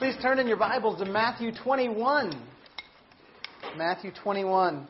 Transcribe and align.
Please 0.00 0.16
turn 0.22 0.38
in 0.38 0.46
your 0.46 0.56
Bibles 0.56 0.98
to 1.00 1.04
Matthew 1.04 1.52
21. 1.52 2.32
Matthew 3.76 4.10
21. 4.22 4.88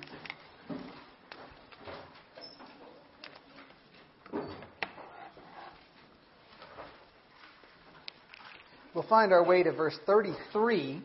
We'll 8.94 9.02
find 9.08 9.32
our 9.32 9.44
way 9.44 9.64
to 9.64 9.72
verse 9.72 9.98
33. 10.06 11.02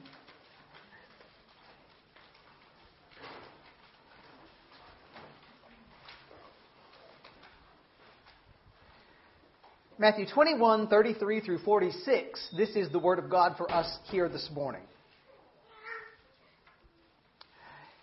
Matthew 9.98 10.26
21, 10.26 10.90
33 10.90 11.40
through 11.40 11.60
46. 11.60 12.50
This 12.58 12.76
is 12.76 12.92
the 12.92 13.00
Word 13.00 13.18
of 13.18 13.30
God 13.30 13.56
for 13.56 13.72
us 13.72 13.98
here 14.12 14.28
this 14.28 14.50
morning. 14.54 14.82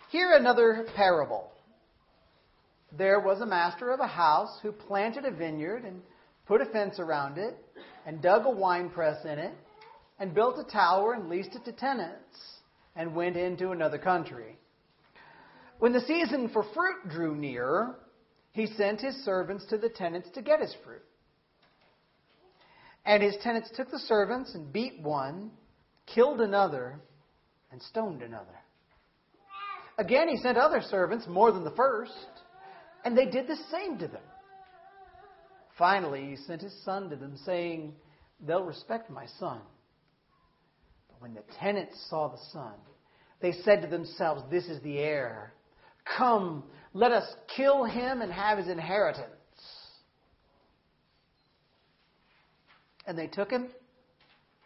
Here 0.09 0.33
another 0.33 0.87
parable. 0.95 1.51
There 2.97 3.19
was 3.19 3.41
a 3.41 3.45
master 3.45 3.91
of 3.91 3.99
a 3.99 4.07
house 4.07 4.57
who 4.63 4.71
planted 4.71 5.25
a 5.25 5.29
vineyard 5.29 5.83
and 5.85 6.01
put 6.47 6.61
a 6.61 6.65
fence 6.65 6.97
around 6.97 7.37
it 7.37 7.55
and 8.07 8.23
dug 8.23 8.47
a 8.47 8.49
wine 8.49 8.89
press 8.89 9.23
in 9.23 9.37
it 9.37 9.53
and 10.17 10.33
built 10.33 10.57
a 10.57 10.63
tower 10.63 11.13
and 11.13 11.29
leased 11.29 11.53
it 11.53 11.63
to 11.65 11.71
tenants 11.71 12.39
and 12.95 13.15
went 13.15 13.37
into 13.37 13.69
another 13.69 13.99
country. 13.99 14.57
When 15.77 15.93
the 15.93 16.01
season 16.01 16.49
for 16.49 16.65
fruit 16.73 17.07
drew 17.11 17.35
near, 17.35 17.93
he 18.51 18.65
sent 18.65 19.01
his 19.01 19.13
servants 19.23 19.65
to 19.67 19.77
the 19.77 19.89
tenants 19.89 20.29
to 20.33 20.41
get 20.41 20.59
his 20.59 20.75
fruit. 20.83 21.03
And 23.05 23.21
his 23.21 23.35
tenants 23.43 23.69
took 23.75 23.91
the 23.91 23.99
servants 23.99 24.55
and 24.55 24.71
beat 24.71 24.99
one, 25.01 25.51
killed 26.05 26.41
another, 26.41 26.99
and 27.71 27.81
stoned 27.81 28.21
another. 28.21 28.45
Again, 29.97 30.27
he 30.29 30.37
sent 30.37 30.57
other 30.57 30.81
servants, 30.81 31.25
more 31.27 31.51
than 31.51 31.63
the 31.63 31.71
first, 31.71 32.11
and 33.05 33.17
they 33.17 33.25
did 33.25 33.47
the 33.47 33.57
same 33.71 33.97
to 33.99 34.07
them. 34.07 34.21
Finally, 35.77 36.29
he 36.29 36.35
sent 36.35 36.61
his 36.61 36.73
son 36.83 37.09
to 37.09 37.15
them, 37.15 37.37
saying, 37.45 37.93
They'll 38.45 38.63
respect 38.63 39.09
my 39.09 39.25
son. 39.39 39.59
But 41.09 41.21
when 41.21 41.33
the 41.33 41.43
tenants 41.59 41.95
saw 42.09 42.29
the 42.29 42.41
son, 42.51 42.73
they 43.41 43.51
said 43.63 43.81
to 43.81 43.87
themselves, 43.87 44.43
This 44.49 44.65
is 44.65 44.81
the 44.81 44.97
heir. 44.99 45.53
Come, 46.17 46.63
let 46.93 47.11
us 47.11 47.25
kill 47.55 47.83
him 47.83 48.21
and 48.21 48.31
have 48.31 48.57
his 48.57 48.67
inheritance. 48.67 49.32
And 53.05 53.17
they 53.17 53.27
took 53.27 53.51
him 53.51 53.67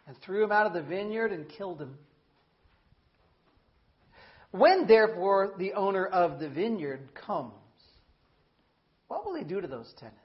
and 0.06 0.16
threw 0.24 0.44
him 0.44 0.52
out 0.52 0.66
of 0.66 0.72
the 0.72 0.82
vineyard 0.82 1.32
and 1.32 1.48
killed 1.48 1.80
him. 1.80 1.96
When, 4.50 4.86
therefore, 4.86 5.54
the 5.58 5.74
owner 5.74 6.06
of 6.06 6.40
the 6.40 6.48
vineyard 6.48 7.10
comes, 7.14 7.52
what 9.08 9.26
will 9.26 9.34
he 9.34 9.44
do 9.44 9.60
to 9.60 9.68
those 9.68 9.92
tenants? 9.98 10.18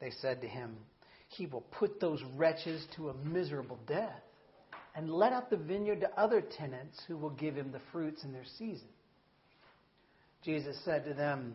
They 0.00 0.10
said 0.10 0.40
to 0.40 0.48
him, 0.48 0.76
He 1.28 1.46
will 1.46 1.62
put 1.62 2.00
those 2.00 2.22
wretches 2.36 2.86
to 2.96 3.10
a 3.10 3.14
miserable 3.14 3.78
death 3.86 4.22
and 4.94 5.12
let 5.12 5.32
out 5.32 5.50
the 5.50 5.56
vineyard 5.56 6.00
to 6.00 6.20
other 6.20 6.40
tenants 6.40 7.02
who 7.08 7.16
will 7.16 7.30
give 7.30 7.56
him 7.56 7.72
the 7.72 7.80
fruits 7.92 8.22
in 8.24 8.32
their 8.32 8.44
season. 8.58 8.88
Jesus 10.44 10.76
said 10.84 11.04
to 11.06 11.14
them, 11.14 11.54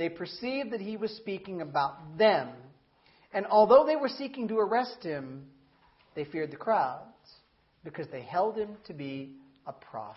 they 0.00 0.08
perceived 0.08 0.70
that 0.70 0.80
he 0.80 0.96
was 0.96 1.10
speaking 1.18 1.60
about 1.60 2.16
them. 2.16 2.48
And 3.34 3.44
although 3.44 3.84
they 3.84 3.96
were 3.96 4.08
seeking 4.08 4.48
to 4.48 4.56
arrest 4.56 5.02
him, 5.02 5.44
they 6.14 6.24
feared 6.24 6.50
the 6.50 6.56
crowds 6.56 7.04
because 7.84 8.06
they 8.10 8.22
held 8.22 8.56
him 8.56 8.78
to 8.86 8.94
be 8.94 9.34
a 9.66 9.72
prophet. 9.74 10.16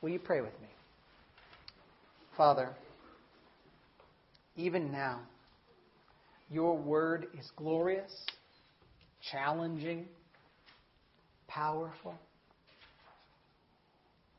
Will 0.00 0.10
you 0.10 0.20
pray 0.20 0.40
with 0.40 0.52
me? 0.60 0.68
Father, 2.36 2.76
even 4.54 4.92
now, 4.92 5.22
your 6.48 6.78
word 6.78 7.26
is 7.36 7.50
glorious, 7.56 8.12
challenging, 9.32 10.06
powerful. 11.48 12.14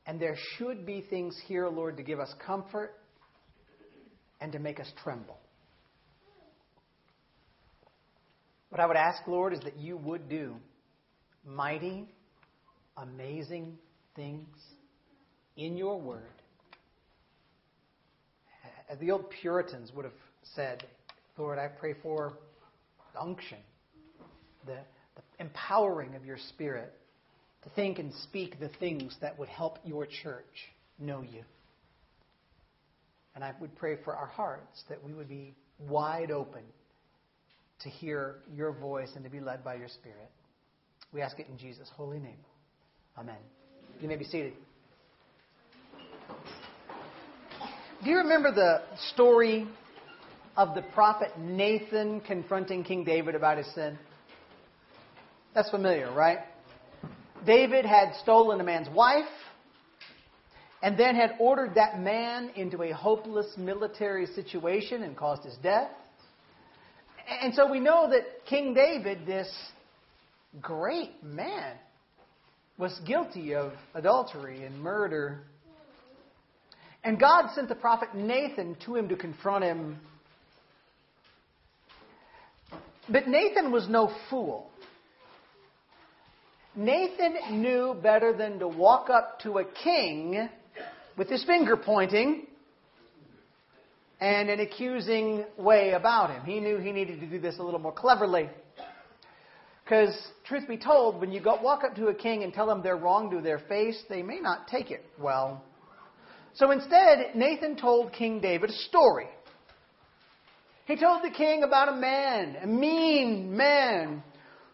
And 0.06 0.22
there 0.22 0.38
should 0.56 0.86
be 0.86 1.02
things 1.02 1.38
here, 1.48 1.68
Lord, 1.68 1.98
to 1.98 2.04
give 2.04 2.22
us 2.22 2.34
comfort 2.46 2.96
and 4.42 4.52
to 4.52 4.60
make 4.60 4.80
us 4.80 4.92
tremble. 5.04 5.38
What 8.70 8.80
I 8.80 8.86
would 8.86 8.98
ask, 8.98 9.28
Lord, 9.28 9.54
is 9.54 9.60
that 9.62 9.78
you 9.78 9.98
would 9.98 10.30
do 10.30 10.56
mighty, 11.46 12.08
amazing 12.98 13.78
things 14.16 14.48
in 15.58 15.76
your 15.76 16.00
word. 16.00 16.22
As 18.90 18.98
the 19.00 19.12
old 19.12 19.30
Puritans 19.42 19.92
would 19.96 20.06
have 20.06 20.14
said, 20.56 20.84
Lord, 21.38 21.60
I 21.60 21.68
pray 21.68 21.96
for 22.02 22.34
unction, 23.20 23.58
the, 24.66 24.78
the 25.16 25.22
empowering 25.40 26.16
of 26.16 26.26
your 26.26 26.38
spirit 26.50 26.94
to 27.64 27.70
think 27.72 28.00
and 28.00 28.14
speak 28.24 28.60
the 28.60 28.70
things 28.80 29.16
that 29.22 29.38
would 29.38 29.50
help 29.50 29.78
your 29.84 30.06
church 30.06 30.46
know 30.98 31.22
you. 31.22 31.44
And 33.40 33.46
I 33.46 33.54
would 33.62 33.74
pray 33.78 33.96
for 34.04 34.14
our 34.14 34.28
hearts 34.28 34.84
that 34.90 35.02
we 35.02 35.14
would 35.14 35.30
be 35.30 35.54
wide 35.88 36.30
open 36.30 36.62
to 37.84 37.90
hear 37.90 38.40
your 38.54 38.74
voice 38.74 39.12
and 39.16 39.24
to 39.24 39.30
be 39.30 39.40
led 39.40 39.64
by 39.64 39.76
your 39.76 39.88
Spirit. 39.88 40.30
We 41.14 41.22
ask 41.22 41.40
it 41.40 41.48
in 41.48 41.58
Jesus' 41.58 41.90
holy 41.96 42.20
name. 42.20 42.36
Amen. 43.18 43.38
You 44.02 44.10
may 44.10 44.18
be 44.18 44.26
seated. 44.26 44.52
Do 48.04 48.10
you 48.10 48.18
remember 48.18 48.54
the 48.54 48.82
story 49.14 49.70
of 50.58 50.76
the 50.76 50.82
prophet 50.82 51.40
Nathan 51.40 52.20
confronting 52.20 52.84
King 52.84 53.06
David 53.06 53.36
about 53.36 53.58
his 53.58 53.74
sin? 53.74 53.98
That's 55.56 55.70
familiar, 55.70 56.12
right? 56.14 56.40
David 57.46 57.86
had 57.86 58.16
stolen 58.22 58.60
a 58.60 58.66
man's 58.66 58.90
wife 58.90 59.24
and 60.82 60.98
then 60.98 61.16
had 61.16 61.36
ordered 61.40 61.76
that 61.76 62.00
man 62.00 62.52
into 62.56 62.84
a 62.84 62.92
hopeless 62.92 63.48
military 63.58 64.26
situation 64.28 65.04
and 65.04 65.16
caused 65.18 65.44
his 65.44 65.56
death. 65.62 65.92
And 67.42 67.54
so 67.54 67.70
we 67.70 67.80
know 67.80 68.10
that 68.10 68.46
King 68.46 68.74
David, 68.74 69.26
this 69.26 69.54
great 70.62 71.24
man, 71.24 71.76
was 72.78 72.98
guilty 73.06 73.54
of 73.54 73.74
adultery 73.94 74.64
and 74.64 74.80
murder. 74.82 75.42
And 77.04 77.20
God 77.20 77.50
sent 77.54 77.68
the 77.68 77.76
prophet 77.76 78.16
Nathan 78.16 78.78
to 78.86 78.96
him 78.96 79.10
to 79.10 79.18
confront 79.18 79.66
him. 79.66 79.98
But 83.10 83.28
Nathan 83.28 83.72
was 83.72 83.88
no 83.90 84.14
fool. 84.30 84.70
Nathan 86.76 87.62
knew 87.62 87.96
better 88.02 88.32
than 88.32 88.60
to 88.60 88.68
walk 88.68 89.10
up 89.10 89.40
to 89.42 89.58
a 89.58 89.66
king 89.66 90.50
with 91.20 91.28
his 91.28 91.44
finger 91.44 91.76
pointing 91.76 92.48
and 94.22 94.50
an 94.50 94.62
accusing 94.62 95.44
way 95.58 95.92
about 95.92 96.32
him. 96.32 96.42
He 96.46 96.62
knew 96.62 96.78
he 96.78 96.94
needed 96.94 97.20
to 97.20 97.28
do 97.28 97.42
this 97.42 97.60
a 97.60 97.62
little 97.62 97.82
more 97.82 97.92
cleverly. 97.92 98.50
Because, 99.84 100.16
truth 100.46 100.66
be 100.66 100.78
told, 100.78 101.20
when 101.20 101.34
you 101.34 101.42
go, 101.42 101.60
walk 101.62 101.84
up 101.84 101.98
to 101.98 102.08
a 102.08 102.14
king 102.14 102.44
and 102.44 102.54
tell 102.54 102.66
them 102.66 102.82
they're 102.82 102.96
wrong 102.96 103.32
to 103.32 103.42
their 103.42 103.60
face, 103.60 104.02
they 104.08 104.24
may 104.24 104.40
not 104.40 104.70
take 104.70 104.92
it 104.92 105.04
well. 105.20 105.62
So 106.54 106.72
instead, 106.72 107.36
Nathan 107.36 107.76
told 107.76 108.14
King 108.14 108.40
David 108.40 108.70
a 108.70 108.74
story. 108.88 109.28
He 110.86 110.96
told 110.96 111.22
the 111.22 111.36
king 111.36 111.64
about 111.64 111.90
a 111.90 111.98
man, 111.98 112.56
a 112.64 112.68
mean 112.68 113.58
man, 113.58 114.24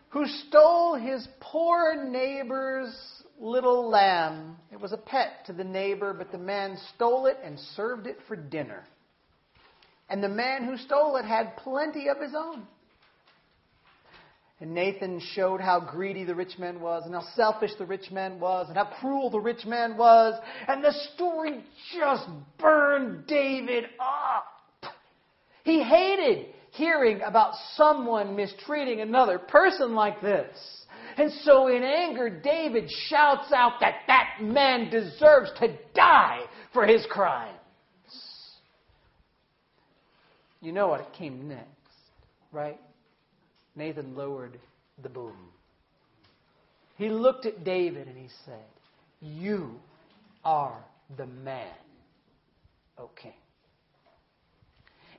who 0.10 0.28
stole 0.28 0.94
his 0.94 1.28
poor 1.40 2.06
neighbor's 2.08 2.96
little 3.40 3.90
lamb. 3.90 4.58
It 4.72 4.80
was 4.80 4.92
a 4.92 4.98
pet 4.98 5.46
to 5.48 5.54
the 5.54 5.64
neighbor, 5.64 6.14
but 6.14 6.32
the 6.32 6.38
man 6.38 6.78
stole 6.96 7.26
it 7.26 7.38
and 7.44 7.60
served 7.76 8.08
it 8.08 8.18
for 8.28 8.36
dinner. 8.36 8.84
And 10.10 10.24
the 10.24 10.30
man 10.30 10.66
who 10.66 10.78
stole 10.78 11.18
it 11.18 11.26
had 11.26 11.58
plenty 11.58 12.08
of 12.10 12.20
his 12.20 12.34
own. 12.36 12.64
And 14.62 14.74
Nathan 14.74 15.20
showed 15.34 15.60
how 15.60 15.82
greedy 15.82 16.24
the 16.24 16.36
rich 16.36 16.58
man 16.58 16.80
was, 16.80 17.04
and 17.06 17.14
how 17.14 17.24
selfish 17.36 17.72
the 17.78 17.86
rich 17.86 18.10
man 18.10 18.40
was, 18.40 18.68
and 18.70 18.78
how 18.78 18.86
cruel 18.86 19.30
the 19.30 19.40
rich 19.40 19.66
man 19.66 19.98
was. 19.98 20.40
And 20.68 20.82
the 20.82 20.94
story 21.14 21.62
just 21.94 22.26
burned 22.58 23.28
David 23.28 23.86
up. 24.00 24.94
He 25.64 25.84
hated 25.84 26.48
hearing 26.72 27.22
about 27.22 27.56
someone 27.76 28.36
mistreating 28.36 29.02
another 29.02 29.40
person 29.40 29.94
like 29.94 30.22
this. 30.22 30.85
And 31.18 31.32
so, 31.44 31.68
in 31.68 31.84
anger, 31.84 32.30
David 32.30 32.90
shouts 33.08 33.52
out 33.54 33.80
that 33.80 34.02
that 34.08 34.42
man 34.42 34.90
deserves 34.90 35.50
to 35.60 35.78
die 35.94 36.42
for 36.74 36.86
his 36.86 37.06
crimes. 37.10 37.56
You 40.62 40.72
know 40.72 40.88
what 40.88 41.14
came 41.14 41.48
next, 41.48 41.70
right? 42.52 42.80
Nathan 43.76 44.16
lowered 44.16 44.60
the 45.02 45.10
boom. 45.10 45.38
He 46.98 47.10
looked 47.10 47.46
at 47.46 47.64
David 47.64 48.08
and 48.08 48.18
he 48.18 48.30
said, 48.46 48.66
You 49.22 49.76
are 50.44 50.84
the 51.18 51.28
man, 51.28 51.68
O 52.98 53.10
king. 53.16 53.34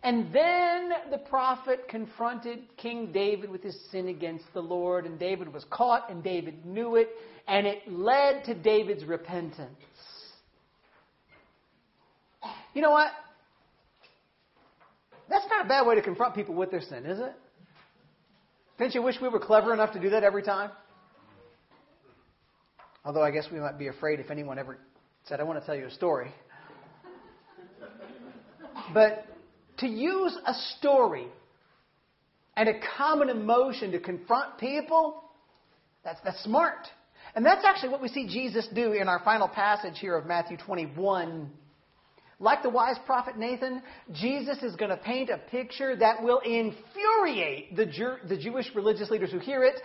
And 0.06 0.32
then 0.32 0.92
the 1.10 1.18
prophet 1.18 1.88
confronted 1.88 2.60
King 2.76 3.10
David 3.10 3.50
with 3.50 3.60
his 3.60 3.76
sin 3.90 4.06
against 4.06 4.44
the 4.54 4.60
Lord, 4.60 5.04
and 5.04 5.18
David 5.18 5.52
was 5.52 5.64
caught, 5.68 6.08
and 6.08 6.22
David 6.22 6.64
knew 6.64 6.94
it, 6.94 7.08
and 7.48 7.66
it 7.66 7.78
led 7.88 8.44
to 8.44 8.54
David's 8.54 9.04
repentance. 9.04 9.72
You 12.72 12.82
know 12.82 12.92
what? 12.92 13.10
That's 15.28 15.46
not 15.50 15.66
a 15.66 15.68
bad 15.68 15.84
way 15.88 15.96
to 15.96 16.02
confront 16.02 16.36
people 16.36 16.54
with 16.54 16.70
their 16.70 16.82
sin, 16.82 17.04
is 17.04 17.18
it? 17.18 17.32
Don't 18.78 18.94
you 18.94 19.02
wish 19.02 19.16
we 19.20 19.28
were 19.28 19.40
clever 19.40 19.74
enough 19.74 19.92
to 19.94 20.00
do 20.00 20.10
that 20.10 20.22
every 20.22 20.44
time? 20.44 20.70
Although 23.04 23.24
I 23.24 23.32
guess 23.32 23.46
we 23.50 23.58
might 23.58 23.76
be 23.76 23.88
afraid 23.88 24.20
if 24.20 24.30
anyone 24.30 24.56
ever 24.56 24.78
said, 25.24 25.40
I 25.40 25.42
want 25.42 25.58
to 25.58 25.66
tell 25.66 25.74
you 25.74 25.86
a 25.86 25.90
story. 25.90 26.32
But 28.94 29.26
to 29.78 29.86
use 29.86 30.36
a 30.46 30.54
story 30.78 31.26
and 32.56 32.68
a 32.68 32.74
common 32.96 33.28
emotion 33.28 33.92
to 33.92 34.00
confront 34.00 34.58
people, 34.58 35.22
that's, 36.04 36.20
that's 36.24 36.42
smart. 36.44 36.86
And 37.34 37.44
that's 37.44 37.64
actually 37.64 37.90
what 37.90 38.00
we 38.00 38.08
see 38.08 38.26
Jesus 38.26 38.66
do 38.74 38.92
in 38.92 39.08
our 39.08 39.20
final 39.24 39.48
passage 39.48 39.98
here 39.98 40.16
of 40.16 40.26
Matthew 40.26 40.56
21 40.56 41.50
like 42.38 42.62
the 42.62 42.68
wise 42.68 42.96
prophet 43.06 43.38
Nathan, 43.38 43.82
Jesus 44.12 44.62
is 44.62 44.76
going 44.76 44.90
to 44.90 44.98
paint 44.98 45.30
a 45.30 45.38
picture 45.38 45.96
that 45.96 46.22
will 46.22 46.40
infuriate 46.40 47.74
the, 47.74 47.86
the 48.28 48.36
Jewish 48.36 48.66
religious 48.74 49.10
leaders 49.10 49.32
who 49.32 49.38
hear 49.38 49.64
it. 49.64 49.76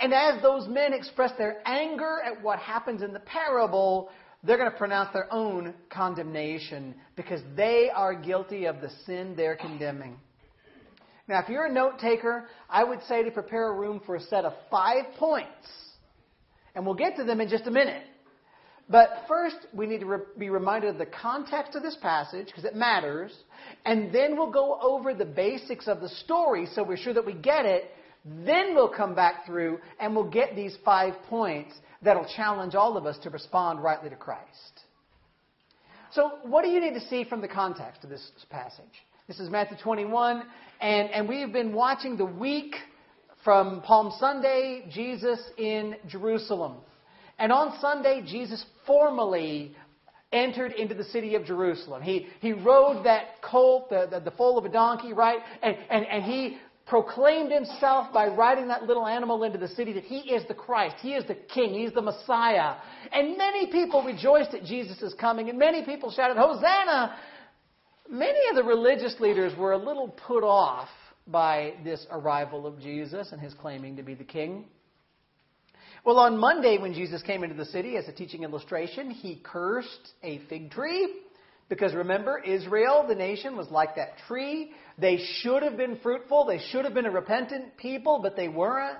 And 0.00 0.14
as 0.14 0.40
those 0.40 0.68
men 0.68 0.92
express 0.92 1.32
their 1.36 1.60
anger 1.66 2.18
at 2.24 2.40
what 2.40 2.60
happens 2.60 3.02
in 3.02 3.12
the 3.12 3.20
parable, 3.20 4.10
they're 4.48 4.56
going 4.56 4.70
to 4.70 4.78
pronounce 4.78 5.12
their 5.12 5.32
own 5.32 5.74
condemnation 5.90 6.94
because 7.16 7.42
they 7.54 7.90
are 7.94 8.14
guilty 8.14 8.64
of 8.64 8.80
the 8.80 8.90
sin 9.04 9.34
they're 9.36 9.56
condemning. 9.56 10.16
Now, 11.28 11.42
if 11.42 11.50
you're 11.50 11.66
a 11.66 11.72
note 11.72 11.98
taker, 11.98 12.48
I 12.70 12.82
would 12.82 13.02
say 13.02 13.22
to 13.22 13.30
prepare 13.30 13.68
a 13.68 13.74
room 13.74 14.00
for 14.06 14.16
a 14.16 14.20
set 14.20 14.46
of 14.46 14.54
five 14.70 15.04
points. 15.18 15.50
And 16.74 16.86
we'll 16.86 16.94
get 16.94 17.16
to 17.16 17.24
them 17.24 17.42
in 17.42 17.50
just 17.50 17.66
a 17.66 17.70
minute. 17.70 18.04
But 18.88 19.24
first, 19.28 19.56
we 19.74 19.86
need 19.86 20.00
to 20.00 20.06
re- 20.06 20.18
be 20.38 20.48
reminded 20.48 20.90
of 20.90 20.98
the 20.98 21.04
context 21.04 21.74
of 21.74 21.82
this 21.82 21.98
passage 22.00 22.46
because 22.46 22.64
it 22.64 22.74
matters. 22.74 23.30
And 23.84 24.14
then 24.14 24.34
we'll 24.34 24.50
go 24.50 24.78
over 24.80 25.12
the 25.12 25.26
basics 25.26 25.88
of 25.88 26.00
the 26.00 26.08
story 26.08 26.66
so 26.74 26.82
we're 26.82 26.96
sure 26.96 27.12
that 27.12 27.26
we 27.26 27.34
get 27.34 27.66
it. 27.66 27.90
Then 28.24 28.74
we'll 28.74 28.88
come 28.88 29.14
back 29.14 29.44
through 29.44 29.80
and 30.00 30.16
we'll 30.16 30.30
get 30.30 30.56
these 30.56 30.74
five 30.86 31.12
points 31.28 31.74
that'll 32.02 32.28
challenge 32.36 32.74
all 32.74 32.96
of 32.96 33.06
us 33.06 33.18
to 33.18 33.30
respond 33.30 33.82
rightly 33.82 34.10
to 34.10 34.16
Christ. 34.16 34.82
So, 36.12 36.38
what 36.42 36.64
do 36.64 36.70
you 36.70 36.80
need 36.80 36.94
to 36.94 37.06
see 37.08 37.24
from 37.24 37.40
the 37.40 37.48
context 37.48 38.02
of 38.04 38.10
this 38.10 38.30
passage? 38.48 38.84
This 39.26 39.40
is 39.40 39.50
Matthew 39.50 39.76
21, 39.82 40.42
and, 40.80 41.10
and 41.10 41.28
we've 41.28 41.52
been 41.52 41.74
watching 41.74 42.16
the 42.16 42.24
week 42.24 42.74
from 43.44 43.82
Palm 43.82 44.12
Sunday, 44.18 44.84
Jesus 44.90 45.38
in 45.58 45.96
Jerusalem. 46.06 46.76
And 47.38 47.52
on 47.52 47.78
Sunday, 47.80 48.22
Jesus 48.26 48.64
formally 48.86 49.76
entered 50.32 50.72
into 50.72 50.94
the 50.94 51.04
city 51.04 51.34
of 51.34 51.44
Jerusalem. 51.44 52.02
He, 52.02 52.26
he 52.40 52.52
rode 52.52 53.04
that 53.04 53.40
colt, 53.42 53.90
the, 53.90 54.08
the, 54.10 54.20
the 54.20 54.30
foal 54.32 54.58
of 54.58 54.64
a 54.64 54.68
donkey, 54.68 55.12
right? 55.12 55.38
And, 55.62 55.76
and, 55.90 56.06
and 56.06 56.24
he 56.24 56.58
proclaimed 56.88 57.52
himself 57.52 58.12
by 58.12 58.28
riding 58.28 58.68
that 58.68 58.84
little 58.84 59.06
animal 59.06 59.44
into 59.44 59.58
the 59.58 59.68
city 59.68 59.92
that 59.92 60.04
he 60.04 60.32
is 60.32 60.46
the 60.48 60.54
Christ, 60.54 60.96
he 61.00 61.14
is 61.14 61.24
the 61.26 61.34
King, 61.34 61.74
he's 61.74 61.92
the 61.92 62.02
Messiah. 62.02 62.76
And 63.12 63.36
many 63.36 63.70
people 63.70 64.02
rejoiced 64.02 64.54
at 64.54 64.64
Jesus' 64.64 65.14
coming, 65.20 65.50
and 65.50 65.58
many 65.58 65.84
people 65.84 66.10
shouted, 66.10 66.38
Hosanna! 66.38 67.16
Many 68.10 68.48
of 68.48 68.56
the 68.56 68.64
religious 68.64 69.20
leaders 69.20 69.52
were 69.56 69.72
a 69.72 69.78
little 69.78 70.08
put 70.08 70.42
off 70.42 70.88
by 71.26 71.74
this 71.84 72.06
arrival 72.10 72.66
of 72.66 72.80
Jesus 72.80 73.32
and 73.32 73.40
his 73.40 73.52
claiming 73.52 73.96
to 73.96 74.02
be 74.02 74.14
the 74.14 74.24
King. 74.24 74.64
Well, 76.06 76.18
on 76.18 76.38
Monday, 76.38 76.78
when 76.78 76.94
Jesus 76.94 77.20
came 77.22 77.44
into 77.44 77.56
the 77.56 77.66
city 77.66 77.98
as 77.98 78.08
a 78.08 78.12
teaching 78.12 78.44
illustration, 78.44 79.10
he 79.10 79.42
cursed 79.44 80.14
a 80.22 80.38
fig 80.48 80.70
tree. 80.70 81.16
Because 81.68 81.92
remember, 81.92 82.38
Israel, 82.38 83.04
the 83.06 83.14
nation, 83.14 83.56
was 83.56 83.68
like 83.70 83.96
that 83.96 84.16
tree. 84.26 84.72
They 84.98 85.18
should 85.40 85.62
have 85.62 85.76
been 85.76 85.98
fruitful. 86.02 86.44
They 86.46 86.60
should 86.70 86.84
have 86.84 86.94
been 86.94 87.06
a 87.06 87.10
repentant 87.10 87.76
people, 87.76 88.20
but 88.22 88.36
they 88.36 88.48
weren't. 88.48 88.98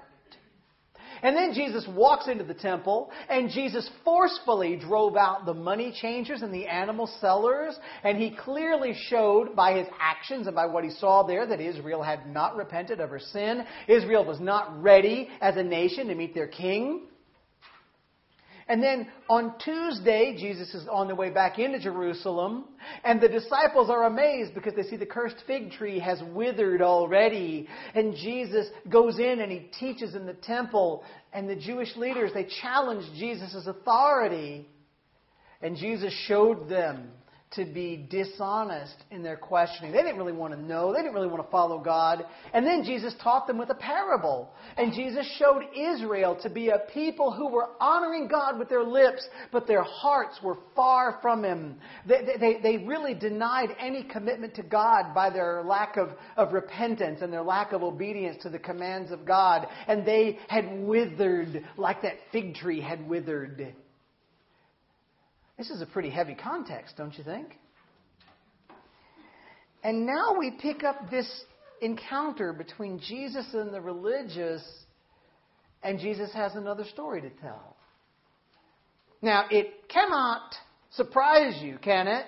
And 1.22 1.36
then 1.36 1.52
Jesus 1.52 1.84
walks 1.88 2.28
into 2.28 2.44
the 2.44 2.54
temple, 2.54 3.10
and 3.28 3.50
Jesus 3.50 3.88
forcefully 4.04 4.76
drove 4.76 5.16
out 5.16 5.46
the 5.46 5.54
money 5.54 5.92
changers 6.00 6.42
and 6.42 6.54
the 6.54 6.66
animal 6.66 7.08
sellers, 7.20 7.76
and 8.04 8.16
he 8.16 8.30
clearly 8.30 8.94
showed 9.08 9.56
by 9.56 9.76
his 9.76 9.88
actions 10.00 10.46
and 10.46 10.54
by 10.54 10.66
what 10.66 10.84
he 10.84 10.90
saw 10.90 11.24
there 11.24 11.46
that 11.46 11.60
Israel 11.60 12.02
had 12.02 12.32
not 12.32 12.56
repented 12.56 13.00
of 13.00 13.10
her 13.10 13.18
sin. 13.18 13.64
Israel 13.88 14.24
was 14.24 14.38
not 14.38 14.80
ready 14.80 15.28
as 15.40 15.56
a 15.56 15.62
nation 15.62 16.06
to 16.08 16.14
meet 16.14 16.34
their 16.34 16.46
king. 16.46 17.08
And 18.68 18.82
then 18.82 19.08
on 19.30 19.54
Tuesday, 19.64 20.36
Jesus 20.38 20.74
is 20.74 20.86
on 20.88 21.08
the 21.08 21.14
way 21.14 21.30
back 21.30 21.58
into 21.58 21.78
Jerusalem, 21.78 22.64
and 23.02 23.18
the 23.18 23.28
disciples 23.28 23.88
are 23.88 24.04
amazed 24.04 24.54
because 24.54 24.74
they 24.74 24.82
see 24.82 24.96
the 24.96 25.06
cursed 25.06 25.42
fig 25.46 25.72
tree 25.72 25.98
has 25.98 26.20
withered 26.34 26.82
already. 26.82 27.66
And 27.94 28.14
Jesus 28.14 28.66
goes 28.90 29.18
in 29.18 29.40
and 29.40 29.50
he 29.50 29.70
teaches 29.80 30.14
in 30.14 30.26
the 30.26 30.34
temple, 30.34 31.02
and 31.32 31.48
the 31.48 31.56
Jewish 31.56 31.96
leaders, 31.96 32.32
they 32.34 32.46
challenge 32.60 33.04
Jesus' 33.18 33.66
authority. 33.66 34.68
And 35.62 35.76
Jesus 35.76 36.12
showed 36.26 36.68
them 36.68 37.10
to 37.52 37.64
be 37.64 38.06
dishonest 38.10 38.94
in 39.10 39.22
their 39.22 39.36
questioning. 39.36 39.90
They 39.90 40.02
didn't 40.02 40.18
really 40.18 40.32
want 40.32 40.52
to 40.52 40.60
know. 40.60 40.92
They 40.92 41.00
didn't 41.00 41.14
really 41.14 41.28
want 41.28 41.42
to 41.42 41.50
follow 41.50 41.78
God. 41.78 42.24
And 42.52 42.66
then 42.66 42.84
Jesus 42.84 43.14
taught 43.22 43.46
them 43.46 43.56
with 43.56 43.70
a 43.70 43.74
parable. 43.74 44.50
And 44.76 44.92
Jesus 44.92 45.26
showed 45.38 45.62
Israel 45.74 46.38
to 46.42 46.50
be 46.50 46.68
a 46.68 46.80
people 46.92 47.32
who 47.32 47.48
were 47.48 47.70
honoring 47.80 48.28
God 48.28 48.58
with 48.58 48.68
their 48.68 48.84
lips, 48.84 49.26
but 49.50 49.66
their 49.66 49.82
hearts 49.82 50.38
were 50.42 50.58
far 50.76 51.18
from 51.22 51.42
Him. 51.42 51.76
They, 52.06 52.20
they, 52.38 52.60
they 52.62 52.84
really 52.84 53.14
denied 53.14 53.70
any 53.80 54.04
commitment 54.04 54.54
to 54.56 54.62
God 54.62 55.14
by 55.14 55.30
their 55.30 55.62
lack 55.64 55.96
of, 55.96 56.10
of 56.36 56.52
repentance 56.52 57.20
and 57.22 57.32
their 57.32 57.42
lack 57.42 57.72
of 57.72 57.82
obedience 57.82 58.42
to 58.42 58.50
the 58.50 58.58
commands 58.58 59.10
of 59.10 59.24
God. 59.24 59.66
And 59.86 60.04
they 60.04 60.38
had 60.48 60.80
withered 60.80 61.64
like 61.78 62.02
that 62.02 62.14
fig 62.30 62.56
tree 62.56 62.80
had 62.80 63.08
withered. 63.08 63.74
This 65.58 65.70
is 65.70 65.82
a 65.82 65.86
pretty 65.86 66.08
heavy 66.08 66.36
context, 66.36 66.96
don't 66.96 67.18
you 67.18 67.24
think? 67.24 67.58
And 69.82 70.06
now 70.06 70.36
we 70.38 70.52
pick 70.52 70.84
up 70.84 71.10
this 71.10 71.28
encounter 71.82 72.52
between 72.52 73.00
Jesus 73.00 73.44
and 73.52 73.74
the 73.74 73.80
religious, 73.80 74.62
and 75.82 75.98
Jesus 75.98 76.32
has 76.32 76.54
another 76.54 76.84
story 76.84 77.20
to 77.22 77.30
tell. 77.30 77.76
Now, 79.20 79.46
it 79.50 79.88
cannot 79.88 80.54
surprise 80.92 81.60
you, 81.60 81.78
can 81.82 82.06
it, 82.06 82.24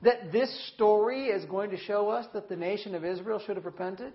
that 0.00 0.32
this 0.32 0.72
story 0.74 1.26
is 1.26 1.44
going 1.44 1.70
to 1.70 1.76
show 1.76 2.08
us 2.08 2.24
that 2.32 2.48
the 2.48 2.56
nation 2.56 2.94
of 2.94 3.04
Israel 3.04 3.42
should 3.44 3.56
have 3.56 3.66
repented 3.66 4.14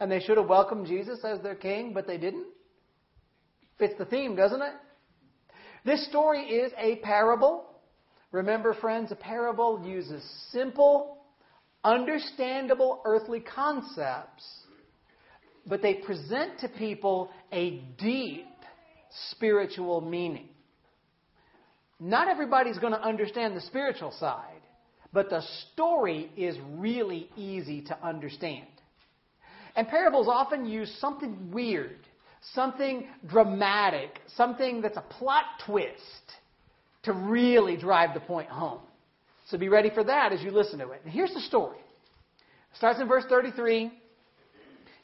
and 0.00 0.10
they 0.10 0.18
should 0.18 0.36
have 0.36 0.48
welcomed 0.48 0.88
Jesus 0.88 1.20
as 1.24 1.40
their 1.42 1.54
king, 1.54 1.92
but 1.92 2.08
they 2.08 2.18
didn't? 2.18 2.46
Fits 3.78 3.94
the 3.98 4.04
theme, 4.04 4.34
doesn't 4.34 4.62
it? 4.62 4.72
This 5.84 6.04
story 6.08 6.40
is 6.40 6.72
a 6.76 6.96
parable 6.96 7.69
Remember, 8.32 8.74
friends, 8.74 9.10
a 9.10 9.16
parable 9.16 9.82
uses 9.84 10.22
simple, 10.52 11.18
understandable 11.82 13.02
earthly 13.04 13.40
concepts, 13.40 14.44
but 15.66 15.82
they 15.82 15.94
present 15.94 16.60
to 16.60 16.68
people 16.68 17.30
a 17.52 17.82
deep 17.98 18.46
spiritual 19.30 20.00
meaning. 20.00 20.48
Not 21.98 22.28
everybody's 22.28 22.78
going 22.78 22.92
to 22.92 23.02
understand 23.02 23.56
the 23.56 23.60
spiritual 23.60 24.12
side, 24.12 24.62
but 25.12 25.28
the 25.28 25.42
story 25.72 26.30
is 26.36 26.56
really 26.76 27.28
easy 27.36 27.82
to 27.82 27.98
understand. 28.06 28.66
And 29.74 29.88
parables 29.88 30.28
often 30.28 30.66
use 30.66 30.96
something 31.00 31.50
weird, 31.50 31.98
something 32.54 33.06
dramatic, 33.26 34.20
something 34.36 34.80
that's 34.80 34.96
a 34.96 35.04
plot 35.18 35.44
twist 35.66 35.96
to 37.04 37.12
really 37.12 37.76
drive 37.76 38.14
the 38.14 38.20
point 38.20 38.48
home. 38.48 38.80
So 39.48 39.58
be 39.58 39.68
ready 39.68 39.90
for 39.90 40.04
that 40.04 40.32
as 40.32 40.42
you 40.42 40.50
listen 40.50 40.78
to 40.78 40.90
it. 40.90 41.00
And 41.04 41.12
here's 41.12 41.34
the 41.34 41.40
story. 41.40 41.78
It 41.78 42.76
starts 42.76 43.00
in 43.00 43.08
verse 43.08 43.24
33. 43.28 43.90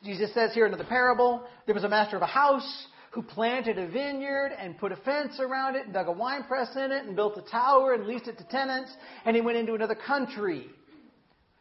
Jesus 0.04 0.32
says 0.34 0.52
here 0.54 0.66
in 0.66 0.76
the 0.76 0.84
parable, 0.84 1.44
there 1.64 1.74
was 1.74 1.84
a 1.84 1.88
master 1.88 2.16
of 2.16 2.22
a 2.22 2.26
house 2.26 2.86
who 3.10 3.22
planted 3.22 3.78
a 3.78 3.88
vineyard 3.88 4.52
and 4.58 4.76
put 4.78 4.92
a 4.92 4.96
fence 4.96 5.40
around 5.40 5.74
it 5.74 5.86
and 5.86 5.94
dug 5.94 6.06
a 6.06 6.12
wine 6.12 6.44
press 6.44 6.68
in 6.76 6.92
it 6.92 7.06
and 7.06 7.16
built 7.16 7.36
a 7.38 7.50
tower 7.50 7.94
and 7.94 8.06
leased 8.06 8.28
it 8.28 8.36
to 8.38 8.44
tenants 8.44 8.92
and 9.24 9.34
he 9.34 9.42
went 9.42 9.56
into 9.56 9.74
another 9.74 9.94
country. 9.94 10.66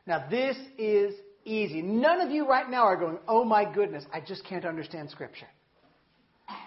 Now 0.06 0.27
this 0.30 0.58
is 0.77 1.15
easy. 1.46 1.82
None 1.82 2.20
of 2.20 2.30
you 2.30 2.46
right 2.46 2.70
now 2.70 2.84
are 2.84 2.98
going, 2.98 3.18
oh 3.27 3.46
my 3.46 3.72
goodness, 3.72 4.04
I 4.13 4.20
just 4.20 4.46
can't 4.46 4.65
understand 4.65 5.10
scripture. 5.10 5.48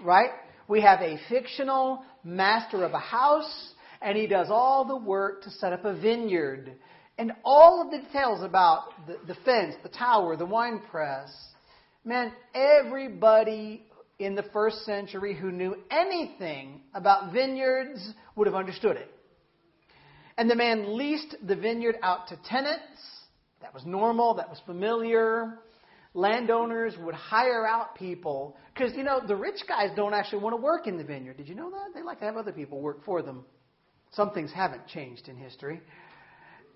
Right? 0.02 0.30
We 0.68 0.82
have 0.82 1.00
a 1.00 1.18
fictional 1.30 2.04
master 2.22 2.84
of 2.84 2.92
a 2.92 2.98
house 2.98 3.72
and 4.02 4.16
he 4.16 4.26
does 4.26 4.48
all 4.50 4.84
the 4.84 4.96
work 4.96 5.42
to 5.44 5.50
set 5.50 5.72
up 5.72 5.84
a 5.84 5.98
vineyard. 5.98 6.74
And 7.16 7.32
all 7.42 7.82
of 7.82 7.90
the 7.90 8.06
details 8.06 8.44
about 8.44 8.84
the, 9.06 9.18
the 9.26 9.34
fence, 9.44 9.74
the 9.82 9.88
tower, 9.88 10.36
the 10.36 10.46
wine 10.46 10.82
press, 10.90 11.30
man, 12.04 12.32
everybody 12.54 13.82
in 14.18 14.34
the 14.34 14.44
first 14.52 14.84
century 14.84 15.34
who 15.34 15.50
knew 15.50 15.76
anything 15.90 16.82
about 16.94 17.32
vineyards 17.32 18.12
would 18.36 18.46
have 18.46 18.54
understood 18.54 18.96
it. 18.96 19.10
And 20.36 20.48
the 20.48 20.54
man 20.54 20.96
leased 20.96 21.34
the 21.44 21.56
vineyard 21.56 21.96
out 22.02 22.28
to 22.28 22.38
tenants. 22.48 23.00
That 23.62 23.74
was 23.74 23.84
normal, 23.84 24.34
that 24.34 24.48
was 24.48 24.60
familiar. 24.66 25.58
Landowners 26.18 26.94
would 26.98 27.14
hire 27.14 27.66
out 27.66 27.94
people 27.94 28.56
because, 28.74 28.92
you 28.96 29.04
know, 29.04 29.20
the 29.26 29.36
rich 29.36 29.60
guys 29.68 29.90
don't 29.94 30.14
actually 30.14 30.42
want 30.42 30.54
to 30.54 30.60
work 30.60 30.86
in 30.86 30.96
the 30.96 31.04
vineyard. 31.04 31.36
Did 31.36 31.48
you 31.48 31.54
know 31.54 31.70
that? 31.70 31.94
They 31.94 32.02
like 32.02 32.18
to 32.20 32.24
have 32.24 32.36
other 32.36 32.52
people 32.52 32.80
work 32.80 33.04
for 33.04 33.22
them. 33.22 33.44
Some 34.12 34.30
things 34.32 34.50
haven't 34.52 34.86
changed 34.86 35.28
in 35.28 35.36
history. 35.36 35.80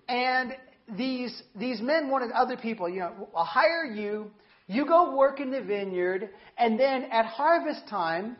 And 0.09 0.55
these, 0.97 1.43
these 1.57 1.81
men 1.81 2.11
wanted 2.11 2.31
other 2.33 2.57
people, 2.57 2.89
you 2.89 3.01
know, 3.01 3.29
I'll 3.35 3.45
hire 3.45 3.85
you 3.85 4.31
you 4.73 4.87
go 4.87 5.17
work 5.17 5.41
in 5.41 5.51
the 5.51 5.61
vineyard, 5.61 6.31
and 6.57 6.79
then 6.79 7.05
at 7.11 7.27
harvest 7.27 7.89
time, 7.89 8.37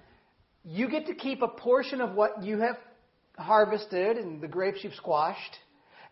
you 0.65 0.89
get 0.89 1.07
to 1.07 1.15
keep 1.15 1.43
a 1.43 1.49
portion 1.49 2.01
of 2.01 2.15
what 2.15 2.43
you 2.43 2.59
have 2.59 2.77
harvested 3.37 4.17
and 4.17 4.41
the 4.41 4.49
grapes 4.49 4.79
you've 4.83 4.95
squashed, 4.95 5.57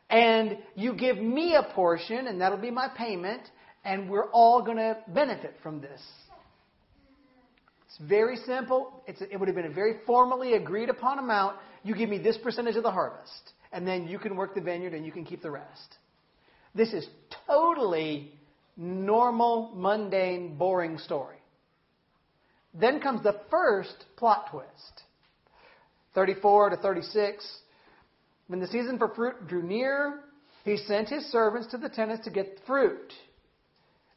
and 0.08 0.58
you 0.74 0.94
give 0.94 1.16
me 1.16 1.54
a 1.54 1.62
portion, 1.74 2.26
and 2.26 2.40
that'll 2.40 2.58
be 2.58 2.70
my 2.70 2.88
payment, 2.96 3.42
and 3.84 4.08
we're 4.08 4.30
all 4.30 4.62
going 4.62 4.76
to 4.76 4.96
benefit 5.08 5.54
from 5.62 5.80
this. 5.80 6.00
It's 7.86 7.98
very 8.08 8.36
simple. 8.36 9.02
It's, 9.06 9.20
it 9.20 9.36
would 9.38 9.48
have 9.48 9.56
been 9.56 9.66
a 9.66 9.74
very 9.74 9.94
formally 10.06 10.54
agreed 10.54 10.88
upon 10.88 11.18
amount. 11.18 11.56
You 11.82 11.94
give 11.94 12.08
me 12.08 12.18
this 12.18 12.36
percentage 12.38 12.76
of 12.76 12.82
the 12.82 12.90
harvest, 12.90 13.52
and 13.72 13.86
then 13.86 14.06
you 14.06 14.18
can 14.18 14.36
work 14.36 14.54
the 14.54 14.60
vineyard 14.60 14.94
and 14.94 15.04
you 15.04 15.12
can 15.12 15.24
keep 15.24 15.42
the 15.42 15.50
rest. 15.50 15.96
This 16.74 16.92
is 16.92 17.06
totally 17.48 18.32
normal, 18.76 19.72
mundane, 19.74 20.56
boring 20.56 20.98
story. 20.98 21.36
Then 22.72 23.00
comes 23.00 23.22
the 23.22 23.40
first 23.50 24.04
plot 24.16 24.48
twist 24.50 25.02
34 26.14 26.70
to 26.70 26.76
36. 26.76 27.58
When 28.46 28.60
the 28.60 28.66
season 28.66 28.98
for 28.98 29.08
fruit 29.08 29.48
drew 29.48 29.62
near, 29.62 30.20
he 30.64 30.76
sent 30.76 31.08
his 31.08 31.24
servants 31.26 31.68
to 31.70 31.78
the 31.78 31.88
tenants 31.88 32.24
to 32.24 32.30
get 32.30 32.58
fruit. 32.66 33.12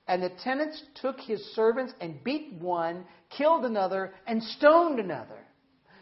And 0.07 0.21
the 0.21 0.31
tenants 0.43 0.81
took 1.01 1.19
his 1.19 1.41
servants 1.55 1.93
and 2.01 2.23
beat 2.23 2.53
one, 2.59 3.05
killed 3.29 3.63
another, 3.63 4.13
and 4.27 4.43
stoned 4.43 4.99
another. 4.99 5.39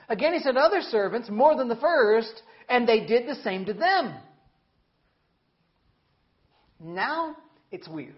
Again, 0.09 0.33
he 0.33 0.39
sent 0.39 0.57
other 0.57 0.81
servants, 0.81 1.29
more 1.29 1.55
than 1.55 1.67
the 1.67 1.75
first, 1.75 2.41
and 2.67 2.87
they 2.87 3.05
did 3.05 3.27
the 3.27 3.35
same 3.43 3.65
to 3.65 3.73
them. 3.73 4.15
Now 6.83 7.35
it's 7.69 7.87
weird 7.87 8.15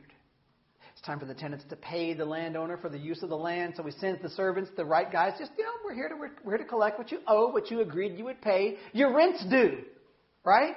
It's 0.94 1.02
time 1.02 1.20
for 1.20 1.26
the 1.26 1.34
tenants 1.34 1.66
to 1.70 1.76
pay 1.76 2.14
the 2.14 2.24
landowner 2.24 2.78
for 2.78 2.88
the 2.88 2.98
use 2.98 3.22
of 3.22 3.30
the 3.30 3.38
land. 3.38 3.74
So 3.76 3.84
he 3.84 3.92
sends 3.92 4.22
the 4.22 4.30
servants, 4.30 4.72
the 4.78 4.86
right 4.86 5.12
guys, 5.12 5.34
just, 5.38 5.52
you 5.58 5.66
know, 5.66 5.72
we're 5.84 5.94
here 5.94 6.08
to, 6.08 6.16
we're, 6.16 6.32
we're 6.46 6.58
here 6.58 6.64
to 6.64 6.70
collect 6.70 6.98
what 6.98 7.12
you 7.12 7.20
owe, 7.28 7.50
what 7.50 7.70
you 7.70 7.82
agreed 7.82 8.18
you 8.18 8.24
would 8.24 8.42
pay. 8.42 8.78
Your 8.94 9.14
rent's 9.14 9.44
due. 9.50 9.80
Right? 10.46 10.76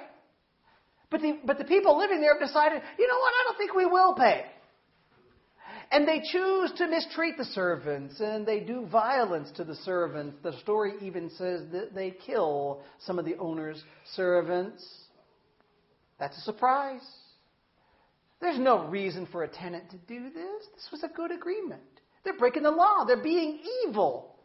But 1.09 1.21
the, 1.21 1.39
but 1.45 1.57
the 1.57 1.63
people 1.63 1.97
living 1.97 2.19
there 2.19 2.37
have 2.37 2.45
decided, 2.45 2.81
you 2.99 3.07
know 3.07 3.17
what, 3.17 3.33
I 3.33 3.43
don't 3.47 3.57
think 3.57 3.73
we 3.73 3.85
will 3.85 4.13
pay. 4.15 4.45
And 5.91 6.07
they 6.07 6.21
choose 6.31 6.71
to 6.77 6.87
mistreat 6.87 7.37
the 7.37 7.45
servants 7.45 8.19
and 8.19 8.45
they 8.45 8.59
do 8.59 8.85
violence 8.87 9.49
to 9.55 9.63
the 9.63 9.75
servants. 9.75 10.37
The 10.43 10.57
story 10.59 10.93
even 11.01 11.29
says 11.29 11.61
that 11.71 11.95
they 11.95 12.11
kill 12.11 12.81
some 12.99 13.17
of 13.17 13.25
the 13.25 13.37
owner's 13.37 13.81
servants. 14.13 14.85
That's 16.19 16.37
a 16.37 16.41
surprise. 16.41 17.05
There's 18.41 18.59
no 18.59 18.87
reason 18.87 19.27
for 19.31 19.43
a 19.43 19.47
tenant 19.47 19.89
to 19.91 19.97
do 19.97 20.29
this. 20.29 20.67
This 20.75 20.89
was 20.91 21.03
a 21.03 21.07
good 21.07 21.31
agreement. 21.31 21.81
They're 22.23 22.37
breaking 22.37 22.63
the 22.63 22.71
law, 22.71 23.05
they're 23.05 23.23
being 23.23 23.59
evil. 23.85 24.35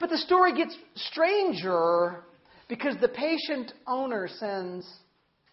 But 0.00 0.10
the 0.10 0.18
story 0.18 0.54
gets 0.54 0.76
stranger 0.94 2.24
because 2.68 2.96
the 3.00 3.08
patient 3.08 3.72
owner 3.86 4.28
sends 4.38 4.86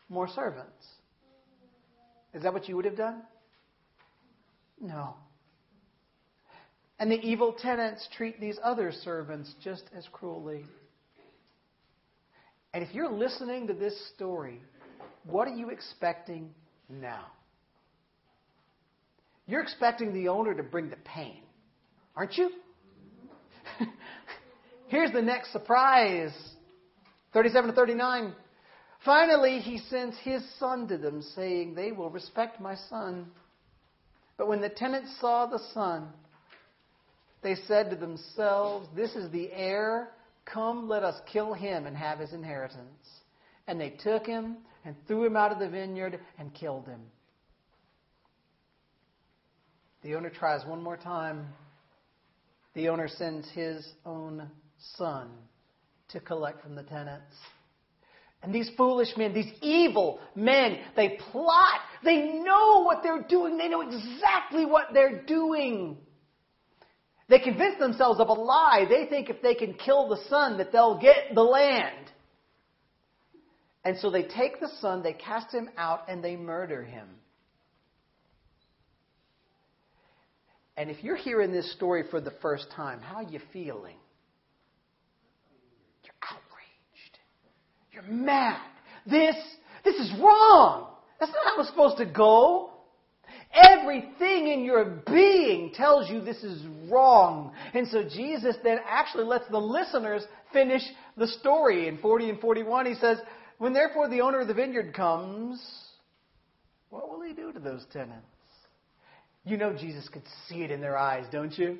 more 0.09 0.27
servants. 0.27 0.85
Is 2.33 2.43
that 2.43 2.53
what 2.53 2.67
you 2.67 2.75
would 2.75 2.85
have 2.85 2.97
done? 2.97 3.21
No. 4.81 5.15
And 6.99 7.11
the 7.11 7.19
evil 7.19 7.53
tenants 7.53 8.07
treat 8.15 8.39
these 8.39 8.57
other 8.63 8.91
servants 8.91 9.53
just 9.63 9.83
as 9.95 10.05
cruelly. 10.11 10.65
And 12.73 12.83
if 12.83 12.93
you're 12.93 13.11
listening 13.11 13.67
to 13.67 13.73
this 13.73 13.95
story, 14.15 14.61
what 15.23 15.47
are 15.47 15.55
you 15.55 15.69
expecting 15.69 16.49
now. 16.89 17.27
You're 19.45 19.61
expecting 19.61 20.13
the 20.13 20.27
owner 20.27 20.53
to 20.53 20.63
bring 20.63 20.89
the 20.89 20.97
pain, 20.97 21.41
aren't 22.15 22.37
you? 22.37 22.49
Here's 24.87 25.11
the 25.11 25.21
next 25.21 25.51
surprise 25.51 26.33
37 27.33 27.69
to 27.69 27.75
39. 27.75 28.33
Finally, 29.05 29.59
he 29.59 29.77
sends 29.89 30.17
his 30.23 30.43
son 30.59 30.87
to 30.87 30.97
them, 30.97 31.21
saying, 31.35 31.73
They 31.73 31.91
will 31.91 32.09
respect 32.09 32.59
my 32.59 32.75
son. 32.89 33.27
But 34.39 34.47
when 34.47 34.61
the 34.61 34.69
tenants 34.69 35.11
saw 35.19 35.47
the 35.47 35.59
son, 35.73 36.07
they 37.43 37.55
said 37.67 37.89
to 37.89 37.97
themselves, 37.97 38.87
This 38.95 39.13
is 39.13 39.29
the 39.31 39.51
heir. 39.51 40.11
Come, 40.45 40.87
let 40.87 41.03
us 41.03 41.19
kill 41.31 41.53
him 41.53 41.85
and 41.85 41.95
have 41.95 42.19
his 42.19 42.31
inheritance. 42.31 43.05
And 43.67 43.79
they 43.79 43.89
took 43.89 44.25
him 44.25 44.59
and 44.85 44.95
threw 45.07 45.25
him 45.25 45.35
out 45.35 45.51
of 45.51 45.59
the 45.59 45.67
vineyard 45.67 46.21
and 46.39 46.53
killed 46.53 46.87
him. 46.87 47.01
The 50.03 50.15
owner 50.15 50.29
tries 50.29 50.65
one 50.65 50.81
more 50.81 50.97
time. 50.97 51.45
The 52.75 52.87
owner 52.87 53.09
sends 53.09 53.49
his 53.51 53.85
own 54.05 54.49
son 54.95 55.31
to 56.11 56.21
collect 56.21 56.63
from 56.63 56.75
the 56.75 56.83
tenants. 56.83 57.35
And 58.41 58.53
these 58.53 58.69
foolish 58.77 59.09
men, 59.17 59.33
these 59.33 59.51
evil 59.61 60.19
men, 60.35 60.77
they 60.95 61.17
plot. 61.31 61.79
They 62.03 62.39
know 62.39 62.83
what 62.83 63.03
they're 63.03 63.25
doing. 63.27 63.57
They 63.57 63.67
know 63.67 63.81
exactly 63.81 64.65
what 64.65 64.87
they're 64.93 65.23
doing. 65.23 65.97
They 67.27 67.39
convince 67.39 67.77
themselves 67.79 68.19
of 68.19 68.29
a 68.29 68.33
lie. 68.33 68.85
They 68.89 69.05
think 69.07 69.29
if 69.29 69.41
they 69.41 69.55
can 69.55 69.73
kill 69.73 70.09
the 70.09 70.19
son 70.29 70.57
that 70.57 70.71
they'll 70.71 70.99
get 70.99 71.35
the 71.35 71.43
land. 71.43 72.11
And 73.85 73.97
so 73.99 74.09
they 74.09 74.23
take 74.23 74.59
the 74.59 74.69
son, 74.81 75.03
they 75.03 75.13
cast 75.13 75.53
him 75.53 75.69
out, 75.77 76.09
and 76.09 76.23
they 76.23 76.35
murder 76.35 76.83
him. 76.83 77.07
And 80.75 80.89
if 80.89 81.03
you're 81.03 81.15
hearing 81.17 81.51
this 81.51 81.71
story 81.73 82.03
for 82.09 82.21
the 82.21 82.31
first 82.41 82.67
time, 82.75 83.01
how 83.01 83.17
are 83.17 83.23
you 83.23 83.39
feeling? 83.51 83.97
You're 86.03 86.13
outraged. 86.23 87.17
You're 88.07 88.15
mad. 88.15 88.61
This, 89.05 89.35
this 89.83 89.95
is 89.95 90.11
wrong. 90.21 90.87
That's 91.19 91.31
not 91.31 91.55
how 91.55 91.59
it's 91.59 91.69
supposed 91.69 91.97
to 91.97 92.05
go. 92.05 92.71
Everything 93.51 94.47
in 94.47 94.63
your 94.63 95.01
being 95.07 95.71
tells 95.73 96.09
you 96.09 96.21
this 96.21 96.43
is 96.43 96.63
wrong. 96.89 97.51
And 97.73 97.87
so 97.87 98.03
Jesus 98.03 98.55
then 98.63 98.77
actually 98.87 99.25
lets 99.25 99.47
the 99.49 99.57
listeners 99.57 100.23
finish 100.53 100.83
the 101.17 101.27
story. 101.27 101.87
In 101.87 101.97
40 101.97 102.29
and 102.29 102.39
41, 102.39 102.85
he 102.85 102.95
says, 102.95 103.17
when 103.57 103.73
therefore 103.73 104.07
the 104.07 104.21
owner 104.21 104.39
of 104.39 104.47
the 104.47 104.53
vineyard 104.53 104.93
comes, 104.93 105.61
what 106.89 107.09
will 107.09 107.21
he 107.21 107.33
do 107.33 107.51
to 107.51 107.59
those 107.59 107.85
tenants? 107.91 108.25
You 109.45 109.57
know 109.57 109.73
Jesus 109.73 110.07
could 110.09 110.23
see 110.47 110.63
it 110.63 110.71
in 110.71 110.79
their 110.79 110.97
eyes, 110.97 111.25
don't 111.31 111.57
you? 111.57 111.79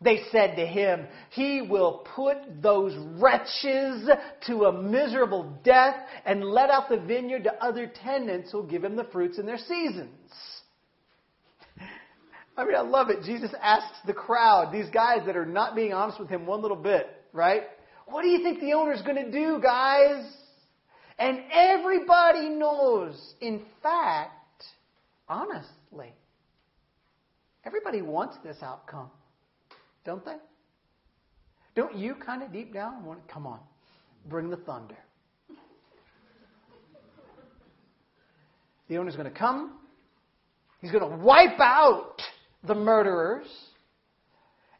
They 0.00 0.20
said 0.30 0.54
to 0.56 0.66
him, 0.66 1.06
He 1.30 1.60
will 1.60 2.06
put 2.14 2.62
those 2.62 2.94
wretches 3.20 4.08
to 4.46 4.64
a 4.66 4.82
miserable 4.82 5.58
death 5.64 5.96
and 6.24 6.44
let 6.44 6.70
out 6.70 6.88
the 6.88 6.98
vineyard 6.98 7.44
to 7.44 7.54
other 7.62 7.90
tenants 8.02 8.52
who'll 8.52 8.62
give 8.62 8.84
him 8.84 8.94
the 8.94 9.04
fruits 9.04 9.38
in 9.38 9.46
their 9.46 9.58
seasons. 9.58 10.10
I 12.56 12.64
mean, 12.64 12.74
I 12.74 12.80
love 12.80 13.08
it. 13.10 13.22
Jesus 13.24 13.52
asks 13.62 13.96
the 14.04 14.12
crowd, 14.12 14.72
these 14.72 14.90
guys 14.90 15.20
that 15.26 15.36
are 15.36 15.46
not 15.46 15.76
being 15.76 15.92
honest 15.92 16.18
with 16.18 16.28
him 16.28 16.44
one 16.44 16.60
little 16.60 16.76
bit, 16.76 17.06
right? 17.32 17.62
What 18.06 18.22
do 18.22 18.28
you 18.28 18.42
think 18.42 18.60
the 18.60 18.72
owner's 18.72 19.02
going 19.02 19.24
to 19.24 19.30
do, 19.30 19.60
guys? 19.62 20.24
And 21.18 21.40
everybody 21.52 22.48
knows, 22.48 23.34
in 23.40 23.62
fact, 23.82 24.64
honestly, 25.28 26.12
everybody 27.64 28.02
wants 28.02 28.36
this 28.42 28.56
outcome, 28.62 29.10
don't 30.08 30.24
they? 30.24 30.36
Don't 31.74 31.94
you 31.94 32.14
kind 32.14 32.42
of 32.42 32.50
deep 32.50 32.72
down 32.72 33.04
want, 33.04 33.28
to 33.28 33.30
come 33.30 33.46
on, 33.46 33.60
bring 34.26 34.48
the 34.48 34.56
thunder. 34.56 34.96
The 38.88 38.96
owner's 38.96 39.16
going 39.16 39.30
to 39.30 39.38
come. 39.38 39.74
He's 40.80 40.90
going 40.90 41.06
to 41.06 41.14
wipe 41.22 41.60
out 41.60 42.22
the 42.66 42.74
murderers. 42.74 43.48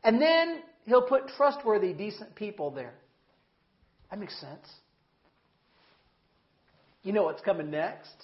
And 0.02 0.18
then 0.18 0.62
he'll 0.87 1.02
put 1.02 1.28
trustworthy, 1.37 1.92
decent 1.92 2.35
people 2.35 2.70
there. 2.70 2.94
That 4.11 4.18
makes 4.18 4.40
sense. 4.40 4.66
You 7.02 7.12
know 7.12 7.25
what's 7.25 7.42
coming 7.42 7.70
next? 7.70 8.14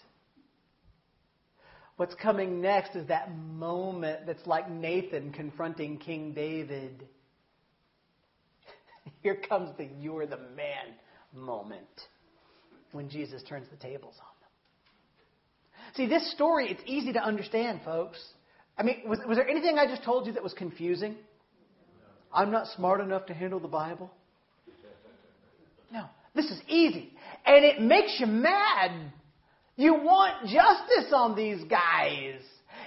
What's 1.97 2.15
coming 2.17 2.61
next 2.61 2.97
is 2.97 3.07
that 3.09 3.37
moment 3.37 4.27
that's 4.27 4.47
like 4.47 4.71
Nathan 4.71 5.33
confronting 5.33 5.99
King 5.99 6.33
David. 6.33 7.07
Here 9.23 9.41
comes 9.49 9.77
the 9.77 9.89
you're 10.01 10.27
the 10.27 10.39
man 10.57 10.95
moment 11.33 11.87
when 12.93 13.09
Jesus 13.09 13.43
turns 13.49 13.69
the 13.71 13.77
tables 13.77 14.15
on 14.19 14.27
them. 14.41 15.95
See, 15.95 16.07
this 16.07 16.33
story, 16.33 16.71
it's 16.71 16.83
easy 16.87 17.13
to 17.13 17.21
understand, 17.21 17.81
folks. 17.85 18.19
I 18.77 18.83
mean, 18.83 19.03
was, 19.07 19.21
was 19.29 19.37
there 19.37 19.49
anything 19.49 19.79
I 19.79 19.87
just 19.87 20.03
told 20.03 20.27
you 20.27 20.33
that 20.33 20.43
was 20.43 20.55
confusing? 20.55 21.15
I'm 22.33 22.51
not 22.51 22.67
smart 22.75 23.01
enough 23.01 23.27
to 23.27 23.35
handle 23.35 23.61
the 23.61 23.69
Bible. 23.69 24.11
No. 25.93 26.07
This 26.35 26.47
is 26.47 26.61
easy. 26.67 27.13
And 27.47 27.65
it 27.65 27.81
makes 27.81 28.17
you 28.19 28.27
mad. 28.27 29.13
You 29.77 29.95
want 29.95 30.43
justice 30.45 31.13
on 31.13 31.35
these 31.35 31.63
guys. 31.65 32.41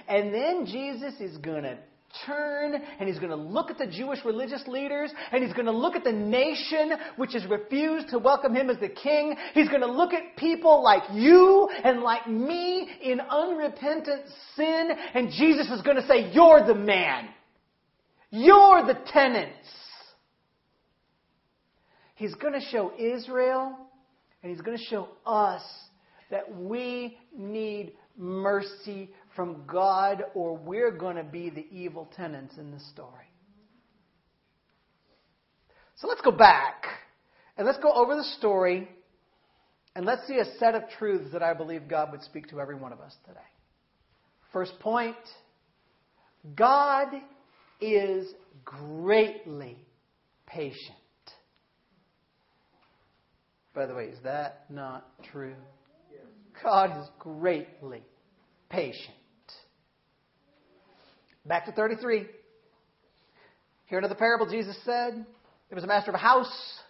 And 0.08 0.32
then 0.32 0.66
Jesus 0.66 1.14
is 1.20 1.36
going 1.38 1.64
to 1.64 1.78
turn 2.26 2.74
and 2.74 3.08
he's 3.08 3.18
going 3.18 3.30
to 3.30 3.36
look 3.36 3.70
at 3.70 3.76
the 3.76 3.86
Jewish 3.86 4.24
religious 4.24 4.66
leaders 4.66 5.12
and 5.30 5.44
he's 5.44 5.52
going 5.52 5.66
to 5.66 5.72
look 5.72 5.94
at 5.94 6.04
the 6.04 6.12
nation 6.12 6.92
which 7.16 7.34
has 7.34 7.44
refused 7.46 8.08
to 8.08 8.18
welcome 8.18 8.54
him 8.54 8.70
as 8.70 8.78
the 8.78 8.88
king. 8.88 9.36
He's 9.52 9.68
going 9.68 9.82
to 9.82 9.90
look 9.90 10.14
at 10.14 10.36
people 10.36 10.82
like 10.82 11.02
you 11.12 11.68
and 11.84 12.00
like 12.00 12.28
me 12.28 12.88
in 13.02 13.20
unrepentant 13.20 14.22
sin 14.56 14.90
and 15.14 15.30
Jesus 15.30 15.68
is 15.70 15.82
going 15.82 15.96
to 15.96 16.06
say, 16.06 16.30
You're 16.32 16.66
the 16.66 16.74
man. 16.74 17.28
You're 18.30 18.86
the 18.86 18.98
tenants. 19.12 19.68
He's 22.14 22.34
going 22.34 22.54
to 22.54 22.60
show 22.60 22.92
Israel 22.98 23.76
and 24.42 24.50
he's 24.50 24.60
going 24.62 24.76
to 24.76 24.84
show 24.84 25.08
us 25.26 25.62
that 26.30 26.54
we 26.54 27.18
need 27.36 27.92
mercy 28.16 29.10
from 29.34 29.62
God 29.66 30.24
or 30.34 30.56
we're 30.56 30.90
going 30.90 31.16
to 31.16 31.24
be 31.24 31.50
the 31.50 31.66
evil 31.70 32.10
tenants 32.16 32.56
in 32.58 32.70
the 32.70 32.80
story. 32.92 33.24
So 35.96 36.06
let's 36.06 36.20
go 36.20 36.30
back 36.30 36.84
and 37.56 37.66
let's 37.66 37.78
go 37.78 37.92
over 37.92 38.14
the 38.14 38.24
story 38.38 38.88
and 39.96 40.06
let's 40.06 40.26
see 40.28 40.38
a 40.38 40.44
set 40.58 40.74
of 40.74 40.82
truths 40.98 41.32
that 41.32 41.42
I 41.42 41.54
believe 41.54 41.88
God 41.88 42.12
would 42.12 42.22
speak 42.22 42.48
to 42.50 42.60
every 42.60 42.76
one 42.76 42.92
of 42.92 43.00
us 43.00 43.14
today. 43.26 43.40
First 44.52 44.78
point 44.80 45.16
God 46.54 47.08
is 47.80 48.28
greatly 48.64 49.76
patient. 50.46 50.96
By 53.74 53.86
the 53.86 53.94
way, 53.94 54.04
is 54.04 54.18
that 54.24 54.64
not 54.70 55.06
true? 55.32 55.54
God 56.62 57.00
is 57.00 57.08
greatly 57.18 58.02
patient. 58.70 59.14
Back 61.46 61.66
to 61.66 61.72
33. 61.72 62.26
Here 63.86 63.98
another 63.98 64.14
parable 64.14 64.50
Jesus 64.50 64.76
said. 64.84 65.14
There 65.68 65.76
was 65.76 65.84
a 65.84 65.88
master 65.88 66.10
of 66.10 66.14
a 66.14 66.18
house 66.18 66.80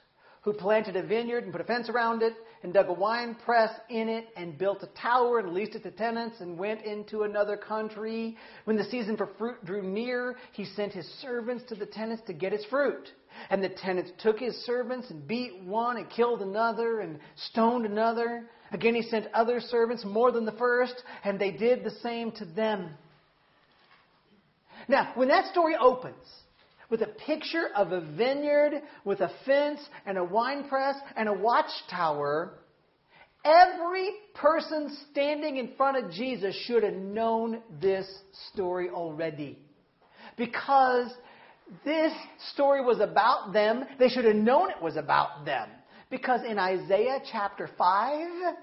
who 0.43 0.53
planted 0.53 0.97
a 0.97 1.03
vineyard 1.03 1.45
and 1.45 1.53
put 1.53 1.61
a 1.61 1.65
fence 1.65 1.89
around 1.89 2.23
it 2.23 2.33
and 2.63 2.73
dug 2.73 2.89
a 2.89 2.93
wine 2.93 3.37
press 3.45 3.71
in 3.89 4.09
it 4.09 4.29
and 4.37 4.59
built 4.59 4.83
a 4.83 5.01
tower 5.01 5.39
and 5.39 5.53
leased 5.53 5.75
it 5.75 5.83
to 5.85 5.91
tenants 5.91 6.41
and 6.41 6.59
went 6.59 6.83
into 6.83 7.23
another 7.23 7.57
country. 7.57 8.37
When 8.65 8.77
the 8.77 8.85
season 8.85 9.17
for 9.17 9.29
fruit 9.39 9.65
drew 9.65 9.83
near, 9.83 10.37
he 10.53 10.65
sent 10.65 10.93
his 10.93 11.07
servants 11.21 11.65
to 11.69 11.75
the 11.75 11.87
tenants 11.87 12.23
to 12.27 12.33
get 12.33 12.53
his 12.53 12.65
fruit. 12.67 13.09
And 13.51 13.63
the 13.63 13.69
tenants 13.69 14.11
took 14.19 14.39
his 14.41 14.57
servants 14.65 15.11
and 15.11 15.27
beat 15.27 15.63
one 15.63 15.99
and 15.99 16.11
killed 16.11 16.43
another 16.43 17.01
and 17.01 17.21
stoned 17.37 17.87
another. 17.87 18.47
Again, 18.73 18.95
he 18.95 19.03
sent 19.03 19.27
other 19.33 19.61
servants 19.61 20.05
more 20.05 20.31
than 20.31 20.45
the 20.45 20.53
first, 20.53 20.95
and 21.25 21.39
they 21.39 21.51
did 21.51 21.85
the 21.85 21.91
same 22.03 22.33
to 22.33 22.45
them. 22.45 22.91
Now, 24.89 25.13
when 25.15 25.29
that 25.29 25.51
story 25.51 25.75
opens 25.79 26.25
with 26.91 27.03
a 27.03 27.07
picture 27.07 27.69
of 27.77 27.93
a 27.93 28.01
vineyard 28.01 28.83
with 29.05 29.21
a 29.21 29.31
fence 29.45 29.81
and 30.07 30.17
a 30.17 30.25
wine 30.25 30.69
press 30.69 30.97
and 31.17 31.29
a 31.29 31.33
watchtower, 31.33 32.55
every 33.45 34.11
person 34.35 34.97
standing 35.11 35.57
in 35.57 35.75
front 35.77 36.03
of 36.03 36.13
Jesus 36.13 36.55
should 36.67 36.83
have 36.83 36.95
known 36.95 37.61
this 37.81 38.07
story 38.53 38.89
already. 38.91 39.59
Because 40.37 41.11
this 41.85 42.13
story 42.53 42.83
was 42.83 43.01
about 43.01 43.53
them, 43.53 43.85
they 43.99 44.09
should 44.09 44.25
have 44.25 44.37
known 44.37 44.71
it 44.71 44.83
was 44.83 44.97
about 44.97 45.45
them. 45.45 45.69
Because 46.11 46.40
in 46.49 46.59
Isaiah 46.59 47.21
chapter 47.31 47.68
5, 47.77 48.55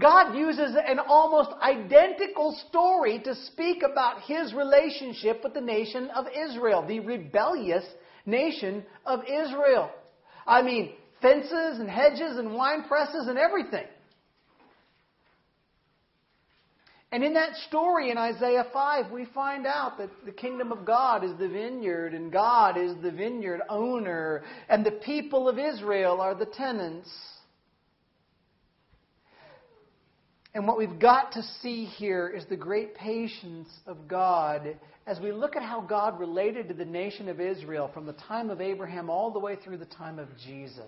God 0.00 0.34
uses 0.34 0.76
an 0.76 0.98
almost 0.98 1.50
identical 1.62 2.56
story 2.68 3.20
to 3.24 3.34
speak 3.34 3.82
about 3.82 4.22
his 4.22 4.54
relationship 4.54 5.42
with 5.42 5.54
the 5.54 5.60
nation 5.60 6.10
of 6.14 6.26
Israel, 6.28 6.84
the 6.86 7.00
rebellious 7.00 7.84
nation 8.24 8.84
of 9.04 9.20
Israel. 9.24 9.90
I 10.46 10.62
mean, 10.62 10.92
fences 11.20 11.80
and 11.80 11.90
hedges 11.90 12.38
and 12.38 12.54
wine 12.54 12.84
presses 12.84 13.26
and 13.28 13.38
everything. 13.38 13.86
And 17.14 17.22
in 17.22 17.34
that 17.34 17.54
story 17.68 18.10
in 18.10 18.18
Isaiah 18.18 18.66
5, 18.72 19.12
we 19.12 19.26
find 19.26 19.68
out 19.68 19.98
that 19.98 20.10
the 20.26 20.32
kingdom 20.32 20.72
of 20.72 20.84
God 20.84 21.22
is 21.22 21.30
the 21.38 21.48
vineyard, 21.48 22.12
and 22.12 22.32
God 22.32 22.76
is 22.76 22.92
the 23.04 23.12
vineyard 23.12 23.60
owner, 23.68 24.42
and 24.68 24.84
the 24.84 24.90
people 24.90 25.48
of 25.48 25.56
Israel 25.56 26.20
are 26.20 26.34
the 26.34 26.44
tenants. 26.44 27.08
And 30.54 30.66
what 30.66 30.76
we've 30.76 30.98
got 30.98 31.30
to 31.34 31.42
see 31.62 31.84
here 31.84 32.26
is 32.26 32.46
the 32.46 32.56
great 32.56 32.96
patience 32.96 33.68
of 33.86 34.08
God 34.08 34.76
as 35.06 35.20
we 35.20 35.30
look 35.30 35.54
at 35.54 35.62
how 35.62 35.82
God 35.82 36.18
related 36.18 36.66
to 36.66 36.74
the 36.74 36.84
nation 36.84 37.28
of 37.28 37.40
Israel 37.40 37.92
from 37.94 38.06
the 38.06 38.14
time 38.14 38.50
of 38.50 38.60
Abraham 38.60 39.08
all 39.08 39.30
the 39.30 39.38
way 39.38 39.54
through 39.54 39.76
the 39.76 39.84
time 39.84 40.18
of 40.18 40.26
Jesus. 40.44 40.82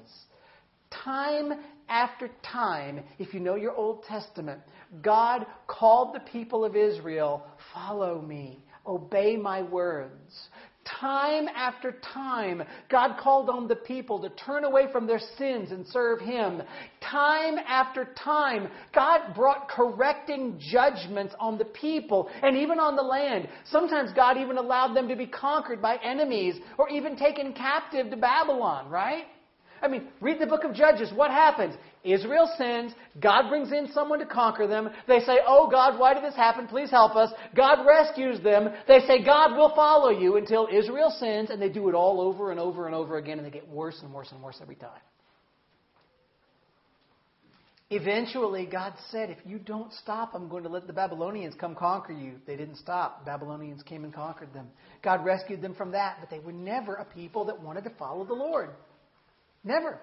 Time 0.91 1.53
after 1.89 2.31
time, 2.43 3.01
if 3.19 3.35
you 3.35 3.41
know 3.41 3.55
your 3.55 3.75
Old 3.75 4.05
Testament, 4.05 4.61
God 5.03 5.47
called 5.67 6.15
the 6.15 6.21
people 6.21 6.65
of 6.65 6.77
Israel, 6.77 7.45
follow 7.75 8.21
me, 8.21 8.65
obey 8.87 9.37
my 9.37 9.63
words. 9.63 10.49
Time 11.01 11.49
after 11.49 11.97
time, 12.15 12.63
God 12.89 13.17
called 13.21 13.51
on 13.51 13.67
the 13.67 13.75
people 13.75 14.21
to 14.21 14.29
turn 14.31 14.63
away 14.63 14.85
from 14.93 15.09
their 15.09 15.21
sins 15.37 15.73
and 15.73 15.85
serve 15.89 16.21
Him. 16.21 16.63
Time 17.01 17.59
after 17.59 18.09
time, 18.23 18.69
God 18.95 19.35
brought 19.35 19.69
correcting 19.69 20.61
judgments 20.61 21.35
on 21.41 21.59
the 21.59 21.65
people 21.65 22.31
and 22.41 22.57
even 22.57 22.79
on 22.79 22.95
the 22.95 23.03
land. 23.03 23.49
Sometimes 23.71 24.13
God 24.15 24.37
even 24.39 24.59
allowed 24.59 24.95
them 24.95 25.09
to 25.09 25.17
be 25.17 25.27
conquered 25.27 25.83
by 25.83 25.97
enemies 25.97 26.55
or 26.79 26.89
even 26.89 27.17
taken 27.17 27.53
captive 27.53 28.09
to 28.11 28.17
Babylon, 28.17 28.89
right? 28.89 29.25
I 29.83 29.89
mean, 29.89 30.09
read 30.21 30.41
the 30.41 30.47
book 30.47 30.65
of 30.65 30.75
Judges. 30.75 31.13
What 31.15 31.31
happens? 31.31 31.75
Israel 32.05 32.51
sins. 32.57 32.93
God 33.21 33.49
brings 33.49 33.73
in 33.73 33.91
someone 33.93 34.19
to 34.21 34.27
conquer 34.27 34.67
them. 34.67 34.91
They 35.09 35.21
say, 35.21 35.39
Oh 35.47 35.69
God, 35.71 35.99
why 35.99 36.15
did 36.15 36.23
this 36.23 36.37
happen? 36.37 36.67
Please 36.67 36.91
help 36.91 37.17
us. 37.17 37.31
God 37.55 37.87
rescues 37.87 38.41
them. 38.43 38.69
They 38.87 39.01
say, 39.01 39.25
God 39.25 39.57
will 39.57 39.75
follow 39.75 40.11
you 40.11 40.37
until 40.37 40.69
Israel 40.73 41.15
sins, 41.19 41.51
and 41.51 41.61
they 41.61 41.69
do 41.69 41.89
it 41.89 41.95
all 41.95 42.21
over 42.21 42.51
and 42.51 42.61
over 42.61 42.87
and 42.87 42.95
over 42.95 43.19
again, 43.19 43.39
and 43.39 43.47
they 43.47 43.51
get 43.51 43.69
worse 43.69 43.99
and 44.03 44.13
worse 44.13 44.31
and 44.33 44.43
worse 44.43 44.59
every 44.63 44.77
time. 44.77 45.01
Eventually, 47.91 48.67
God 48.67 48.95
said, 49.11 49.31
If 49.31 49.39
you 49.47 49.61
don't 49.61 49.93
stop, 49.93 50.33
I'm 50.35 50.49
going 50.49 50.65
to 50.65 50.69
let 50.69 50.89
the 50.89 50.93
Babylonians 50.93 51.55
come 51.55 51.77
conquer 51.77 52.13
you. 52.13 52.35
They 52.45 52.57
didn't 52.57 52.77
stop. 52.77 53.25
Babylonians 53.25 53.83
came 53.85 54.03
and 54.03 54.13
conquered 54.13 54.53
them. 54.53 54.67
God 55.03 55.25
rescued 55.25 55.63
them 55.63 55.75
from 55.75 55.93
that, 55.93 56.17
but 56.19 56.29
they 56.29 56.41
were 56.41 56.53
never 56.53 56.95
a 56.95 57.05
people 57.05 57.45
that 57.45 57.63
wanted 57.63 57.85
to 57.85 57.91
follow 57.91 58.25
the 58.25 58.35
Lord. 58.35 58.71
Never. 59.67 60.01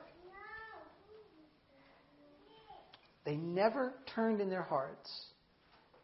They 3.26 3.38
never 3.38 3.94
turned 4.14 4.42
in 4.42 4.50
their 4.50 4.62
hearts 4.62 5.10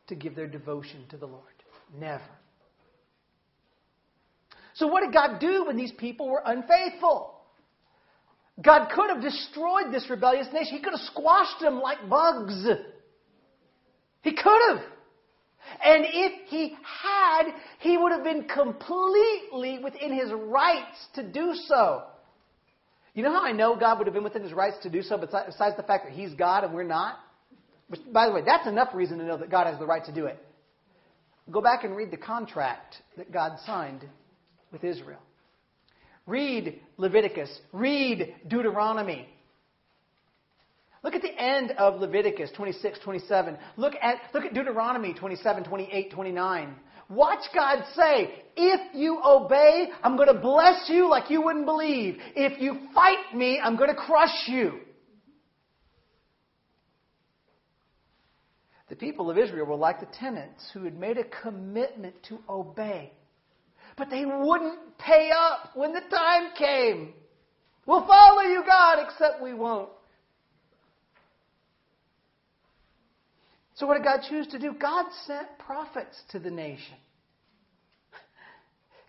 to 0.07 0.15
give 0.15 0.33
their 0.33 0.47
devotion 0.47 1.03
to 1.09 1.17
the 1.17 1.25
Lord. 1.25 1.43
Never. 1.93 2.23
So, 4.75 4.87
what 4.87 5.01
did 5.01 5.13
God 5.13 5.39
do 5.41 5.65
when 5.65 5.75
these 5.75 5.91
people 5.91 6.29
were 6.29 6.41
unfaithful? 6.45 7.35
God 8.63 8.89
could 8.95 9.09
have 9.09 9.21
destroyed 9.21 9.91
this 9.91 10.09
rebellious 10.09 10.47
nation. 10.53 10.77
He 10.77 10.81
could 10.81 10.93
have 10.93 11.07
squashed 11.11 11.59
them 11.59 11.81
like 11.81 12.09
bugs. 12.09 12.65
He 14.21 14.33
could 14.33 14.61
have. 14.69 14.81
And 15.83 16.05
if 16.07 16.47
he 16.47 16.77
had, 17.03 17.51
he 17.79 17.97
would 17.97 18.13
have 18.13 18.23
been 18.23 18.45
completely 18.45 19.79
within 19.83 20.13
his 20.13 20.31
rights 20.31 21.07
to 21.15 21.23
do 21.29 21.53
so. 21.67 22.03
You 23.19 23.25
know 23.25 23.33
how 23.33 23.43
I 23.43 23.51
know 23.51 23.75
God 23.75 23.97
would 23.97 24.07
have 24.07 24.13
been 24.13 24.23
within 24.23 24.43
his 24.43 24.53
rights 24.53 24.77
to 24.83 24.89
do 24.89 25.01
so, 25.01 25.17
but 25.17 25.29
besides 25.45 25.75
the 25.75 25.83
fact 25.83 26.05
that 26.05 26.13
he's 26.13 26.33
God 26.35 26.63
and 26.63 26.73
we're 26.73 26.83
not? 26.83 27.17
Which, 27.89 27.99
by 28.13 28.25
the 28.25 28.31
way, 28.31 28.43
that's 28.45 28.65
enough 28.65 28.93
reason 28.93 29.17
to 29.17 29.25
know 29.25 29.35
that 29.35 29.51
God 29.51 29.67
has 29.67 29.77
the 29.77 29.85
right 29.85 30.05
to 30.05 30.13
do 30.13 30.27
it. 30.27 30.41
Go 31.51 31.59
back 31.59 31.83
and 31.83 31.97
read 31.97 32.11
the 32.11 32.17
contract 32.17 32.95
that 33.17 33.29
God 33.29 33.59
signed 33.65 34.05
with 34.71 34.85
Israel. 34.85 35.19
Read 36.27 36.79
Leviticus. 36.95 37.49
Read 37.73 38.35
Deuteronomy. 38.47 39.27
Look 41.03 41.15
at 41.15 41.21
the 41.21 41.41
end 41.41 41.71
of 41.71 42.01
Leviticus 42.01 42.51
26, 42.55 42.99
27. 42.99 43.57
Look 43.77 43.93
at, 44.01 44.17
look 44.33 44.43
at 44.43 44.53
Deuteronomy 44.53 45.13
27, 45.13 45.63
28, 45.63 46.11
29. 46.11 46.75
Watch 47.09 47.43
God 47.55 47.83
say, 47.95 48.43
if 48.55 48.95
you 48.95 49.19
obey, 49.25 49.87
I'm 50.03 50.15
going 50.17 50.33
to 50.33 50.39
bless 50.39 50.89
you 50.89 51.09
like 51.09 51.29
you 51.29 51.41
wouldn't 51.41 51.65
believe. 51.65 52.17
If 52.35 52.61
you 52.61 52.77
fight 52.93 53.33
me, 53.35 53.59
I'm 53.63 53.77
going 53.77 53.89
to 53.89 53.95
crush 53.95 54.47
you. 54.47 54.79
The 58.89 58.95
people 58.95 59.29
of 59.29 59.37
Israel 59.37 59.67
were 59.67 59.75
like 59.75 59.99
the 59.99 60.07
tenants 60.07 60.69
who 60.73 60.83
had 60.83 60.99
made 60.99 61.17
a 61.17 61.23
commitment 61.23 62.15
to 62.29 62.39
obey. 62.49 63.13
But 63.97 64.09
they 64.09 64.25
wouldn't 64.25 64.97
pay 64.97 65.31
up 65.35 65.71
when 65.75 65.93
the 65.93 66.01
time 66.01 66.49
came. 66.57 67.13
We'll 67.85 68.05
follow 68.05 68.41
you, 68.41 68.63
God, 68.65 68.99
except 69.05 69.41
we 69.41 69.53
won't. 69.53 69.89
So, 73.79 73.87
what 73.87 73.93
did 73.95 74.03
God 74.03 74.19
choose 74.29 74.45
to 74.47 74.59
do? 74.59 74.73
God 74.73 75.05
sent 75.25 75.47
prophets 75.57 76.21
to 76.31 76.39
the 76.39 76.51
nation. 76.51 76.97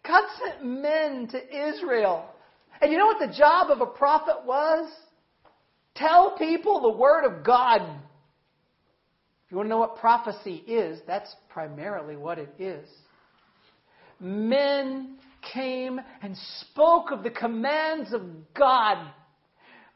God 0.06 0.22
sent 0.38 0.64
men 0.64 1.26
to 1.32 1.68
Israel. 1.68 2.24
And 2.80 2.92
you 2.92 2.96
know 2.96 3.06
what 3.06 3.18
the 3.18 3.36
job 3.36 3.70
of 3.70 3.80
a 3.80 3.86
prophet 3.86 4.46
was? 4.46 4.88
Tell 5.96 6.36
people 6.38 6.80
the 6.82 6.96
Word 6.96 7.24
of 7.24 7.44
God. 7.44 7.82
If 7.82 9.50
you 9.50 9.56
want 9.56 9.66
to 9.66 9.70
know 9.70 9.78
what 9.78 9.96
prophecy 9.96 10.62
is, 10.68 11.00
that's 11.04 11.34
primarily 11.48 12.14
what 12.14 12.38
it 12.38 12.54
is. 12.60 12.88
Men 14.20 15.18
came 15.52 16.00
and 16.22 16.36
spoke 16.60 17.10
of 17.10 17.24
the 17.24 17.30
commands 17.30 18.12
of 18.12 18.22
God 18.54 19.04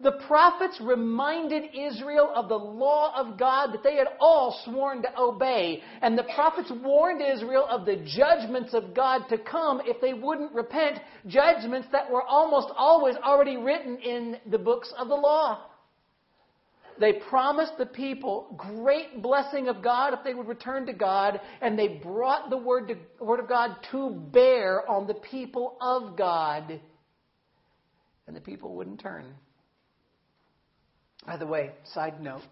the 0.05 0.13
prophets 0.29 0.79
reminded 0.83 1.75
Israel 1.75 2.31
of 2.35 2.51
the 2.51 2.59
law 2.59 3.13
of 3.17 3.39
God 3.39 3.73
that 3.73 3.83
they 3.83 3.97
had 3.97 4.09
all 4.21 4.61
sworn 4.67 5.01
to 5.03 5.09
obey. 5.19 5.83
And 6.03 6.17
the 6.17 6.29
prophets 6.35 6.71
warned 6.71 7.23
Israel 7.23 7.67
of 7.69 7.87
the 7.87 7.97
judgments 8.05 8.75
of 8.75 8.95
God 8.95 9.23
to 9.31 9.39
come 9.39 9.81
if 9.87 10.01
they 10.03 10.13
wouldn't 10.13 10.53
repent, 10.53 10.99
judgments 11.27 11.89
that 11.91 12.11
were 12.11 12.23
almost 12.23 12.69
always 12.77 13.17
already 13.17 13.57
written 13.57 13.97
in 13.97 14.37
the 14.51 14.59
books 14.59 14.93
of 14.99 15.09
the 15.09 15.15
law. 15.15 15.71
They 17.01 17.15
promised 17.15 17.79
the 17.79 17.87
people 17.87 18.55
great 18.57 19.23
blessing 19.23 19.69
of 19.69 19.83
God 19.83 20.13
if 20.13 20.21
they 20.23 20.35
would 20.35 20.47
return 20.47 20.87
to 20.87 20.93
God, 20.93 21.41
and 21.63 21.79
they 21.79 21.89
brought 21.89 22.51
the 22.51 22.59
word, 22.59 22.89
to, 22.89 23.25
word 23.25 23.41
of 23.41 23.49
God 23.49 23.77
to 23.91 24.11
bear 24.11 24.89
on 24.89 25.07
the 25.07 25.15
people 25.15 25.77
of 25.81 26.17
God. 26.17 26.79
And 28.27 28.37
the 28.37 28.41
people 28.41 28.77
wouldn't 28.77 29.01
turn. 29.01 29.35
By 31.27 31.37
the 31.37 31.47
way, 31.47 31.71
side 31.93 32.21
note, 32.21 32.43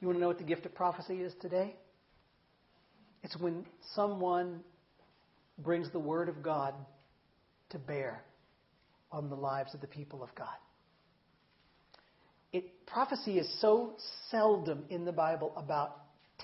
you 0.00 0.06
want 0.06 0.18
to 0.18 0.20
know 0.20 0.28
what 0.28 0.38
the 0.38 0.44
gift 0.44 0.66
of 0.66 0.74
prophecy 0.74 1.22
is 1.22 1.32
today? 1.40 1.74
It's 3.22 3.36
when 3.38 3.64
someone 3.94 4.60
brings 5.58 5.90
the 5.90 5.98
Word 5.98 6.28
of 6.28 6.42
God 6.42 6.74
to 7.70 7.78
bear 7.78 8.22
on 9.10 9.30
the 9.30 9.36
lives 9.36 9.74
of 9.74 9.80
the 9.80 9.86
people 9.86 10.22
of 10.22 10.34
God. 10.34 10.48
It, 12.52 12.86
prophecy 12.86 13.38
is 13.38 13.60
so 13.60 13.94
seldom 14.30 14.84
in 14.90 15.04
the 15.04 15.12
Bible 15.12 15.52
about 15.56 15.96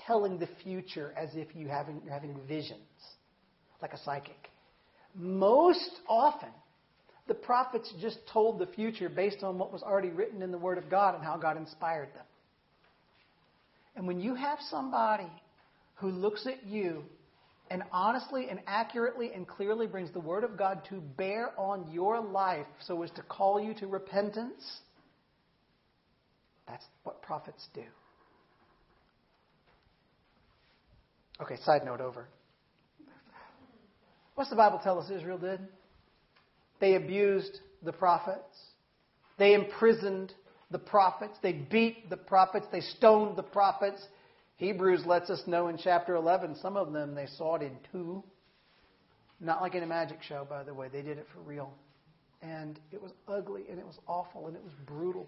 telling 0.07 0.39
the 0.39 0.49
future 0.63 1.13
as 1.15 1.29
if 1.35 1.55
you 1.55 1.67
having, 1.67 2.01
you're 2.03 2.13
having 2.13 2.35
visions, 2.47 2.79
like 3.81 3.93
a 3.93 3.99
psychic. 3.99 4.49
Most 5.15 5.91
often, 6.07 6.49
the 7.27 7.33
prophets 7.33 7.91
just 8.01 8.17
told 8.31 8.59
the 8.59 8.67
future 8.67 9.09
based 9.09 9.43
on 9.43 9.57
what 9.57 9.71
was 9.71 9.81
already 9.81 10.09
written 10.09 10.41
in 10.41 10.51
the 10.51 10.57
Word 10.57 10.77
of 10.77 10.89
God 10.89 11.15
and 11.15 11.23
how 11.23 11.37
God 11.37 11.57
inspired 11.57 12.09
them. 12.13 12.25
And 13.95 14.07
when 14.07 14.19
you 14.19 14.35
have 14.35 14.59
somebody 14.69 15.31
who 15.95 16.09
looks 16.09 16.45
at 16.47 16.65
you 16.65 17.03
and 17.69 17.83
honestly 17.91 18.47
and 18.49 18.59
accurately 18.67 19.31
and 19.33 19.47
clearly 19.47 19.87
brings 19.87 20.11
the 20.11 20.19
Word 20.19 20.43
of 20.43 20.57
God 20.57 20.81
to 20.89 20.95
bear 20.95 21.51
on 21.57 21.89
your 21.91 22.19
life 22.19 22.65
so 22.85 23.01
as 23.03 23.11
to 23.11 23.21
call 23.21 23.61
you 23.61 23.73
to 23.75 23.87
repentance, 23.87 24.81
that's 26.67 26.85
what 27.03 27.21
prophets 27.21 27.67
do. 27.73 27.83
Okay, 31.41 31.55
side 31.63 31.85
note 31.85 32.01
over. 32.01 32.27
What's 34.35 34.49
the 34.49 34.55
Bible 34.55 34.79
tell 34.83 34.99
us 34.99 35.09
Israel 35.09 35.37
did? 35.37 35.59
They 36.83 36.95
abused 36.95 37.61
the 37.81 37.93
prophets. 37.93 38.57
They 39.37 39.53
imprisoned 39.53 40.33
the 40.69 40.79
prophets. 40.79 41.37
They 41.41 41.53
beat 41.53 42.09
the 42.09 42.17
prophets. 42.17 42.65
They 42.73 42.81
stoned 42.81 43.37
the 43.37 43.41
prophets. 43.41 44.05
Hebrews 44.57 45.05
lets 45.05 45.29
us 45.29 45.43
know 45.47 45.69
in 45.69 45.77
chapter 45.77 46.15
11, 46.15 46.57
some 46.61 46.75
of 46.75 46.91
them 46.91 47.15
they 47.15 47.27
sawed 47.37 47.61
in 47.61 47.77
two. 47.93 48.21
Not 49.39 49.61
like 49.61 49.75
in 49.75 49.83
a 49.83 49.87
magic 49.87 50.23
show, 50.23 50.45
by 50.49 50.63
the 50.63 50.73
way. 50.73 50.89
They 50.89 51.01
did 51.01 51.17
it 51.17 51.25
for 51.33 51.39
real. 51.39 51.73
And 52.41 52.77
it 52.91 53.01
was 53.01 53.13
ugly 53.29 53.63
and 53.69 53.79
it 53.79 53.85
was 53.85 53.99
awful 54.05 54.47
and 54.47 54.55
it 54.57 54.61
was 54.61 54.73
brutal. 54.85 55.25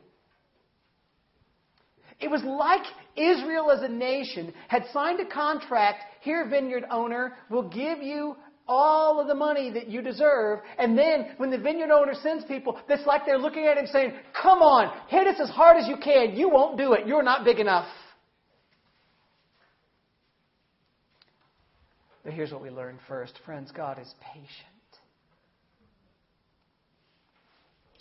It 2.20 2.30
was 2.30 2.44
like 2.44 2.86
Israel 3.15 3.72
as 3.72 3.82
a 3.82 3.88
nation 3.88 4.54
had 4.68 4.84
signed 4.91 5.22
a 5.22 5.26
contract. 5.26 6.04
Here, 6.20 6.46
vineyard 6.50 6.84
owner, 6.91 7.34
will 7.50 7.70
give 7.70 8.00
you 8.00 8.36
all 8.67 9.19
of 9.19 9.28
the 9.28 9.36
money 9.36 9.71
that 9.71 9.88
you 9.88 10.01
deserve. 10.01 10.60
And 10.78 10.97
then 10.97 11.36
when 11.38 11.51
the 11.51 11.58
vineyard 11.58 11.91
owner 11.91 12.13
sends 12.21 12.45
people, 12.45 12.80
it's 12.89 13.06
like 13.06 13.25
they're 13.25 13.38
looking 13.38 13.65
at 13.65 13.78
him 13.78 13.88
saying, 13.88 14.13
Come 14.41 14.60
on, 14.60 14.91
hit 15.08 15.28
us 15.28 15.39
as 15.39 15.49
hard 15.49 15.78
as 15.78 15.88
you 15.88 15.97
can. 15.97 16.36
You 16.36 16.49
won't 16.49 16.78
do 16.78 16.93
it. 16.93 17.08
You're 17.08 17.23
not 17.23 17.45
big 17.45 17.60
enough. 17.60 17.88
But 22.23 22.34
here's 22.34 22.51
what 22.51 22.62
we 22.62 22.71
learn 22.71 22.97
first 23.08 23.39
friends 23.45 23.71
God 23.71 23.99
is 23.99 24.12
patient. 24.34 24.49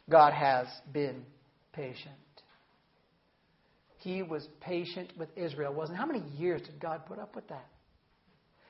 God 0.08 0.32
has 0.32 0.66
been 0.92 1.24
patient. 1.72 2.14
He 3.98 4.22
was 4.22 4.46
patient 4.60 5.12
with 5.18 5.28
Israel, 5.36 5.72
wasn't? 5.72 5.98
How 5.98 6.06
many 6.06 6.22
years 6.36 6.60
did 6.62 6.78
God 6.78 7.06
put 7.06 7.18
up 7.18 7.34
with 7.34 7.48
that? 7.48 7.66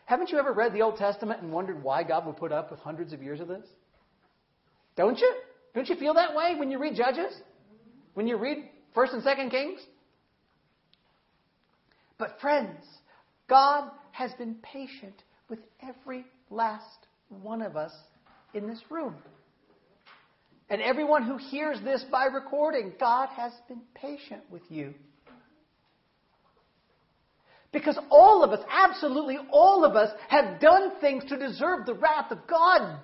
Haven't 0.06 0.30
you 0.30 0.38
ever 0.38 0.52
read 0.52 0.72
the 0.72 0.82
Old 0.82 0.96
Testament 0.96 1.40
and 1.42 1.50
wondered 1.50 1.82
why 1.82 2.02
God 2.02 2.26
would 2.26 2.36
put 2.36 2.52
up 2.52 2.70
with 2.70 2.80
hundreds 2.80 3.12
of 3.12 3.22
years 3.22 3.40
of 3.40 3.48
this? 3.48 3.64
Don't 4.96 5.18
you? 5.18 5.34
Don't 5.74 5.88
you 5.88 5.96
feel 5.96 6.14
that 6.14 6.34
way 6.34 6.54
when 6.56 6.70
you 6.70 6.78
read 6.78 6.94
Judges? 6.94 7.32
When 8.14 8.26
you 8.26 8.36
read 8.36 8.68
1st 8.94 9.14
and 9.14 9.22
2nd 9.22 9.50
Kings? 9.50 9.80
But 12.18 12.38
friends, 12.40 12.84
God 13.48 13.90
has 14.12 14.32
been 14.34 14.56
patient 14.62 15.22
with 15.48 15.58
every 15.82 16.24
last 16.50 17.06
one 17.42 17.60
of 17.60 17.76
us 17.76 17.92
in 18.52 18.68
this 18.68 18.80
room. 18.88 19.16
And 20.70 20.80
everyone 20.80 21.24
who 21.24 21.36
hears 21.36 21.78
this 21.82 22.04
by 22.10 22.26
recording, 22.26 22.92
God 22.98 23.28
has 23.30 23.52
been 23.68 23.82
patient 23.94 24.42
with 24.50 24.62
you. 24.68 24.94
Because 27.74 27.98
all 28.08 28.44
of 28.44 28.52
us, 28.52 28.64
absolutely 28.70 29.36
all 29.50 29.84
of 29.84 29.96
us, 29.96 30.08
have 30.28 30.60
done 30.60 30.92
things 31.00 31.24
to 31.24 31.36
deserve 31.36 31.84
the 31.84 31.94
wrath 31.94 32.30
of 32.30 32.38
God. 32.46 33.00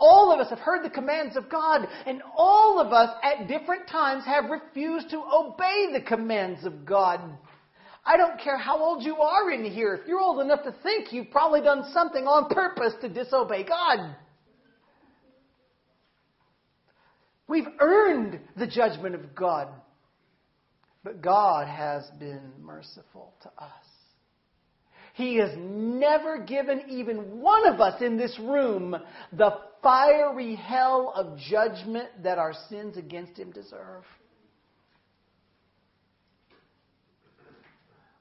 All 0.00 0.32
of 0.32 0.40
us 0.40 0.50
have 0.50 0.58
heard 0.58 0.84
the 0.84 0.90
commands 0.90 1.36
of 1.36 1.48
God, 1.48 1.86
and 2.04 2.20
all 2.36 2.80
of 2.80 2.92
us 2.92 3.16
at 3.22 3.46
different 3.46 3.88
times 3.88 4.24
have 4.26 4.50
refused 4.50 5.10
to 5.10 5.22
obey 5.32 5.92
the 5.92 6.00
commands 6.00 6.64
of 6.64 6.84
God. 6.84 7.20
I 8.04 8.16
don't 8.16 8.38
care 8.40 8.58
how 8.58 8.82
old 8.82 9.04
you 9.04 9.16
are 9.16 9.50
in 9.52 9.64
here. 9.64 9.94
If 9.94 10.08
you're 10.08 10.20
old 10.20 10.40
enough 10.40 10.64
to 10.64 10.74
think, 10.82 11.12
you've 11.12 11.30
probably 11.30 11.60
done 11.60 11.88
something 11.92 12.26
on 12.26 12.48
purpose 12.50 12.94
to 13.00 13.08
disobey 13.08 13.62
God. 13.62 14.16
We've 17.46 17.68
earned 17.78 18.40
the 18.56 18.66
judgment 18.66 19.14
of 19.14 19.34
God. 19.36 19.68
But 21.04 21.20
God 21.20 21.68
has 21.68 22.08
been 22.18 22.50
merciful 22.62 23.34
to 23.42 23.48
us. 23.62 23.83
He 25.14 25.36
has 25.36 25.52
never 25.56 26.40
given 26.40 26.82
even 26.88 27.40
one 27.40 27.68
of 27.68 27.80
us 27.80 28.02
in 28.02 28.16
this 28.16 28.36
room 28.40 28.96
the 29.32 29.58
fiery 29.80 30.56
hell 30.56 31.12
of 31.14 31.38
judgment 31.38 32.08
that 32.24 32.38
our 32.38 32.52
sins 32.68 32.96
against 32.96 33.38
him 33.38 33.52
deserve. 33.52 34.02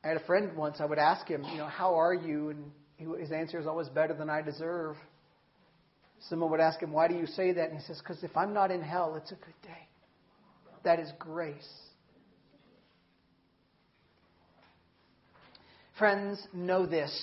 I 0.04 0.10
had 0.10 0.18
a 0.18 0.26
friend 0.26 0.56
once, 0.56 0.78
I 0.80 0.86
would 0.86 1.00
ask 1.00 1.28
him, 1.28 1.44
you 1.52 1.58
know, 1.58 1.66
how 1.66 1.96
are 1.96 2.14
you? 2.14 2.50
And 2.50 3.20
his 3.20 3.32
answer 3.32 3.60
is 3.60 3.66
always 3.66 3.90
better 3.90 4.14
than 4.14 4.30
I 4.30 4.44
deserve. 4.44 4.96
Someone 6.30 6.52
would 6.52 6.60
ask 6.60 6.80
him, 6.80 6.92
why 6.92 7.08
do 7.08 7.16
you 7.16 7.26
say 7.26 7.54
that? 7.54 7.70
And 7.70 7.80
he 7.80 7.84
says, 7.86 8.00
because 8.00 8.24
if 8.24 8.38
I'm 8.38 8.54
not 8.54 8.70
in 8.70 8.84
hell, 8.84 9.16
it's 9.16 9.32
a 9.32 9.36
good 9.36 9.62
day. 9.64 9.88
That 10.84 11.00
is 11.00 11.12
grace. 11.18 11.74
Friends, 15.98 16.48
know 16.54 16.88
this. 16.88 17.14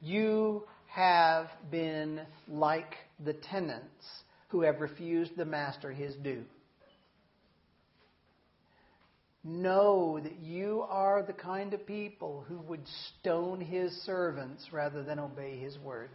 You 0.00 0.64
have 0.88 1.46
been 1.70 2.20
like 2.48 2.94
the 3.24 3.34
tenants 3.34 4.04
who 4.48 4.62
have 4.62 4.80
refused 4.80 5.36
the 5.36 5.44
master 5.44 5.92
his 5.92 6.14
due. 6.16 6.42
Know 9.44 10.18
that 10.20 10.40
you 10.40 10.84
are 10.88 11.22
the 11.22 11.32
kind 11.32 11.72
of 11.74 11.86
people 11.86 12.44
who 12.48 12.58
would 12.62 12.84
stone 13.20 13.60
his 13.60 13.92
servants 14.02 14.66
rather 14.72 15.04
than 15.04 15.20
obey 15.20 15.56
his 15.56 15.78
word. 15.78 16.10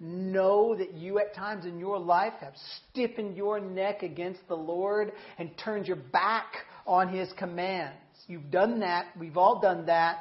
Know 0.00 0.74
that 0.74 0.94
you 0.94 1.20
at 1.20 1.36
times 1.36 1.64
in 1.64 1.78
your 1.78 2.00
life 2.00 2.32
have 2.40 2.54
stiffened 2.90 3.36
your 3.36 3.60
neck 3.60 4.02
against 4.02 4.40
the 4.48 4.56
Lord 4.56 5.12
and 5.38 5.56
turned 5.56 5.86
your 5.86 5.96
back 5.96 6.52
on 6.86 7.08
his 7.08 7.32
commands. 7.36 7.96
You've 8.26 8.50
done 8.50 8.80
that. 8.80 9.06
We've 9.18 9.36
all 9.36 9.60
done 9.60 9.86
that. 9.86 10.18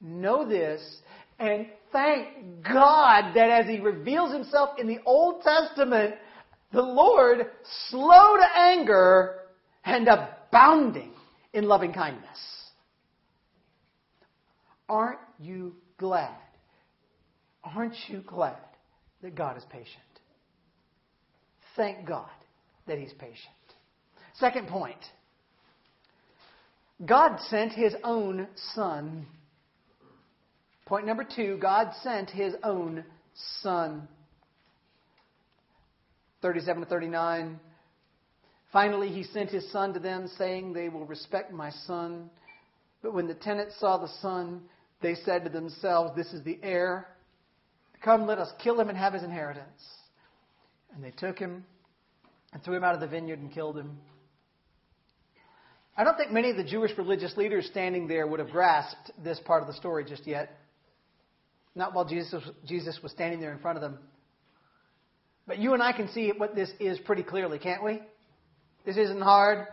Know 0.00 0.48
this 0.48 0.82
and 1.38 1.66
thank 1.90 2.62
God 2.62 3.34
that 3.34 3.50
as 3.50 3.66
he 3.66 3.80
reveals 3.80 4.32
himself 4.32 4.78
in 4.78 4.86
the 4.86 4.98
Old 5.04 5.42
Testament, 5.42 6.14
the 6.72 6.82
Lord 6.82 7.46
slow 7.90 8.36
to 8.36 8.46
anger 8.56 9.40
and 9.84 10.08
abounding 10.08 11.12
in 11.52 11.64
loving 11.64 11.92
kindness. 11.92 12.38
Aren't 14.88 15.18
you 15.40 15.74
glad? 15.98 16.36
Aren't 17.64 17.96
you 18.08 18.20
glad 18.20 18.56
that 19.22 19.34
God 19.34 19.56
is 19.56 19.64
patient? 19.70 19.88
Thank 21.76 22.06
God 22.06 22.28
that 22.86 22.98
He's 22.98 23.12
patient. 23.14 23.36
Second 24.34 24.68
point 24.68 24.98
God 27.04 27.38
sent 27.48 27.72
His 27.72 27.94
own 28.04 28.46
Son. 28.74 29.26
Point 30.86 31.06
number 31.06 31.24
two 31.24 31.58
God 31.60 31.92
sent 32.02 32.30
His 32.30 32.54
own 32.62 33.04
Son. 33.62 34.08
37 36.42 36.82
to 36.82 36.88
39. 36.88 37.60
Finally, 38.72 39.10
he 39.10 39.22
sent 39.22 39.50
his 39.50 39.70
son 39.70 39.92
to 39.92 40.00
them, 40.00 40.28
saying, 40.38 40.72
They 40.72 40.88
will 40.88 41.06
respect 41.06 41.52
my 41.52 41.70
son. 41.86 42.30
But 43.02 43.14
when 43.14 43.28
the 43.28 43.34
tenants 43.34 43.78
saw 43.78 43.98
the 43.98 44.12
son, 44.20 44.62
they 45.02 45.14
said 45.14 45.44
to 45.44 45.50
themselves, 45.50 46.16
This 46.16 46.32
is 46.32 46.42
the 46.42 46.58
heir. 46.62 47.06
Come, 48.02 48.26
let 48.26 48.38
us 48.38 48.50
kill 48.62 48.80
him 48.80 48.88
and 48.88 48.98
have 48.98 49.12
his 49.12 49.22
inheritance. 49.22 49.82
And 50.94 51.04
they 51.04 51.10
took 51.10 51.38
him 51.38 51.64
and 52.52 52.62
threw 52.62 52.76
him 52.76 52.84
out 52.84 52.94
of 52.94 53.00
the 53.00 53.06
vineyard 53.06 53.38
and 53.38 53.52
killed 53.52 53.76
him. 53.76 53.98
I 55.96 56.04
don't 56.04 56.16
think 56.16 56.32
many 56.32 56.50
of 56.50 56.56
the 56.56 56.64
Jewish 56.64 56.96
religious 56.96 57.36
leaders 57.36 57.66
standing 57.66 58.08
there 58.08 58.26
would 58.26 58.40
have 58.40 58.50
grasped 58.50 59.10
this 59.22 59.38
part 59.40 59.62
of 59.62 59.68
the 59.68 59.74
story 59.74 60.04
just 60.04 60.26
yet. 60.26 60.50
Not 61.74 61.94
while 61.94 62.04
Jesus, 62.04 62.42
Jesus 62.66 62.98
was 63.02 63.12
standing 63.12 63.40
there 63.40 63.52
in 63.52 63.58
front 63.58 63.76
of 63.76 63.82
them. 63.82 63.98
But 65.46 65.58
you 65.58 65.74
and 65.74 65.82
I 65.82 65.92
can 65.92 66.08
see 66.08 66.32
what 66.36 66.54
this 66.54 66.70
is 66.80 66.98
pretty 67.00 67.22
clearly, 67.22 67.58
can't 67.58 67.84
we? 67.84 68.00
This 68.86 68.96
isn't 68.96 69.20
hard. 69.20 69.66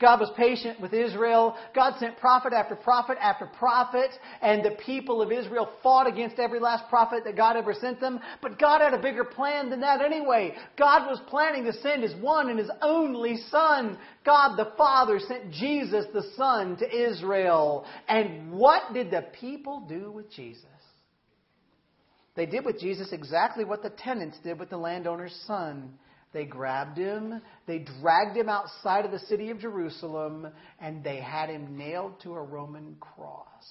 God 0.00 0.18
was 0.18 0.30
patient 0.36 0.80
with 0.80 0.94
Israel. 0.94 1.56
God 1.74 1.94
sent 1.98 2.16
prophet 2.18 2.52
after 2.52 2.74
prophet 2.74 3.18
after 3.20 3.46
prophet, 3.46 4.10
and 4.40 4.64
the 4.64 4.76
people 4.84 5.20
of 5.20 5.30
Israel 5.30 5.68
fought 5.82 6.06
against 6.06 6.38
every 6.38 6.58
last 6.58 6.88
prophet 6.88 7.24
that 7.24 7.36
God 7.36 7.56
ever 7.56 7.74
sent 7.74 8.00
them. 8.00 8.18
But 8.40 8.58
God 8.58 8.80
had 8.80 8.94
a 8.94 9.02
bigger 9.02 9.24
plan 9.24 9.68
than 9.68 9.80
that 9.80 10.00
anyway. 10.00 10.54
God 10.78 11.06
was 11.06 11.20
planning 11.28 11.64
to 11.64 11.72
send 11.74 12.02
His 12.02 12.14
one 12.16 12.48
and 12.48 12.58
His 12.58 12.70
only 12.80 13.36
Son. 13.50 13.98
God 14.24 14.56
the 14.56 14.72
Father 14.78 15.18
sent 15.20 15.52
Jesus 15.52 16.06
the 16.14 16.24
Son 16.36 16.76
to 16.78 17.10
Israel. 17.10 17.84
And 18.08 18.52
what 18.52 18.94
did 18.94 19.10
the 19.10 19.26
people 19.38 19.86
do 19.88 20.10
with 20.10 20.32
Jesus? 20.32 20.64
They 22.36 22.46
did 22.46 22.64
with 22.64 22.80
Jesus 22.80 23.12
exactly 23.12 23.64
what 23.64 23.82
the 23.82 23.90
tenants 23.90 24.38
did 24.42 24.58
with 24.58 24.70
the 24.70 24.76
landowner's 24.76 25.34
son. 25.46 25.98
They 26.32 26.44
grabbed 26.44 26.96
him, 26.96 27.42
they 27.66 27.80
dragged 28.00 28.36
him 28.36 28.48
outside 28.48 29.04
of 29.04 29.10
the 29.10 29.18
city 29.20 29.50
of 29.50 29.58
Jerusalem, 29.58 30.48
and 30.80 31.02
they 31.02 31.16
had 31.16 31.48
him 31.48 31.76
nailed 31.76 32.20
to 32.22 32.34
a 32.34 32.42
Roman 32.42 32.96
cross. 33.00 33.64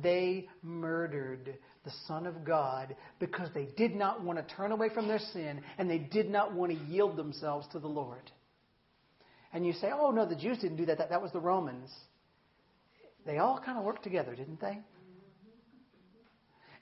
They 0.00 0.48
murdered 0.62 1.58
the 1.84 1.92
Son 2.06 2.26
of 2.26 2.44
God 2.44 2.96
because 3.18 3.48
they 3.54 3.68
did 3.76 3.94
not 3.94 4.22
want 4.22 4.38
to 4.38 4.54
turn 4.54 4.72
away 4.72 4.88
from 4.92 5.06
their 5.06 5.18
sin 5.18 5.60
and 5.78 5.88
they 5.88 5.98
did 5.98 6.30
not 6.30 6.52
want 6.52 6.72
to 6.72 6.78
yield 6.86 7.16
themselves 7.16 7.66
to 7.72 7.78
the 7.78 7.88
Lord. 7.88 8.30
And 9.52 9.64
you 9.64 9.72
say, 9.74 9.90
oh, 9.94 10.10
no, 10.10 10.26
the 10.26 10.34
Jews 10.34 10.58
didn't 10.58 10.78
do 10.78 10.86
that. 10.86 10.98
That, 10.98 11.10
that 11.10 11.22
was 11.22 11.30
the 11.30 11.40
Romans. 11.40 11.90
They 13.24 13.38
all 13.38 13.60
kind 13.64 13.78
of 13.78 13.84
worked 13.84 14.02
together, 14.02 14.34
didn't 14.34 14.60
they? 14.60 14.80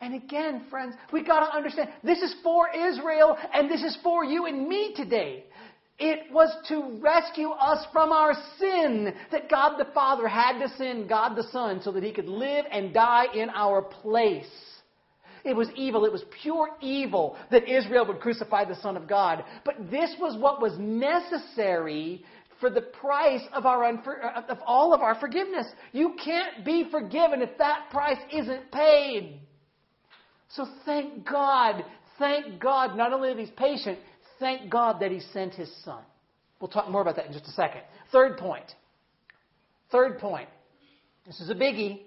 And 0.02 0.14
again, 0.14 0.64
friends, 0.68 0.96
we 1.12 1.22
got 1.22 1.46
to 1.46 1.56
understand 1.56 1.88
this 2.02 2.18
is 2.18 2.34
for 2.42 2.68
Israel 2.74 3.38
and 3.54 3.70
this 3.70 3.84
is 3.84 3.96
for 4.02 4.24
you 4.24 4.46
and 4.46 4.66
me 4.68 4.92
today. 4.96 5.44
It 5.96 6.32
was 6.32 6.52
to 6.66 6.98
rescue 7.00 7.50
us 7.50 7.86
from 7.92 8.10
our 8.10 8.32
sin 8.58 9.14
that 9.30 9.48
God 9.48 9.78
the 9.78 9.92
Father 9.94 10.26
had 10.26 10.58
to 10.58 10.68
send 10.76 11.08
God 11.08 11.36
the 11.36 11.48
Son 11.52 11.80
so 11.84 11.92
that 11.92 12.02
he 12.02 12.10
could 12.10 12.26
live 12.26 12.64
and 12.72 12.92
die 12.92 13.26
in 13.32 13.48
our 13.50 13.80
place. 13.80 14.50
It 15.44 15.54
was 15.54 15.68
evil. 15.76 16.04
It 16.04 16.10
was 16.10 16.24
pure 16.42 16.70
evil 16.80 17.36
that 17.52 17.68
Israel 17.68 18.04
would 18.08 18.18
crucify 18.18 18.64
the 18.64 18.80
Son 18.82 18.96
of 18.96 19.06
God. 19.06 19.44
But 19.64 19.88
this 19.88 20.16
was 20.18 20.36
what 20.36 20.60
was 20.60 20.72
necessary 20.80 22.24
for 22.58 22.70
the 22.70 22.80
price 22.80 23.42
of, 23.52 23.66
our 23.66 23.92
unfor- 23.92 24.48
of 24.48 24.58
all 24.66 24.92
of 24.92 25.00
our 25.00 25.14
forgiveness. 25.20 25.66
You 25.92 26.16
can't 26.24 26.64
be 26.64 26.88
forgiven 26.90 27.40
if 27.40 27.56
that 27.58 27.90
price 27.92 28.18
isn't 28.32 28.72
paid. 28.72 29.38
So 30.54 30.66
thank 30.84 31.26
God, 31.26 31.84
thank 32.18 32.60
God, 32.60 32.96
not 32.96 33.12
only 33.12 33.30
that 33.30 33.38
He's 33.38 33.50
patient, 33.50 33.98
thank 34.38 34.70
God 34.70 35.00
that 35.00 35.10
He 35.10 35.20
sent 35.32 35.54
His 35.54 35.70
Son. 35.84 36.02
We'll 36.60 36.68
talk 36.68 36.88
more 36.90 37.02
about 37.02 37.16
that 37.16 37.26
in 37.26 37.32
just 37.32 37.46
a 37.46 37.52
second. 37.52 37.82
Third 38.12 38.36
point. 38.36 38.66
Third 39.90 40.18
point. 40.18 40.48
This 41.26 41.40
is 41.40 41.50
a 41.50 41.54
biggie. 41.54 42.02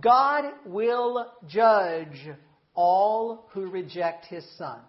God 0.00 0.44
will 0.66 1.32
judge 1.48 2.28
all 2.74 3.48
who 3.52 3.66
reject 3.66 4.26
His 4.26 4.46
Son. 4.56 4.80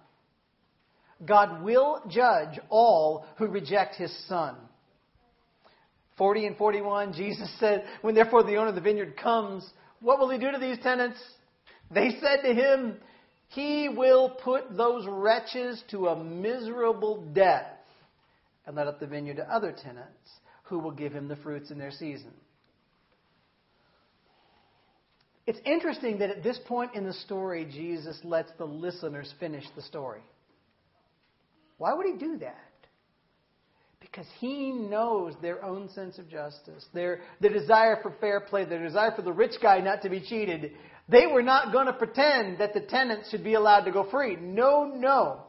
God 1.25 1.63
will 1.63 2.01
judge 2.07 2.59
all 2.69 3.25
who 3.37 3.47
reject 3.47 3.95
His 3.95 4.15
Son. 4.27 4.55
40 6.17 6.47
and 6.47 6.57
41, 6.57 7.13
Jesus 7.13 7.51
said, 7.59 7.85
When 8.01 8.13
therefore 8.13 8.43
the 8.43 8.57
owner 8.57 8.69
of 8.69 8.75
the 8.75 8.81
vineyard 8.81 9.17
comes, 9.17 9.67
what 10.01 10.19
will 10.19 10.29
he 10.29 10.37
do 10.37 10.51
to 10.51 10.59
these 10.59 10.77
tenants? 10.83 11.17
They 11.93 12.17
said 12.21 12.41
to 12.43 12.53
him, 12.53 12.97
He 13.49 13.89
will 13.89 14.29
put 14.29 14.75
those 14.75 15.05
wretches 15.07 15.83
to 15.91 16.07
a 16.07 16.23
miserable 16.23 17.23
death 17.33 17.77
and 18.65 18.75
let 18.75 18.87
up 18.87 18.99
the 18.99 19.07
vineyard 19.07 19.37
to 19.37 19.53
other 19.53 19.71
tenants 19.71 20.29
who 20.63 20.79
will 20.79 20.91
give 20.91 21.11
him 21.11 21.27
the 21.27 21.35
fruits 21.35 21.69
in 21.69 21.77
their 21.77 21.91
season. 21.91 22.31
It's 25.47 25.59
interesting 25.65 26.19
that 26.19 26.29
at 26.29 26.43
this 26.43 26.59
point 26.65 26.95
in 26.95 27.03
the 27.03 27.13
story, 27.13 27.67
Jesus 27.69 28.17
lets 28.23 28.51
the 28.57 28.65
listeners 28.65 29.33
finish 29.39 29.65
the 29.75 29.81
story. 29.81 30.21
Why 31.77 31.93
would 31.93 32.05
he 32.05 32.13
do 32.13 32.37
that? 32.37 32.57
Because 33.99 34.27
he 34.39 34.71
knows 34.71 35.33
their 35.41 35.63
own 35.63 35.89
sense 35.89 36.17
of 36.19 36.29
justice, 36.29 36.85
their, 36.93 37.21
their 37.39 37.51
desire 37.51 37.99
for 38.01 38.13
fair 38.21 38.39
play, 38.39 38.65
their 38.65 38.83
desire 38.83 39.11
for 39.15 39.23
the 39.23 39.33
rich 39.33 39.55
guy 39.61 39.79
not 39.79 40.03
to 40.03 40.09
be 40.09 40.21
cheated. 40.21 40.73
They 41.11 41.27
were 41.27 41.43
not 41.43 41.73
going 41.73 41.87
to 41.87 41.93
pretend 41.93 42.59
that 42.59 42.73
the 42.73 42.79
tenants 42.79 43.29
should 43.29 43.43
be 43.43 43.55
allowed 43.55 43.81
to 43.81 43.91
go 43.91 44.09
free. 44.09 44.37
No, 44.37 44.85
no. 44.85 45.41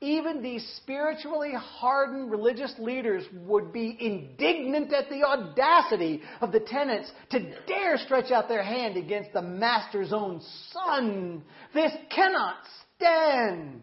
Even 0.00 0.42
these 0.42 0.64
spiritually 0.82 1.52
hardened 1.54 2.30
religious 2.30 2.72
leaders 2.78 3.24
would 3.32 3.72
be 3.72 3.96
indignant 4.00 4.92
at 4.92 5.08
the 5.08 5.24
audacity 5.24 6.22
of 6.40 6.52
the 6.52 6.60
tenants 6.60 7.10
to 7.30 7.40
dare 7.66 7.96
stretch 7.98 8.30
out 8.30 8.48
their 8.48 8.62
hand 8.62 8.96
against 8.96 9.32
the 9.32 9.42
master's 9.42 10.12
own 10.12 10.40
son. 10.72 11.42
This 11.74 11.92
cannot 12.14 12.56
stand. 12.96 13.82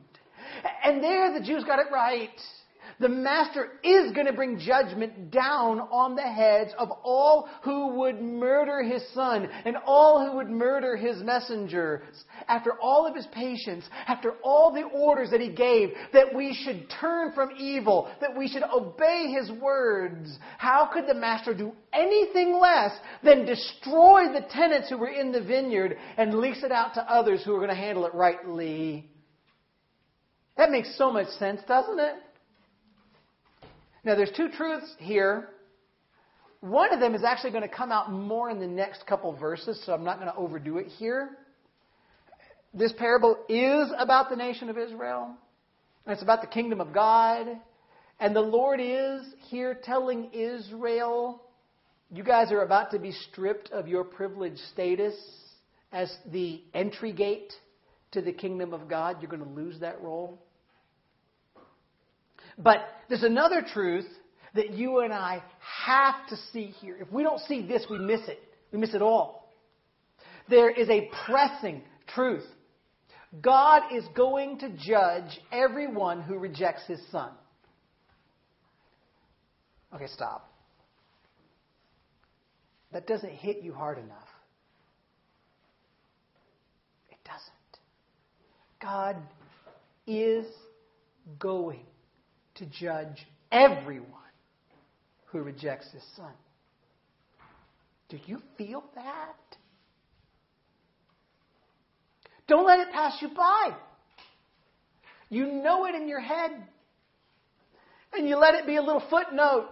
And 0.84 1.04
there 1.04 1.38
the 1.38 1.46
Jews 1.46 1.64
got 1.66 1.80
it 1.80 1.88
right. 1.92 2.30
The 3.00 3.10
master 3.10 3.72
is 3.84 4.12
going 4.14 4.26
to 4.28 4.34
bring 4.34 4.60
judgment 4.60 5.32
down 5.32 5.80
on 5.80 6.16
the 6.16 6.22
heads 6.22 6.72
of 6.78 6.90
all 7.04 7.50
who 7.64 7.96
would 7.96 8.22
murder 8.22 8.84
his 8.84 9.04
son 9.14 9.50
and 9.66 9.76
all 9.86 10.26
who 10.26 10.38
would 10.38 10.50
murder 10.50 10.96
his 10.96 11.22
messengers. 11.22 12.02
After 12.48 12.74
all 12.82 13.06
of 13.06 13.16
his 13.16 13.28
patience, 13.28 13.86
after 14.08 14.34
all 14.44 14.74
the 14.74 14.84
orders 14.84 15.32
that 15.32 15.42
he 15.42 15.50
gave, 15.50 15.92
that 16.14 16.34
we 16.34 16.54
should 16.54 16.90
turn 17.00 17.34
from 17.34 17.52
evil, 17.58 18.10
that 18.22 18.38
we 18.38 18.48
should 18.48 18.64
obey 18.64 19.34
his 19.38 19.52
words, 19.60 20.38
how 20.58 20.90
could 20.92 21.08
the 21.08 21.14
master 21.14 21.54
do 21.54 21.74
anything 21.94 22.60
less 22.60 22.92
than 23.24 23.46
destroy 23.46 24.32
the 24.32 24.46
tenants 24.52 24.90
who 24.90 24.98
were 24.98 25.10
in 25.10 25.32
the 25.32 25.42
vineyard 25.42 25.98
and 26.18 26.36
lease 26.36 26.64
it 26.64 26.72
out 26.72 26.94
to 26.94 27.12
others 27.12 27.44
who 27.44 27.54
are 27.54 27.60
going 27.60 27.70
to 27.70 27.76
handle 27.76 28.06
it 28.06 28.14
rightly? 28.14 29.10
That 30.58 30.72
makes 30.72 30.98
so 30.98 31.12
much 31.12 31.28
sense, 31.38 31.62
doesn't 31.68 32.00
it? 32.00 32.16
Now, 34.06 34.14
there's 34.14 34.32
two 34.38 34.50
truths 34.50 34.94
here. 35.00 35.50
One 36.62 36.94
of 36.94 37.00
them 37.00 37.16
is 37.16 37.24
actually 37.24 37.50
going 37.52 37.68
to 37.68 37.76
come 37.76 37.92
out 37.92 38.12
more 38.12 38.52
in 38.52 38.60
the 38.60 38.68
next 38.68 39.08
couple 39.08 39.36
verses, 39.36 39.82
so 39.84 39.94
I'm 39.94 40.04
not 40.04 40.20
going 40.20 40.32
to 40.32 40.38
overdo 40.38 40.78
it 40.78 40.86
here. 40.86 41.32
This 42.72 42.94
parable 42.94 43.36
is 43.50 43.92
about 43.98 44.30
the 44.30 44.36
nation 44.36 44.70
of 44.70 44.78
Israel, 44.78 45.36
and 46.06 46.14
it's 46.14 46.22
about 46.22 46.42
the 46.42 46.48
kingdom 46.48 46.82
of 46.82 46.94
God. 46.94 47.48
And 48.20 48.36
the 48.36 48.42
Lord 48.42 48.80
is 48.80 49.26
here 49.48 49.76
telling 49.84 50.30
Israel, 50.34 51.42
you 52.12 52.24
guys 52.24 52.52
are 52.52 52.62
about 52.62 52.92
to 52.92 53.00
be 53.00 53.12
stripped 53.12 53.72
of 53.72 53.88
your 53.88 54.04
privileged 54.04 54.60
status 54.72 55.16
as 55.92 56.16
the 56.32 56.62
entry 56.76 57.12
gate 57.12 57.54
to 58.12 58.22
the 58.22 58.34
kingdom 58.34 58.72
of 58.72 58.88
God. 58.88 59.18
You're 59.20 59.32
going 59.32 59.44
to 59.44 59.50
lose 59.50 59.80
that 59.80 60.00
role. 60.04 60.40
But 62.58 62.78
there's 63.10 63.24
another 63.24 63.62
truth 63.74 64.08
that 64.54 64.72
you 64.72 65.00
and 65.00 65.14
I 65.14 65.44
have 65.86 66.28
to 66.30 66.38
see 66.54 66.68
here. 66.80 66.98
If 67.00 67.12
we 67.12 67.24
don't 67.24 67.40
see 67.42 67.66
this, 67.68 67.86
we 67.90 68.00
miss 68.00 68.22
it. 68.28 68.40
We 68.72 68.80
miss 68.80 68.94
it 68.94 69.02
all. 69.02 69.54
There 70.50 70.70
is 70.70 70.90
a 70.90 71.10
pressing 71.26 71.84
truth. 72.14 72.46
God 73.42 73.84
is 73.94 74.04
going 74.16 74.60
to 74.60 74.70
judge 74.70 75.40
everyone 75.52 76.22
who 76.22 76.38
rejects 76.38 76.84
his 76.88 77.00
son. 77.12 77.32
Okay, 79.94 80.08
stop. 80.08 80.52
That 82.94 83.08
doesn't 83.08 83.32
hit 83.32 83.62
you 83.62 83.74
hard 83.74 83.98
enough. 83.98 84.28
It 87.10 87.18
doesn't. 87.26 87.82
God 88.82 89.18
is 90.08 90.46
going 91.40 91.86
to 92.56 92.66
judge 92.66 93.26
everyone 93.52 94.10
who 95.28 95.42
rejects 95.42 95.92
his 95.92 96.04
son. 96.16 96.32
Do 98.10 98.18
you 98.26 98.42
feel 98.58 98.84
that? 98.96 99.58
Don't 102.48 102.66
let 102.66 102.80
it 102.80 102.94
pass 102.94 103.18
you 103.22 103.30
by. 103.30 103.76
You 105.30 105.48
know 105.48 105.86
it 105.86 105.96
in 105.96 106.08
your 106.08 106.20
head. 106.20 106.52
And 108.14 108.30
you 108.30 108.38
let 108.38 108.54
it 108.56 108.66
be 108.66 108.78
a 108.78 108.82
little 108.82 109.04
footnote. 109.10 109.70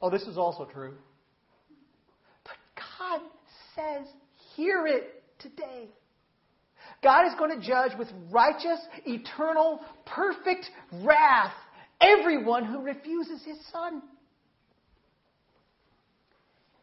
Oh, 0.00 0.10
this 0.10 0.22
is 0.22 0.36
also 0.36 0.64
true. 0.64 0.94
But 2.42 2.56
God 2.98 3.20
says, 3.76 4.06
hear 4.56 4.86
it 4.86 5.22
today. 5.38 5.88
God 7.02 7.26
is 7.26 7.34
going 7.38 7.60
to 7.60 7.66
judge 7.66 7.92
with 7.98 8.08
righteous, 8.30 8.80
eternal, 9.04 9.80
perfect 10.06 10.70
wrath 11.02 11.52
everyone 12.00 12.64
who 12.64 12.82
refuses 12.82 13.42
his 13.44 13.58
son. 13.72 14.02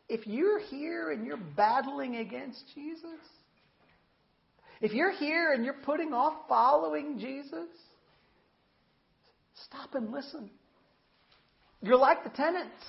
If 0.09 0.27
you're 0.27 0.59
here 0.59 1.11
and 1.11 1.25
you're 1.25 1.37
battling 1.37 2.17
against 2.17 2.63
Jesus, 2.75 3.19
if 4.81 4.93
you're 4.93 5.11
here 5.11 5.53
and 5.53 5.63
you're 5.63 5.81
putting 5.85 6.13
off 6.13 6.33
following 6.49 7.17
Jesus, 7.19 7.69
stop 9.67 9.95
and 9.95 10.11
listen. 10.11 10.49
You're 11.81 11.97
like 11.97 12.23
the 12.23 12.29
tenants. 12.29 12.83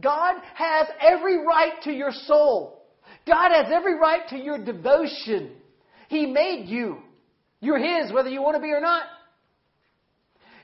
God 0.00 0.36
has 0.54 0.86
every 1.00 1.44
right 1.44 1.82
to 1.84 1.92
your 1.92 2.12
soul. 2.12 2.86
God 3.26 3.50
has 3.52 3.66
every 3.72 3.98
right 3.98 4.26
to 4.30 4.36
your 4.36 4.64
devotion. 4.64 5.50
He 6.08 6.26
made 6.26 6.68
you. 6.68 6.98
You're 7.60 7.78
His, 7.78 8.12
whether 8.12 8.28
you 8.28 8.40
want 8.40 8.56
to 8.56 8.62
be 8.62 8.70
or 8.70 8.80
not. 8.80 9.02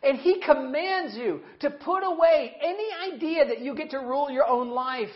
And 0.05 0.19
He 0.19 0.41
commands 0.45 1.17
you 1.17 1.41
to 1.61 1.71
put 1.71 2.03
away 2.05 2.57
any 2.61 3.15
idea 3.15 3.47
that 3.47 3.61
you 3.61 3.75
get 3.75 3.91
to 3.91 3.99
rule 3.99 4.31
your 4.31 4.47
own 4.47 4.71
life. 4.71 5.09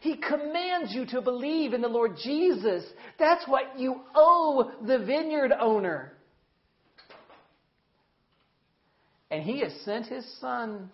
He 0.00 0.16
commands 0.16 0.92
you 0.92 1.06
to 1.06 1.20
believe 1.20 1.72
in 1.72 1.80
the 1.80 1.88
Lord 1.88 2.16
Jesus. 2.22 2.84
That's 3.18 3.46
what 3.46 3.78
you 3.78 4.00
owe 4.14 4.72
the 4.86 4.98
vineyard 4.98 5.52
owner. 5.58 6.12
And 9.30 9.42
He 9.42 9.60
has 9.60 9.72
sent 9.84 10.06
His 10.06 10.26
Son. 10.40 10.90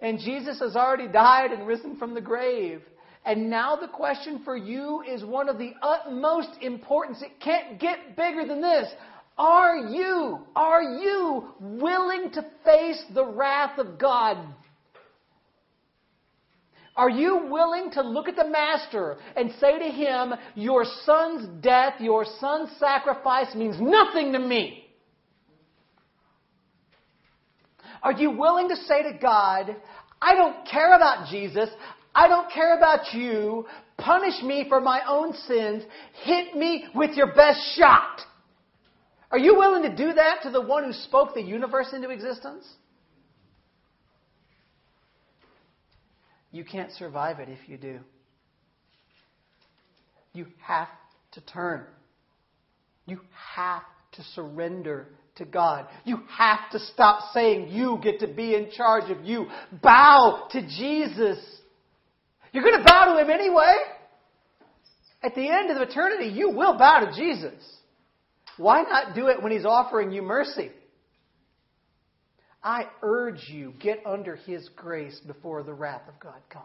And 0.00 0.18
Jesus 0.18 0.60
has 0.60 0.76
already 0.76 1.08
died 1.08 1.50
and 1.50 1.66
risen 1.66 1.96
from 1.96 2.14
the 2.14 2.20
grave. 2.20 2.82
And 3.24 3.48
now 3.48 3.76
the 3.76 3.88
question 3.88 4.42
for 4.44 4.56
you 4.56 5.02
is 5.08 5.24
one 5.24 5.48
of 5.48 5.56
the 5.56 5.72
utmost 5.82 6.50
importance. 6.60 7.22
It 7.22 7.40
can't 7.40 7.80
get 7.80 8.16
bigger 8.16 8.46
than 8.46 8.60
this. 8.60 8.88
Are 9.36 9.76
you, 9.76 10.38
are 10.54 10.82
you 10.82 11.48
willing 11.60 12.30
to 12.32 12.46
face 12.64 13.02
the 13.12 13.24
wrath 13.24 13.78
of 13.78 13.98
God? 13.98 14.38
Are 16.96 17.10
you 17.10 17.48
willing 17.50 17.90
to 17.92 18.02
look 18.02 18.28
at 18.28 18.36
the 18.36 18.48
Master 18.48 19.16
and 19.34 19.50
say 19.60 19.78
to 19.80 19.90
him, 19.90 20.34
Your 20.54 20.84
son's 21.04 21.48
death, 21.60 21.94
your 21.98 22.24
son's 22.38 22.70
sacrifice 22.78 23.52
means 23.56 23.76
nothing 23.80 24.32
to 24.32 24.38
me? 24.38 24.84
Are 28.00 28.12
you 28.12 28.30
willing 28.30 28.68
to 28.68 28.76
say 28.76 29.02
to 29.02 29.18
God, 29.18 29.74
I 30.22 30.34
don't 30.34 30.66
care 30.68 30.94
about 30.94 31.28
Jesus. 31.30 31.68
I 32.14 32.28
don't 32.28 32.52
care 32.52 32.76
about 32.76 33.12
you. 33.12 33.66
Punish 33.98 34.42
me 34.42 34.66
for 34.68 34.80
my 34.80 35.00
own 35.08 35.32
sins. 35.48 35.82
Hit 36.22 36.54
me 36.54 36.84
with 36.94 37.16
your 37.16 37.34
best 37.34 37.60
shot. 37.76 38.20
Are 39.34 39.38
you 39.38 39.56
willing 39.56 39.82
to 39.82 39.96
do 39.96 40.12
that 40.12 40.42
to 40.44 40.50
the 40.50 40.60
one 40.60 40.84
who 40.84 40.92
spoke 40.92 41.34
the 41.34 41.42
universe 41.42 41.88
into 41.92 42.10
existence? 42.10 42.64
You 46.52 46.64
can't 46.64 46.92
survive 46.92 47.40
it 47.40 47.48
if 47.48 47.68
you 47.68 47.76
do. 47.76 47.98
You 50.34 50.46
have 50.62 50.86
to 51.32 51.40
turn. 51.40 51.82
You 53.06 53.18
have 53.56 53.82
to 54.12 54.22
surrender 54.36 55.08
to 55.34 55.44
God. 55.44 55.88
You 56.04 56.20
have 56.30 56.70
to 56.70 56.78
stop 56.78 57.34
saying 57.34 57.70
you 57.70 57.98
get 58.00 58.20
to 58.20 58.28
be 58.28 58.54
in 58.54 58.70
charge 58.70 59.10
of 59.10 59.24
you. 59.24 59.46
Bow 59.82 60.46
to 60.52 60.62
Jesus. 60.62 61.44
You're 62.52 62.62
going 62.62 62.78
to 62.78 62.84
bow 62.84 63.12
to 63.12 63.20
Him 63.20 63.30
anyway. 63.30 63.74
At 65.24 65.34
the 65.34 65.48
end 65.48 65.72
of 65.72 65.78
eternity, 65.78 66.26
you 66.26 66.50
will 66.50 66.78
bow 66.78 67.00
to 67.00 67.20
Jesus. 67.20 67.60
Why 68.56 68.82
not 68.82 69.14
do 69.14 69.28
it 69.28 69.42
when 69.42 69.52
He's 69.52 69.64
offering 69.64 70.12
you 70.12 70.22
mercy? 70.22 70.70
I 72.62 72.86
urge 73.02 73.48
you, 73.48 73.74
get 73.78 74.02
under 74.06 74.36
His 74.36 74.68
grace 74.74 75.20
before 75.26 75.62
the 75.62 75.74
wrath 75.74 76.08
of 76.08 76.18
God 76.18 76.40
comes. 76.48 76.64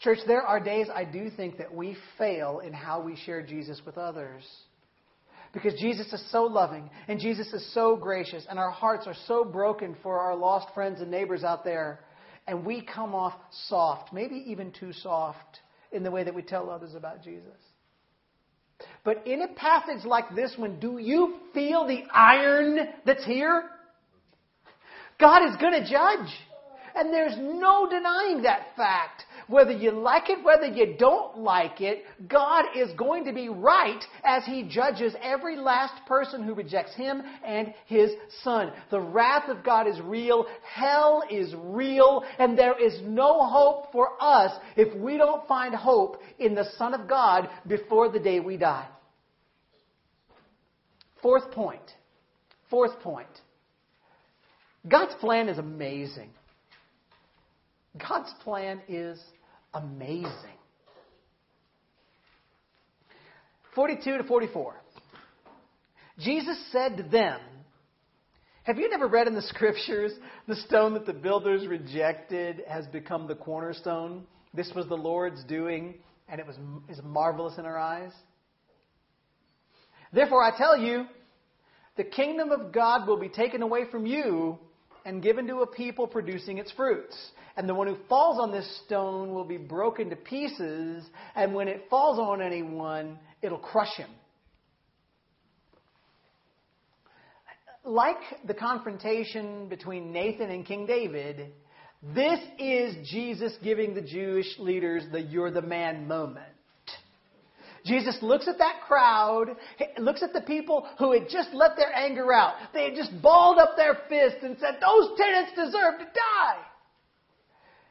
Church, 0.00 0.18
there 0.26 0.42
are 0.42 0.60
days 0.60 0.86
I 0.94 1.04
do 1.04 1.28
think 1.30 1.58
that 1.58 1.74
we 1.74 1.96
fail 2.18 2.60
in 2.60 2.72
how 2.72 3.00
we 3.00 3.16
share 3.16 3.42
Jesus 3.42 3.80
with 3.84 3.98
others. 3.98 4.44
Because 5.52 5.74
Jesus 5.80 6.12
is 6.12 6.30
so 6.30 6.42
loving 6.42 6.88
and 7.08 7.18
Jesus 7.18 7.52
is 7.52 7.72
so 7.72 7.96
gracious, 7.96 8.46
and 8.48 8.58
our 8.58 8.70
hearts 8.70 9.06
are 9.06 9.16
so 9.26 9.44
broken 9.44 9.96
for 10.02 10.20
our 10.20 10.36
lost 10.36 10.68
friends 10.74 11.00
and 11.00 11.10
neighbors 11.10 11.42
out 11.42 11.64
there, 11.64 12.00
and 12.46 12.64
we 12.64 12.82
come 12.82 13.14
off 13.14 13.34
soft, 13.68 14.12
maybe 14.12 14.36
even 14.46 14.72
too 14.72 14.92
soft, 14.92 15.60
in 15.90 16.02
the 16.02 16.10
way 16.10 16.22
that 16.22 16.34
we 16.34 16.42
tell 16.42 16.70
others 16.70 16.94
about 16.94 17.24
Jesus. 17.24 17.56
But 19.04 19.26
in 19.26 19.42
a 19.42 19.48
passage 19.48 20.04
like 20.04 20.34
this 20.34 20.54
one, 20.56 20.78
do 20.78 20.98
you 20.98 21.36
feel 21.54 21.86
the 21.86 22.02
iron 22.12 22.78
that's 23.04 23.24
here? 23.24 23.64
God 25.18 25.48
is 25.48 25.56
going 25.56 25.72
to 25.72 25.88
judge. 25.88 26.30
And 26.94 27.12
there's 27.12 27.36
no 27.38 27.88
denying 27.88 28.42
that 28.42 28.68
fact. 28.76 29.24
Whether 29.48 29.72
you 29.72 29.92
like 29.92 30.28
it, 30.28 30.44
whether 30.44 30.66
you 30.66 30.94
don't 30.98 31.38
like 31.38 31.80
it, 31.80 32.04
God 32.28 32.66
is 32.76 32.92
going 32.98 33.24
to 33.24 33.32
be 33.32 33.48
right 33.48 34.04
as 34.22 34.44
He 34.44 34.68
judges 34.68 35.14
every 35.22 35.56
last 35.56 35.94
person 36.06 36.42
who 36.42 36.54
rejects 36.54 36.94
Him 36.94 37.22
and 37.44 37.72
His 37.86 38.10
Son. 38.42 38.72
The 38.90 39.00
wrath 39.00 39.48
of 39.48 39.64
God 39.64 39.86
is 39.86 39.98
real. 40.02 40.46
Hell 40.74 41.22
is 41.30 41.54
real. 41.56 42.24
And 42.38 42.58
there 42.58 42.78
is 42.78 43.00
no 43.02 43.46
hope 43.46 43.90
for 43.90 44.10
us 44.20 44.52
if 44.76 44.94
we 44.94 45.16
don't 45.16 45.48
find 45.48 45.74
hope 45.74 46.20
in 46.38 46.54
the 46.54 46.68
Son 46.76 46.92
of 46.92 47.08
God 47.08 47.48
before 47.66 48.10
the 48.10 48.20
day 48.20 48.40
we 48.40 48.58
die. 48.58 48.86
Fourth 51.22 51.50
point. 51.52 51.80
Fourth 52.68 53.00
point 53.00 53.28
God's 54.86 55.14
plan 55.14 55.48
is 55.48 55.56
amazing. 55.56 56.28
God's 57.98 58.32
plan 58.44 58.82
is 58.88 59.18
amazing. 59.74 60.58
42 63.74 64.18
to 64.18 64.24
44. 64.24 64.74
Jesus 66.18 66.58
said 66.72 66.96
to 66.96 67.02
them, 67.04 67.40
Have 68.64 68.78
you 68.78 68.90
never 68.90 69.06
read 69.06 69.28
in 69.28 69.34
the 69.34 69.42
scriptures, 69.54 70.12
the 70.46 70.56
stone 70.56 70.94
that 70.94 71.06
the 71.06 71.12
builders 71.12 71.66
rejected 71.66 72.62
has 72.68 72.86
become 72.88 73.26
the 73.26 73.34
cornerstone? 73.34 74.24
This 74.52 74.72
was 74.74 74.86
the 74.88 74.96
Lord's 74.96 75.44
doing, 75.44 75.94
and 76.28 76.40
it 76.40 76.46
was 76.46 76.56
is 76.88 77.00
marvelous 77.04 77.58
in 77.58 77.66
our 77.66 77.78
eyes. 77.78 78.12
Therefore, 80.12 80.42
I 80.42 80.56
tell 80.56 80.76
you, 80.76 81.04
the 81.96 82.04
kingdom 82.04 82.50
of 82.50 82.72
God 82.72 83.06
will 83.06 83.18
be 83.18 83.28
taken 83.28 83.62
away 83.62 83.82
from 83.90 84.06
you 84.06 84.58
and 85.04 85.22
given 85.22 85.46
to 85.46 85.60
a 85.60 85.66
people 85.66 86.06
producing 86.06 86.58
its 86.58 86.72
fruits. 86.72 87.16
And 87.58 87.68
the 87.68 87.74
one 87.74 87.88
who 87.88 87.96
falls 88.08 88.38
on 88.38 88.52
this 88.52 88.82
stone 88.86 89.34
will 89.34 89.44
be 89.44 89.56
broken 89.56 90.10
to 90.10 90.16
pieces, 90.16 91.04
and 91.34 91.52
when 91.52 91.66
it 91.66 91.86
falls 91.90 92.20
on 92.20 92.40
anyone, 92.40 93.18
it'll 93.42 93.58
crush 93.58 93.96
him. 93.96 94.08
Like 97.84 98.20
the 98.46 98.54
confrontation 98.54 99.68
between 99.68 100.12
Nathan 100.12 100.50
and 100.50 100.64
King 100.64 100.86
David, 100.86 101.52
this 102.14 102.38
is 102.60 103.08
Jesus 103.10 103.52
giving 103.60 103.92
the 103.92 104.02
Jewish 104.02 104.56
leaders 104.60 105.02
the 105.10 105.20
you're 105.20 105.50
the 105.50 105.60
man 105.60 106.06
moment. 106.06 106.46
Jesus 107.84 108.18
looks 108.22 108.46
at 108.46 108.58
that 108.58 108.82
crowd, 108.86 109.48
looks 109.98 110.22
at 110.22 110.32
the 110.32 110.42
people 110.42 110.86
who 111.00 111.10
had 111.10 111.28
just 111.28 111.48
let 111.54 111.74
their 111.76 111.92
anger 111.92 112.32
out. 112.32 112.54
They 112.72 112.84
had 112.84 112.94
just 112.94 113.20
balled 113.20 113.58
up 113.58 113.70
their 113.76 113.98
fists 114.08 114.44
and 114.44 114.56
said, 114.60 114.76
Those 114.80 115.18
tenants 115.18 115.52
deserve 115.56 115.98
to 115.98 116.04
die. 116.04 116.58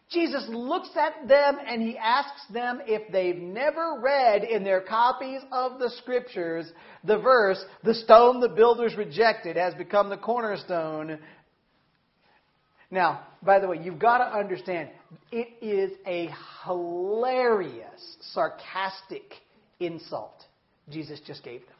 Jesus 0.09 0.45
looks 0.47 0.89
at 0.95 1.27
them 1.27 1.57
and 1.65 1.81
he 1.81 1.97
asks 1.97 2.41
them 2.51 2.81
if 2.87 3.11
they've 3.11 3.37
never 3.37 3.99
read 4.01 4.43
in 4.43 4.63
their 4.63 4.81
copies 4.81 5.41
of 5.51 5.79
the 5.79 5.89
scriptures 5.97 6.71
the 7.03 7.17
verse, 7.17 7.63
The 7.83 7.93
stone 7.93 8.39
the 8.39 8.49
builders 8.49 8.95
rejected 8.95 9.57
has 9.57 9.73
become 9.73 10.09
the 10.09 10.17
cornerstone. 10.17 11.19
Now, 12.89 13.27
by 13.43 13.59
the 13.59 13.67
way, 13.67 13.79
you've 13.83 13.99
got 13.99 14.19
to 14.19 14.37
understand, 14.37 14.89
it 15.31 15.49
is 15.61 15.91
a 16.05 16.29
hilarious, 16.65 18.17
sarcastic 18.33 19.33
insult 19.79 20.45
Jesus 20.89 21.19
just 21.25 21.43
gave 21.43 21.61
them. 21.61 21.75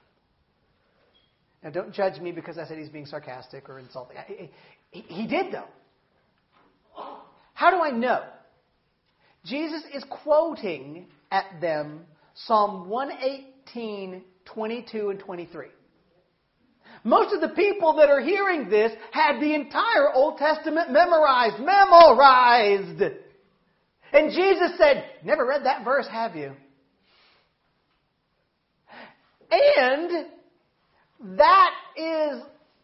Now, 1.64 1.70
don't 1.70 1.94
judge 1.94 2.20
me 2.22 2.32
because 2.32 2.58
I 2.58 2.68
said 2.68 2.78
he's 2.78 2.90
being 2.90 3.06
sarcastic 3.06 3.70
or 3.70 3.80
insulting. 3.80 4.18
He, 4.92 5.28
did, 5.28 5.52
though. 5.52 5.68
How 7.58 7.72
do 7.72 7.78
I 7.78 7.90
know? 7.90 8.22
Jesus 9.44 9.82
is 9.92 10.04
quoting 10.24 11.08
at 11.32 11.60
them 11.60 12.02
Psalm 12.36 12.88
118, 12.88 14.24
22, 14.46 15.10
and 15.10 15.20
23. 15.20 15.66
Most 17.04 17.34
of 17.34 17.42
the 17.42 17.56
people 17.56 17.96
that 17.96 18.12
are 18.12 18.22
hearing 18.22 18.70
this 18.70 18.92
had 19.12 19.40
the 19.42 19.56
entire 19.56 20.14
Old 20.14 20.38
Testament 20.38 20.92
memorized, 20.92 21.58
memorized. 21.58 23.02
And 24.14 24.32
Jesus 24.34 24.78
said, 24.78 25.06
Never 25.24 25.44
read 25.44 25.66
that 25.66 25.84
verse, 25.84 26.08
have 26.12 26.36
you? 26.36 26.52
And 29.50 30.28
that 31.40 31.72
is 31.98 32.40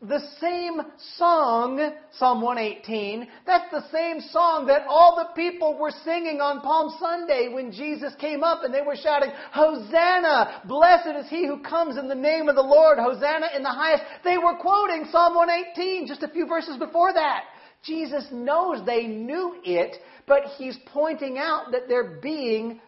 the 0.08 0.20
same 0.42 0.82
song, 1.18 1.94
Psalm 2.18 2.42
118, 2.42 3.28
that's 3.46 3.72
the 3.72 3.90
same 3.90 4.20
song 4.20 4.68
that 4.68 4.86
all 4.88 5.16
the 5.16 5.34
people 5.34 5.78
were 5.80 5.94
singing 6.04 6.42
on 6.42 6.60
Palm 6.60 6.94
Sunday 7.00 7.50
when 7.54 7.72
Jesus 7.72 8.14
came 8.20 8.44
up 8.44 8.64
and 8.64 8.74
they 8.74 8.82
were 8.82 8.98
shouting, 8.98 9.30
Hosanna! 9.52 10.62
Blessed 10.68 11.26
is 11.26 11.30
he 11.30 11.48
who 11.48 11.64
comes 11.64 11.98
in 11.98 12.10
the 12.10 12.16
name 12.16 12.50
of 12.50 12.56
the 12.56 12.62
Lord! 12.62 12.98
Hosanna 13.00 13.48
in 13.56 13.64
the 13.64 13.70
highest! 13.70 14.04
They 14.26 14.38
were 14.38 14.58
quoting 14.58 15.08
Psalm 15.10 15.36
118 15.36 16.08
just 16.08 16.24
a 16.24 16.28
few 16.28 16.48
verses 16.48 16.78
before 16.78 17.14
that. 17.14 17.46
Jesus 17.84 18.26
knows 18.32 18.86
they 18.86 19.08
knew 19.08 19.56
it, 19.64 19.96
but 20.28 20.44
he's 20.58 20.78
pointing 20.88 21.38
out 21.38 21.72
that 21.72 21.88
they're 21.88 22.20
being 22.22 22.82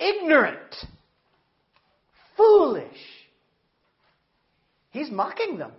ignorant, 0.00 0.74
foolish. 2.36 2.96
He's 4.90 5.10
mocking 5.10 5.58
them. 5.58 5.72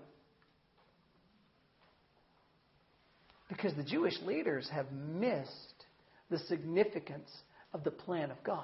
Because 3.60 3.76
the 3.76 3.84
Jewish 3.84 4.14
leaders 4.22 4.70
have 4.72 4.86
missed 4.92 5.86
the 6.30 6.40
significance 6.40 7.30
of 7.74 7.84
the 7.84 7.92
plan 7.92 8.32
of 8.32 8.42
God. 8.44 8.64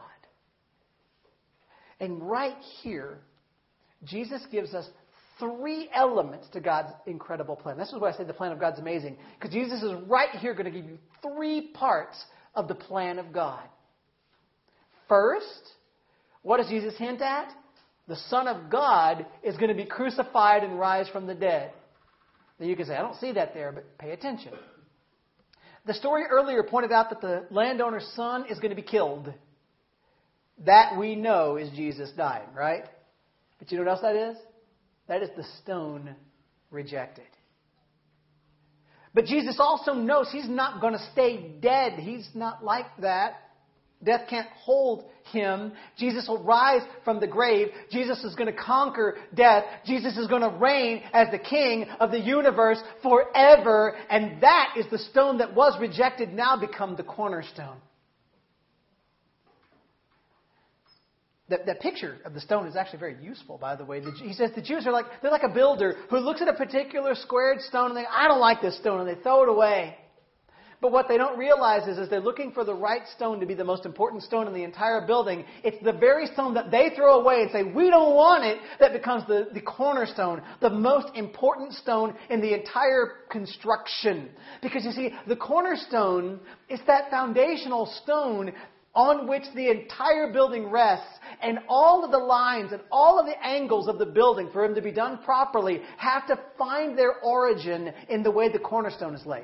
And 1.99 2.21
right 2.21 2.55
here, 2.81 3.17
Jesus 4.05 4.41
gives 4.51 4.73
us 4.73 4.87
three 5.37 5.89
elements 5.93 6.47
to 6.53 6.61
God's 6.61 6.93
incredible 7.07 7.57
plan. 7.57 7.77
This 7.77 7.89
is 7.89 7.99
why 7.99 8.11
I 8.11 8.13
say 8.13 8.23
the 8.23 8.33
plan 8.33 8.53
of 8.53 8.59
God's 8.59 8.79
amazing. 8.79 9.17
Because 9.37 9.53
Jesus 9.53 9.83
is 9.83 9.91
right 10.07 10.29
here 10.39 10.53
going 10.53 10.71
to 10.71 10.71
give 10.71 10.89
you 10.89 10.97
three 11.21 11.71
parts 11.73 12.15
of 12.53 12.69
the 12.69 12.75
plan 12.75 13.19
of 13.19 13.33
God. 13.33 13.63
First, 15.09 15.73
what 16.41 16.57
does 16.57 16.67
Jesus 16.67 16.97
hint 16.97 17.21
at? 17.21 17.51
The 18.07 18.15
Son 18.29 18.47
of 18.47 18.69
God 18.69 19.25
is 19.43 19.57
going 19.57 19.69
to 19.69 19.75
be 19.75 19.85
crucified 19.85 20.63
and 20.63 20.79
rise 20.79 21.09
from 21.09 21.27
the 21.27 21.35
dead. 21.35 21.73
Now 22.59 22.67
you 22.67 22.77
can 22.77 22.85
say, 22.85 22.95
I 22.95 23.01
don't 23.01 23.19
see 23.19 23.33
that 23.33 23.53
there, 23.53 23.73
but 23.73 23.97
pay 23.97 24.11
attention. 24.11 24.53
The 25.85 25.93
story 25.93 26.23
earlier 26.29 26.63
pointed 26.63 26.91
out 26.91 27.09
that 27.09 27.21
the 27.21 27.45
landowner's 27.51 28.07
son 28.15 28.45
is 28.49 28.59
going 28.59 28.71
to 28.71 28.75
be 28.75 28.81
killed. 28.81 29.31
That 30.65 30.97
we 30.97 31.15
know 31.15 31.57
is 31.57 31.69
Jesus 31.71 32.11
dying, 32.15 32.47
right? 32.55 32.85
But 33.59 33.71
you 33.71 33.77
know 33.77 33.83
what 33.83 33.91
else 33.91 34.01
that 34.01 34.15
is? 34.15 34.37
That 35.07 35.21
is 35.21 35.29
the 35.37 35.45
stone 35.61 36.15
rejected. 36.71 37.25
But 39.13 39.25
Jesus 39.25 39.57
also 39.59 39.93
knows 39.93 40.29
he's 40.31 40.49
not 40.49 40.81
going 40.81 40.93
to 40.93 41.09
stay 41.13 41.51
dead. 41.61 41.93
He's 41.99 42.27
not 42.33 42.63
like 42.63 42.87
that. 42.99 43.35
Death 44.03 44.27
can't 44.29 44.47
hold 44.49 45.05
him. 45.31 45.71
Jesus 45.97 46.27
will 46.27 46.43
rise 46.43 46.81
from 47.03 47.19
the 47.19 47.27
grave. 47.27 47.69
Jesus 47.91 48.23
is 48.23 48.35
going 48.35 48.53
to 48.53 48.59
conquer 48.59 49.17
death. 49.33 49.63
Jesus 49.85 50.17
is 50.17 50.27
going 50.27 50.41
to 50.41 50.57
reign 50.59 51.01
as 51.13 51.27
the 51.31 51.39
king 51.39 51.85
of 51.99 52.11
the 52.11 52.19
universe 52.19 52.77
forever. 53.01 53.95
And 54.09 54.41
that 54.41 54.75
is 54.77 54.85
the 54.91 54.99
stone 54.99 55.39
that 55.39 55.55
was 55.55 55.79
rejected 55.79 56.33
now 56.33 56.57
become 56.57 56.95
the 56.95 57.03
cornerstone. 57.03 57.77
That, 61.49 61.67
that 61.67 61.79
picture 61.79 62.17
of 62.25 62.33
the 62.33 62.41
stone 62.41 62.65
is 62.67 62.75
actually 62.75 62.99
very 62.99 63.23
useful, 63.23 63.59
by 63.59 63.75
the 63.75 63.85
way. 63.85 63.99
The, 63.99 64.11
he 64.11 64.33
says 64.33 64.49
the 64.55 64.63
Jews 64.63 64.87
are 64.87 64.91
like, 64.91 65.05
they're 65.21 65.31
like 65.31 65.43
a 65.43 65.53
builder 65.53 65.95
who 66.09 66.17
looks 66.17 66.41
at 66.41 66.47
a 66.47 66.53
particular 66.53 67.13
squared 67.13 67.61
stone 67.61 67.91
and 67.91 67.97
they, 67.97 68.05
I 68.05 68.27
don't 68.27 68.39
like 68.39 68.61
this 68.61 68.77
stone, 68.77 68.99
and 68.99 69.07
they 69.07 69.21
throw 69.21 69.43
it 69.43 69.49
away. 69.49 69.95
But 70.81 70.91
what 70.91 71.07
they 71.07 71.17
don't 71.17 71.37
realize 71.37 71.87
is, 71.87 72.09
they're 72.09 72.19
looking 72.19 72.51
for 72.51 72.63
the 72.63 72.73
right 72.73 73.01
stone 73.15 73.39
to 73.39 73.45
be 73.45 73.53
the 73.53 73.63
most 73.63 73.85
important 73.85 74.23
stone 74.23 74.47
in 74.47 74.53
the 74.53 74.63
entire 74.63 75.05
building, 75.05 75.45
it's 75.63 75.83
the 75.83 75.93
very 75.93 76.27
stone 76.27 76.53
that 76.55 76.69
they 76.69 76.91
throw 76.95 77.19
away 77.19 77.41
and 77.41 77.51
say, 77.51 77.63
we 77.63 77.89
don't 77.89 78.15
want 78.15 78.43
it, 78.43 78.59
that 78.79 78.93
becomes 78.93 79.25
the, 79.27 79.47
the 79.53 79.61
cornerstone, 79.61 80.41
the 80.61 80.69
most 80.69 81.07
important 81.15 81.73
stone 81.73 82.13
in 82.29 82.41
the 82.41 82.53
entire 82.53 83.13
construction. 83.29 84.29
Because 84.61 84.83
you 84.83 84.91
see, 84.91 85.11
the 85.27 85.35
cornerstone 85.35 86.39
is 86.69 86.79
that 86.87 87.09
foundational 87.09 87.85
stone 88.03 88.51
on 88.93 89.27
which 89.27 89.43
the 89.55 89.69
entire 89.69 90.31
building 90.31 90.71
rests, 90.71 91.19
and 91.41 91.59
all 91.67 92.05
of 92.05 92.11
the 92.11 92.17
lines 92.17 92.71
and 92.71 92.81
all 92.91 93.19
of 93.19 93.25
the 93.25 93.45
angles 93.45 93.89
of 93.89 93.99
the 93.99 94.05
building, 94.05 94.49
for 94.53 94.65
them 94.65 94.73
to 94.73 94.81
be 94.81 94.91
done 94.91 95.19
properly, 95.23 95.81
have 95.97 96.25
to 96.27 96.39
find 96.57 96.97
their 96.97 97.15
origin 97.19 97.91
in 98.09 98.23
the 98.23 98.31
way 98.31 98.49
the 98.49 98.59
cornerstone 98.59 99.13
is 99.13 99.25
laid. 99.25 99.43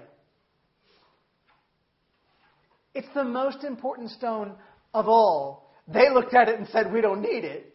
It's 2.94 3.08
the 3.14 3.24
most 3.24 3.64
important 3.64 4.12
stone 4.12 4.54
of 4.94 5.08
all. 5.08 5.72
They 5.88 6.10
looked 6.10 6.34
at 6.34 6.50
it 6.50 6.60
and 6.60 6.68
said, 6.70 6.92
We 6.92 7.02
don't 7.02 7.22
need 7.22 7.44
it. 7.44 7.74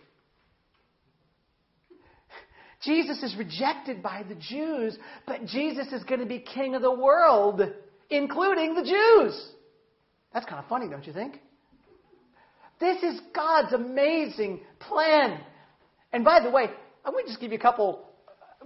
Jesus 2.84 3.22
is 3.22 3.34
rejected 3.36 4.02
by 4.02 4.22
the 4.28 4.34
Jews, 4.34 4.96
but 5.26 5.46
Jesus 5.46 5.88
is 5.92 6.04
going 6.04 6.20
to 6.20 6.26
be 6.26 6.38
king 6.38 6.74
of 6.74 6.82
the 6.82 6.94
world, 6.94 7.60
including 8.10 8.74
the 8.74 8.82
Jews. 8.82 9.50
That's 10.32 10.46
kind 10.46 10.62
of 10.62 10.68
funny, 10.68 10.88
don't 10.88 11.06
you 11.06 11.12
think? 11.12 11.40
This 12.78 13.02
is 13.02 13.20
God's 13.34 13.72
amazing 13.72 14.60
plan. 14.78 15.40
And 16.12 16.24
by 16.24 16.40
the 16.40 16.50
way, 16.50 16.66
I'm 17.04 17.12
going 17.12 17.24
to 17.24 17.30
just 17.30 17.40
give 17.40 17.52
you 17.52 17.58
a 17.58 17.60
couple 17.60 18.06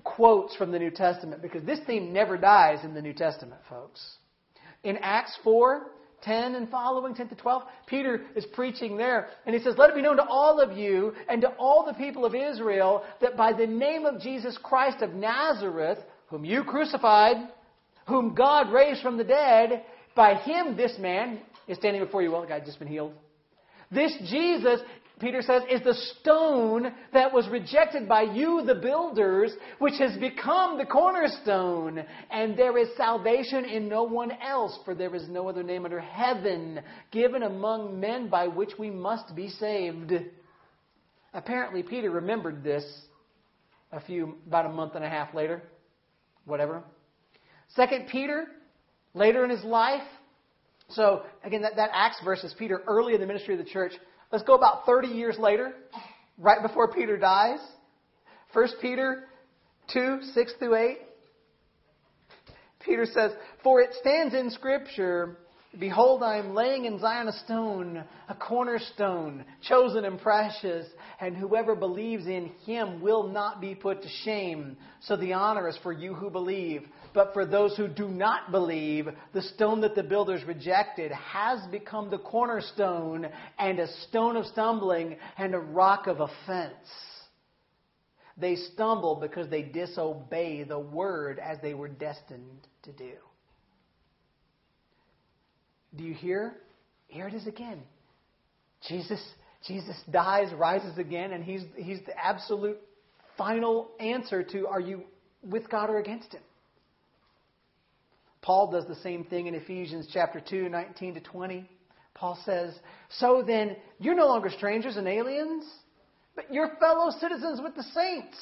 quotes 0.02 0.54
from 0.56 0.72
the 0.72 0.78
New 0.78 0.90
Testament 0.90 1.42
because 1.42 1.64
this 1.64 1.78
theme 1.86 2.12
never 2.12 2.36
dies 2.36 2.84
in 2.84 2.94
the 2.94 3.02
New 3.02 3.12
Testament, 3.12 3.60
folks. 3.68 4.00
In 4.82 4.98
Acts 5.00 5.38
4, 5.44 5.86
10 6.22 6.54
and 6.54 6.68
following, 6.70 7.14
10 7.14 7.28
to 7.28 7.34
12, 7.34 7.62
Peter 7.86 8.22
is 8.36 8.44
preaching 8.52 8.96
there. 8.96 9.28
And 9.46 9.54
he 9.54 9.62
says, 9.62 9.74
Let 9.78 9.90
it 9.90 9.96
be 9.96 10.02
known 10.02 10.16
to 10.16 10.24
all 10.24 10.60
of 10.60 10.76
you 10.76 11.14
and 11.28 11.40
to 11.42 11.48
all 11.58 11.84
the 11.86 11.94
people 11.94 12.24
of 12.24 12.34
Israel 12.34 13.04
that 13.20 13.36
by 13.36 13.52
the 13.52 13.66
name 13.66 14.04
of 14.04 14.20
Jesus 14.20 14.58
Christ 14.62 15.02
of 15.02 15.14
Nazareth, 15.14 15.98
whom 16.28 16.44
you 16.44 16.64
crucified, 16.64 17.36
whom 18.06 18.34
God 18.34 18.72
raised 18.72 19.02
from 19.02 19.16
the 19.16 19.24
dead, 19.24 19.84
by 20.14 20.34
him 20.34 20.76
this 20.76 20.96
man 20.98 21.40
is 21.68 21.78
standing 21.78 22.02
before 22.04 22.22
you. 22.22 22.30
Well, 22.32 22.42
the 22.42 22.48
guy 22.48 22.60
just 22.60 22.78
been 22.78 22.88
healed. 22.88 23.14
This 23.90 24.16
Jesus, 24.28 24.80
Peter 25.20 25.42
says, 25.42 25.62
is 25.70 25.82
the 25.82 25.94
stone 26.20 26.92
that 27.12 27.32
was 27.32 27.46
rejected 27.48 28.08
by 28.08 28.22
you, 28.22 28.62
the 28.64 28.74
builders, 28.74 29.52
which 29.78 29.94
has 29.98 30.16
become 30.18 30.78
the 30.78 30.86
cornerstone. 30.86 32.02
And 32.30 32.56
there 32.56 32.78
is 32.78 32.88
salvation 32.96 33.66
in 33.66 33.88
no 33.88 34.02
one 34.02 34.32
else, 34.42 34.78
for 34.84 34.94
there 34.94 35.14
is 35.14 35.28
no 35.28 35.48
other 35.48 35.62
name 35.62 35.84
under 35.84 36.00
heaven 36.00 36.80
given 37.10 37.42
among 37.42 38.00
men 38.00 38.28
by 38.28 38.48
which 38.48 38.72
we 38.78 38.90
must 38.90 39.36
be 39.36 39.48
saved. 39.48 40.12
Apparently, 41.34 41.82
Peter 41.82 42.10
remembered 42.10 42.64
this 42.64 42.84
a 43.92 44.00
few, 44.00 44.36
about 44.46 44.66
a 44.66 44.70
month 44.70 44.94
and 44.94 45.04
a 45.04 45.08
half 45.08 45.34
later, 45.34 45.62
whatever. 46.46 46.82
Second 47.76 48.08
Peter, 48.10 48.46
later 49.14 49.44
in 49.44 49.50
his 49.50 49.64
life. 49.64 50.06
So, 50.90 51.22
again, 51.44 51.62
that, 51.62 51.76
that 51.76 51.90
Acts 51.92 52.20
verse 52.24 52.42
is 52.42 52.54
Peter 52.58 52.82
early 52.86 53.14
in 53.14 53.20
the 53.20 53.26
ministry 53.26 53.54
of 53.54 53.64
the 53.64 53.70
church. 53.70 53.92
Let's 54.32 54.44
go 54.44 54.54
about 54.54 54.86
30 54.86 55.08
years 55.08 55.38
later, 55.38 55.72
right 56.38 56.62
before 56.62 56.92
Peter 56.92 57.16
dies. 57.16 57.58
1 58.52 58.68
Peter 58.80 59.24
2, 59.92 60.20
6 60.34 60.52
through 60.58 60.76
8. 60.76 60.98
Peter 62.84 63.06
says, 63.06 63.32
For 63.64 63.80
it 63.80 63.90
stands 64.00 64.34
in 64.34 64.50
Scripture, 64.50 65.36
Behold, 65.78 66.24
I 66.24 66.38
am 66.38 66.54
laying 66.54 66.86
in 66.86 66.98
Zion 66.98 67.28
a 67.28 67.32
stone, 67.44 68.02
a 68.28 68.34
cornerstone, 68.34 69.44
chosen 69.62 70.04
and 70.04 70.20
precious, 70.20 70.86
and 71.20 71.36
whoever 71.36 71.76
believes 71.76 72.26
in 72.26 72.50
him 72.66 73.00
will 73.00 73.28
not 73.28 73.60
be 73.60 73.76
put 73.76 74.02
to 74.02 74.08
shame. 74.24 74.76
So 75.02 75.16
the 75.16 75.32
honor 75.32 75.68
is 75.68 75.78
for 75.84 75.92
you 75.92 76.12
who 76.12 76.28
believe. 76.28 76.88
But 77.12 77.32
for 77.32 77.44
those 77.44 77.76
who 77.76 77.88
do 77.88 78.08
not 78.08 78.52
believe, 78.52 79.08
the 79.32 79.42
stone 79.42 79.80
that 79.80 79.94
the 79.94 80.02
builders 80.02 80.44
rejected 80.44 81.10
has 81.12 81.60
become 81.70 82.10
the 82.10 82.18
cornerstone 82.18 83.26
and 83.58 83.78
a 83.78 83.88
stone 84.08 84.36
of 84.36 84.46
stumbling 84.46 85.16
and 85.36 85.54
a 85.54 85.58
rock 85.58 86.06
of 86.06 86.20
offense. 86.20 86.74
They 88.36 88.56
stumble 88.56 89.16
because 89.16 89.50
they 89.50 89.62
disobey 89.62 90.62
the 90.62 90.78
word 90.78 91.38
as 91.38 91.58
they 91.60 91.74
were 91.74 91.88
destined 91.88 92.66
to 92.84 92.92
do. 92.92 93.12
Do 95.96 96.04
you 96.04 96.14
hear? 96.14 96.54
Here 97.08 97.26
it 97.26 97.34
is 97.34 97.46
again. 97.46 97.82
Jesus, 98.88 99.20
Jesus 99.66 99.96
dies, 100.10 100.52
rises 100.54 100.96
again, 100.96 101.32
and 101.32 101.44
he's, 101.44 101.62
he's 101.76 101.98
the 102.06 102.16
absolute 102.16 102.78
final 103.36 103.90
answer 103.98 104.42
to 104.42 104.68
are 104.68 104.80
you 104.80 105.02
with 105.42 105.68
God 105.68 105.90
or 105.90 105.98
against 105.98 106.32
him? 106.32 106.42
Paul 108.42 108.70
does 108.70 108.86
the 108.86 108.96
same 108.96 109.24
thing 109.24 109.46
in 109.46 109.54
Ephesians 109.54 110.08
chapter 110.12 110.40
2, 110.40 110.68
19 110.68 111.14
to 111.14 111.20
20. 111.20 111.68
Paul 112.14 112.38
says, 112.44 112.74
So 113.08 113.42
then, 113.46 113.76
you're 113.98 114.14
no 114.14 114.26
longer 114.26 114.50
strangers 114.50 114.96
and 114.96 115.06
aliens, 115.06 115.64
but 116.34 116.52
you're 116.52 116.76
fellow 116.80 117.10
citizens 117.18 117.60
with 117.62 117.74
the 117.74 117.82
saints 117.82 118.36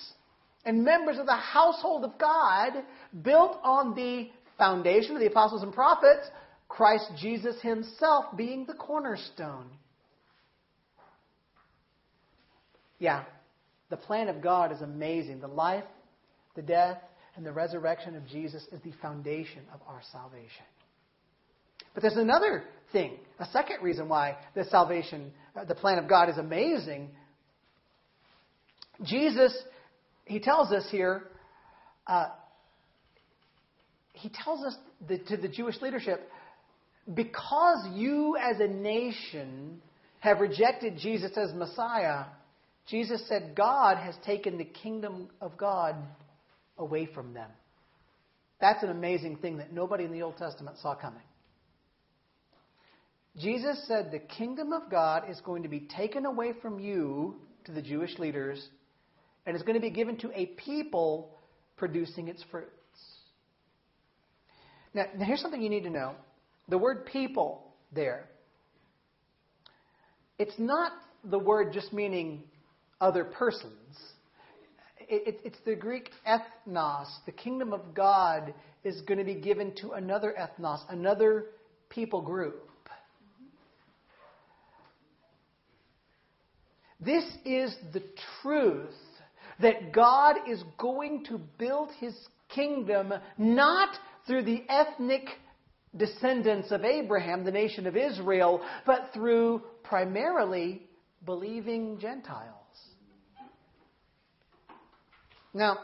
and 0.65 0.85
members 0.85 1.19
of 1.19 1.27
the 1.27 1.37
household 1.37 2.05
of 2.05 2.19
God, 2.19 2.85
built 3.23 3.59
on 3.63 3.95
the 3.95 4.31
foundation 4.59 5.15
of 5.15 5.21
the 5.21 5.27
apostles 5.27 5.63
and 5.63 5.73
prophets, 5.73 6.29
Christ 6.69 7.11
Jesus 7.19 7.61
himself 7.63 8.37
being 8.37 8.67
the 8.67 8.75
cornerstone. 8.75 9.71
Yeah, 12.99 13.25
the 13.91 13.97
plan 13.97 14.29
of 14.29 14.43
God 14.43 14.73
is 14.73 14.83
amazing. 14.83 15.41
The 15.41 15.49
life, 15.49 15.85
the 16.55 16.63
death, 16.63 16.99
and 17.39 17.47
the 17.47 17.53
resurrection 17.53 18.17
of 18.17 18.27
Jesus 18.27 18.67
is 18.73 18.81
the 18.83 18.91
foundation 19.01 19.63
of 19.73 19.81
our 19.87 20.01
salvation. 20.11 20.65
But 21.95 22.03
there's 22.03 22.17
another 22.17 22.65
thing, 22.93 23.13
a 23.39 23.47
second 23.53 23.77
reason 23.81 24.09
why 24.09 24.37
the 24.57 24.65
salvation, 24.65 25.31
uh, 25.55 25.65
the 25.65 25.77
plan 25.77 25.99
of 25.99 26.09
God 26.09 26.29
is 26.29 26.37
amazing. 26.37 27.11
Jesus, 29.05 29.57
he 30.25 30.41
tells 30.41 30.73
us 30.73 30.85
here, 30.91 31.29
uh, 32.09 32.31
he 34.15 34.31
tells 34.45 34.65
us 34.65 34.75
to 35.29 35.37
the 35.37 35.49
Jewish 35.49 35.81
leadership, 35.81 36.29
because 37.15 37.87
you 37.95 38.37
as 38.37 38.59
a 38.59 38.67
nation 38.67 39.81
have 40.19 40.41
rejected 40.41 40.99
Jesus 40.99 41.31
as 41.37 41.55
Messiah, 41.55 42.25
Jesus 42.89 43.23
said, 43.29 43.55
God 43.57 43.97
has 43.97 44.17
taken 44.27 44.59
the 44.59 44.65
kingdom 44.65 45.29
of 45.41 45.57
God 45.57 45.95
away 46.79 47.07
from 47.07 47.35
them. 47.35 47.51
That's 48.61 48.83
an 48.83 48.91
amazing 48.91 49.37
thing 49.37 49.59
that 49.59 49.73
nobody 49.73 50.05
in 50.05 50.13
the 50.13 50.23
Old 50.23 50.37
Testament 50.37 50.79
saw 50.79 50.95
coming. 50.95 51.23
Jesus 53.37 53.87
said, 53.87 54.11
The 54.11 54.19
kingdom 54.19 54.73
of 54.73 54.91
God 54.91 55.31
is 55.31 55.41
going 55.41 55.63
to 55.63 55.69
be 55.69 55.81
taken 55.81 56.27
away 56.27 56.55
from 56.61 56.81
you 56.81 57.37
to 57.65 57.73
the 57.73 57.83
Jewish 57.83 58.19
leaders 58.19 58.67
and 59.47 59.55
is 59.55 59.63
going 59.63 59.75
to 59.75 59.81
be 59.81 59.91
given 59.91 60.17
to 60.19 60.31
a 60.35 60.47
people 60.47 61.39
producing 61.77 62.29
its 62.29 62.43
fruits. 62.51 62.73
Now, 64.93 65.05
now 65.17 65.25
here's 65.25 65.41
something 65.41 65.63
you 65.63 65.71
need 65.71 65.85
to 65.85 65.91
know 65.91 66.15
the 66.69 66.79
word 66.79 67.07
people 67.07 67.73
there, 67.93 68.29
it's 70.39 70.59
not 70.59 70.93
the 71.25 71.39
word 71.39 71.73
just 71.73 71.93
meaning 71.93 72.43
other 73.01 73.25
persons. 73.25 73.97
It, 75.09 75.41
it's 75.45 75.59
the 75.65 75.75
Greek 75.75 76.11
ethnos. 76.27 77.07
The 77.27 77.33
kingdom 77.33 77.73
of 77.73 77.95
God 77.95 78.53
is 78.85 79.01
going 79.03 79.19
to 79.19 79.25
be 79.25 79.37
given 79.37 79.75
to 79.77 79.93
another 79.93 80.35
ethnos, 80.39 80.81
another 80.91 81.47
people 81.89 82.23
group. 82.23 82.69
This 87.01 87.25
is 87.45 87.75
the 87.93 88.03
truth 88.43 88.91
that 89.61 89.93
God 89.93 90.37
is 90.49 90.63
going 90.79 91.25
to 91.27 91.39
build 91.59 91.91
his 92.01 92.15
kingdom 92.49 93.13
not 93.37 93.91
through 94.27 94.43
the 94.43 94.65
ethnic 94.69 95.29
descendants 95.97 96.71
of 96.71 96.85
Abraham, 96.85 97.45
the 97.45 97.51
nation 97.51 97.87
of 97.87 97.97
Israel, 97.97 98.61
but 98.85 99.11
through 99.15 99.63
primarily 99.83 100.83
believing 101.25 101.99
Gentiles. 101.99 102.55
Now, 105.55 105.79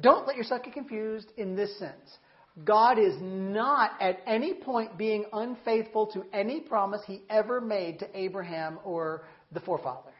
don't 0.00 0.26
let 0.26 0.36
yourself 0.36 0.62
get 0.64 0.74
confused 0.74 1.28
in 1.36 1.54
this 1.54 1.78
sense. 1.78 2.18
God 2.64 2.98
is 2.98 3.14
not 3.20 3.92
at 4.00 4.20
any 4.26 4.54
point 4.54 4.98
being 4.98 5.24
unfaithful 5.32 6.06
to 6.08 6.24
any 6.32 6.60
promise 6.60 7.00
he 7.06 7.22
ever 7.30 7.60
made 7.60 7.98
to 8.00 8.18
Abraham 8.18 8.78
or 8.84 9.24
the 9.52 9.60
forefathers. 9.60 10.12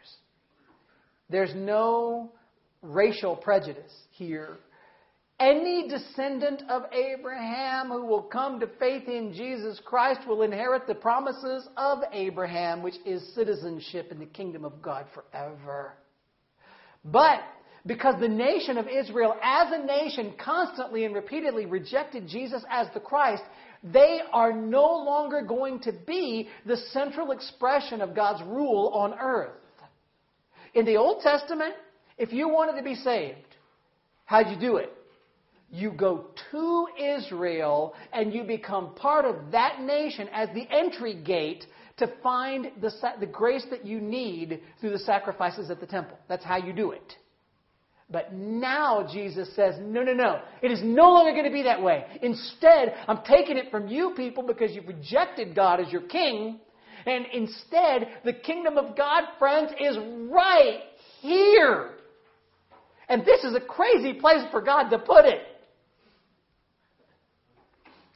There's 1.29 1.55
no 1.55 2.33
racial 2.83 3.37
prejudice 3.37 3.93
here 4.11 4.59
any 5.43 5.89
descendant 5.89 6.63
of 6.69 6.85
Abraham 6.93 7.89
who 7.89 8.07
will 8.07 8.23
come 8.23 8.61
to 8.61 8.69
faith 8.79 9.09
in 9.09 9.33
Jesus 9.33 9.81
Christ 9.85 10.21
will 10.27 10.43
inherit 10.43 10.87
the 10.87 10.95
promises 10.95 11.69
of 11.77 11.99
Abraham, 12.13 12.81
which 12.81 12.95
is 13.05 13.35
citizenship 13.35 14.13
in 14.13 14.21
the 14.21 14.27
kingdom 14.27 14.65
of 14.65 14.81
God 14.81 15.07
forever. 15.13 15.95
But 17.05 17.41
because 17.87 18.21
the 18.21 18.29
nation 18.29 18.79
of 18.79 18.87
Israel, 18.89 19.35
as 19.43 19.73
a 19.73 19.85
nation, 19.85 20.35
constantly 20.43 21.05
and 21.05 21.15
repeatedly 21.15 21.67
rejected 21.67 22.29
Jesus 22.29 22.63
as 22.71 22.87
the 22.95 23.01
Christ, 23.01 23.43
they 23.83 24.21
are 24.33 24.53
no 24.53 24.85
longer 24.85 25.43
going 25.43 25.81
to 25.81 25.93
be 26.07 26.49
the 26.65 26.77
central 26.93 27.33
expression 27.33 28.01
of 28.01 28.15
God's 28.15 28.43
rule 28.45 28.93
on 28.95 29.15
earth. 29.19 29.51
In 30.75 30.85
the 30.85 30.97
Old 30.97 31.23
Testament, 31.23 31.75
if 32.19 32.33
you 32.33 32.49
wanted 32.49 32.77
to 32.77 32.85
be 32.85 32.95
saved, 32.95 33.57
how'd 34.27 34.49
you 34.49 34.59
do 34.59 34.77
it? 34.77 34.93
you 35.73 35.91
go 35.91 36.27
to 36.51 36.87
Israel 37.01 37.95
and 38.13 38.33
you 38.33 38.45
become 38.45 38.95
part 38.95 39.25
of 39.25 39.51
that 39.51 39.81
nation 39.81 40.29
as 40.33 40.49
the 40.55 40.67
entry 40.71 41.15
gate 41.15 41.65
to 41.97 42.13
find 42.23 42.71
the, 42.81 42.93
the 43.21 43.27
grace 43.27 43.65
that 43.71 43.85
you 43.87 44.01
need 44.01 44.61
through 44.81 44.91
the 44.91 44.99
sacrifices 44.99 45.71
at 45.71 45.81
the 45.81 45.87
temple. 45.87 46.19
That's 46.29 46.45
how 46.45 46.59
you 46.59 46.73
do 46.73 46.91
it. 46.93 47.15
But 48.13 48.35
now 48.35 49.09
Jesus 49.11 49.49
says, 49.57 49.77
no, 49.81 50.03
no, 50.03 50.13
no. 50.13 50.41
It 50.61 50.71
is 50.71 50.81
no 50.83 51.11
longer 51.11 51.33
going 51.33 51.47
to 51.47 51.51
be 51.51 51.63
that 51.63 51.83
way. 51.83 52.05
Instead, 52.21 52.95
I'm 53.09 53.23
taking 53.27 53.57
it 53.57 53.71
from 53.71 53.89
you 53.89 54.13
people 54.15 54.43
because 54.43 54.73
you've 54.73 54.87
rejected 54.87 55.57
God 55.57 55.81
as 55.81 55.91
your 55.91 56.03
king. 56.03 56.61
And 57.07 57.27
instead, 57.33 58.09
the 58.25 58.35
kingdom 58.35 58.77
of 58.77 58.97
God, 58.97 59.25
friends, 59.39 59.73
is 59.81 59.97
right 60.31 60.81
here. 61.21 61.93
And 63.09 63.25
this 63.25 63.43
is 63.45 63.55
a 63.55 63.61
crazy 63.61 64.13
place 64.13 64.45
for 64.51 64.61
God 64.61 64.91
to 64.91 64.99
put 64.99 65.25
it. 65.25 65.41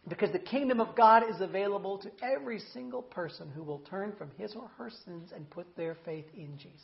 Because 0.09 0.31
the 0.31 0.39
kingdom 0.39 0.81
of 0.81 0.95
God 0.95 1.25
is 1.29 1.41
available 1.41 1.99
to 1.99 2.11
every 2.23 2.61
single 2.73 3.03
person 3.03 3.51
who 3.53 3.65
will 3.65 3.81
turn 3.81 4.13
from 4.17 4.31
his 4.39 4.55
or 4.55 4.69
her 4.79 4.91
sins 5.05 5.33
and 5.35 5.51
put 5.51 5.75
their 5.77 5.97
faith 6.05 6.27
in 6.37 6.57
Jesus. 6.57 6.81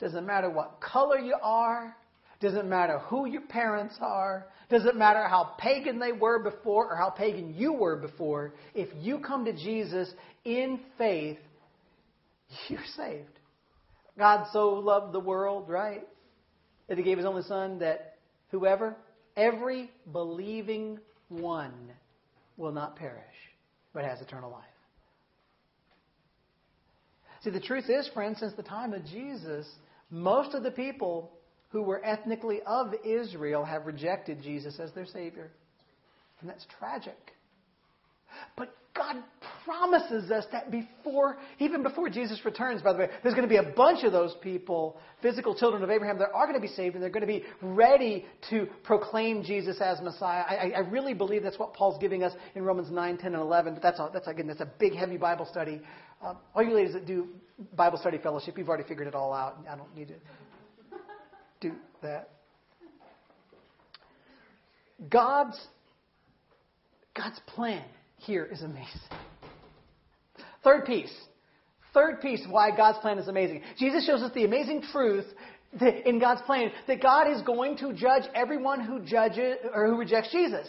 Doesn't 0.00 0.26
matter 0.26 0.50
what 0.50 0.80
color 0.80 1.18
you 1.18 1.36
are, 1.42 1.96
Doesn't 2.40 2.68
matter 2.68 2.98
who 2.98 3.26
your 3.26 3.42
parents 3.42 3.96
are. 4.00 4.46
Doesn't 4.68 4.96
matter 4.96 5.26
how 5.28 5.54
pagan 5.58 5.98
they 5.98 6.12
were 6.12 6.42
before 6.42 6.92
or 6.92 6.96
how 6.96 7.10
pagan 7.10 7.54
you 7.54 7.72
were 7.72 7.96
before. 7.96 8.54
If 8.74 8.88
you 9.00 9.18
come 9.18 9.44
to 9.44 9.52
Jesus 9.52 10.12
in 10.44 10.80
faith, 10.98 11.38
you're 12.68 12.80
saved. 12.96 13.38
God 14.18 14.46
so 14.52 14.74
loved 14.74 15.12
the 15.12 15.20
world, 15.20 15.68
right? 15.68 16.06
That 16.88 16.98
he 16.98 17.04
gave 17.04 17.16
his 17.16 17.26
only 17.26 17.42
son 17.42 17.78
that 17.78 18.18
whoever, 18.50 18.96
every 19.36 19.90
believing 20.12 20.98
one 21.28 21.92
will 22.56 22.72
not 22.72 22.96
perish, 22.96 23.24
but 23.92 24.04
has 24.04 24.20
eternal 24.20 24.50
life. 24.50 24.64
See, 27.42 27.50
the 27.50 27.60
truth 27.60 27.90
is, 27.90 28.08
friends, 28.14 28.40
since 28.40 28.54
the 28.54 28.62
time 28.62 28.94
of 28.94 29.04
Jesus, 29.06 29.66
most 30.14 30.54
of 30.54 30.62
the 30.62 30.70
people 30.70 31.32
who 31.70 31.82
were 31.82 32.04
ethnically 32.04 32.60
of 32.66 32.94
Israel 33.04 33.64
have 33.64 33.84
rejected 33.84 34.40
Jesus 34.40 34.78
as 34.78 34.92
their 34.92 35.06
Savior. 35.06 35.50
And 36.40 36.48
that's 36.48 36.64
tragic. 36.78 37.33
But 38.56 38.74
God 38.94 39.16
promises 39.64 40.30
us 40.30 40.44
that 40.52 40.70
before, 40.70 41.36
even 41.58 41.82
before 41.82 42.08
Jesus 42.08 42.44
returns, 42.44 42.80
by 42.80 42.92
the 42.92 43.00
way, 43.00 43.08
there's 43.22 43.34
going 43.34 43.48
to 43.48 43.52
be 43.52 43.56
a 43.56 43.72
bunch 43.74 44.04
of 44.04 44.12
those 44.12 44.36
people, 44.40 45.00
physical 45.20 45.52
children 45.52 45.82
of 45.82 45.90
Abraham, 45.90 46.16
that 46.18 46.28
are 46.32 46.46
going 46.46 46.54
to 46.54 46.60
be 46.60 46.72
saved 46.72 46.94
and 46.94 47.02
they're 47.02 47.10
going 47.10 47.22
to 47.22 47.26
be 47.26 47.42
ready 47.60 48.24
to 48.50 48.68
proclaim 48.84 49.42
Jesus 49.42 49.80
as 49.80 50.00
Messiah. 50.00 50.42
I, 50.48 50.70
I 50.76 50.78
really 50.80 51.12
believe 51.12 51.42
that's 51.42 51.58
what 51.58 51.74
Paul's 51.74 51.98
giving 52.00 52.22
us 52.22 52.32
in 52.54 52.62
Romans 52.62 52.90
9, 52.92 53.18
10, 53.18 53.34
and 53.34 53.42
11. 53.42 53.74
But 53.74 53.82
that's, 53.82 54.00
that's 54.12 54.28
again, 54.28 54.46
that's 54.46 54.60
a 54.60 54.70
big, 54.78 54.94
heavy 54.94 55.16
Bible 55.16 55.48
study. 55.50 55.80
Um, 56.22 56.36
all 56.54 56.62
you 56.62 56.72
ladies 56.72 56.92
that 56.92 57.04
do 57.04 57.26
Bible 57.74 57.98
study 57.98 58.18
fellowship, 58.18 58.56
you've 58.56 58.68
already 58.68 58.86
figured 58.86 59.08
it 59.08 59.14
all 59.16 59.32
out. 59.32 59.58
I 59.68 59.74
don't 59.74 59.94
need 59.96 60.08
to 60.08 60.14
do 61.60 61.72
that. 62.02 62.30
God's, 65.10 65.60
God's 67.16 67.40
plan 67.46 67.84
here 68.24 68.44
is 68.44 68.62
amazing. 68.62 69.00
Third 70.62 70.86
piece. 70.86 71.12
Third 71.92 72.20
piece 72.20 72.44
why 72.48 72.76
God's 72.76 72.98
plan 72.98 73.18
is 73.18 73.28
amazing. 73.28 73.62
Jesus 73.78 74.06
shows 74.06 74.22
us 74.22 74.32
the 74.34 74.44
amazing 74.44 74.82
truth 74.90 75.26
in 75.80 76.18
God's 76.18 76.42
plan 76.42 76.70
that 76.86 77.02
God 77.02 77.30
is 77.30 77.42
going 77.42 77.76
to 77.78 77.92
judge 77.92 78.24
everyone 78.34 78.80
who 78.80 79.00
judges 79.00 79.56
or 79.74 79.86
who 79.86 79.96
rejects 79.96 80.32
Jesus. 80.32 80.68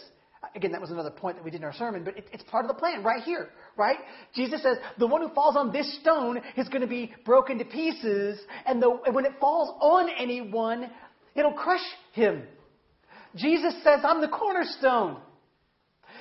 Again, 0.54 0.70
that 0.72 0.80
was 0.80 0.90
another 0.90 1.10
point 1.10 1.36
that 1.36 1.44
we 1.44 1.50
did 1.50 1.60
in 1.60 1.64
our 1.64 1.72
sermon, 1.72 2.04
but 2.04 2.16
it, 2.16 2.28
it's 2.32 2.44
part 2.44 2.64
of 2.64 2.68
the 2.68 2.74
plan 2.74 3.02
right 3.02 3.22
here, 3.22 3.48
right? 3.76 3.96
Jesus 4.34 4.62
says 4.62 4.76
the 4.98 5.06
one 5.06 5.20
who 5.20 5.28
falls 5.34 5.56
on 5.56 5.72
this 5.72 5.98
stone 6.00 6.40
is 6.56 6.68
going 6.68 6.82
to 6.82 6.86
be 6.86 7.12
broken 7.24 7.58
to 7.58 7.64
pieces, 7.64 8.38
and, 8.64 8.80
the, 8.80 8.98
and 9.06 9.14
when 9.14 9.24
it 9.24 9.32
falls 9.40 9.76
on 9.80 10.08
anyone, 10.16 10.90
it'll 11.34 11.52
crush 11.52 11.84
him. 12.12 12.44
Jesus 13.34 13.74
says, 13.82 14.00
I'm 14.04 14.20
the 14.20 14.28
cornerstone. 14.28 15.18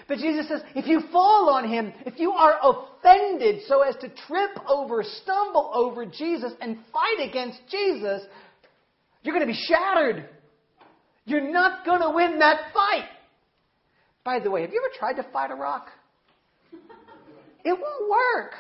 But 0.08 0.20
Jesus 0.20 0.48
says, 0.48 0.62
if 0.76 0.86
you 0.86 1.02
fall 1.12 1.50
on 1.50 1.68
him, 1.68 1.92
if 2.06 2.20
you 2.20 2.32
are 2.32 2.60
offended 2.62 3.62
so 3.68 3.82
as 3.82 3.96
to 3.98 4.10
trip 4.28 4.52
over, 4.68 5.04
stumble 5.04 5.72
over 5.74 6.06
Jesus, 6.06 6.54
and 6.62 6.78
fight 6.94 7.28
against 7.28 7.60
Jesus, 7.70 8.22
you're 9.24 9.34
going 9.34 9.48
to 9.48 9.52
be 9.52 9.60
shattered. 9.68 10.30
You're 11.26 11.52
not 11.52 11.86
going 11.86 12.02
to 12.02 12.12
win 12.12 12.38
that 12.40 12.72
fight. 12.74 13.10
By 14.24 14.40
the 14.40 14.52
way, 14.52 14.62
have 14.62 14.72
you 14.72 14.80
ever 14.84 14.94
tried 14.98 15.22
to 15.22 15.32
fight 15.32 15.52
a 15.52 15.56
rock? 15.56 15.88
It 17.68 17.72
won't 17.72 18.12
work. 18.12 18.54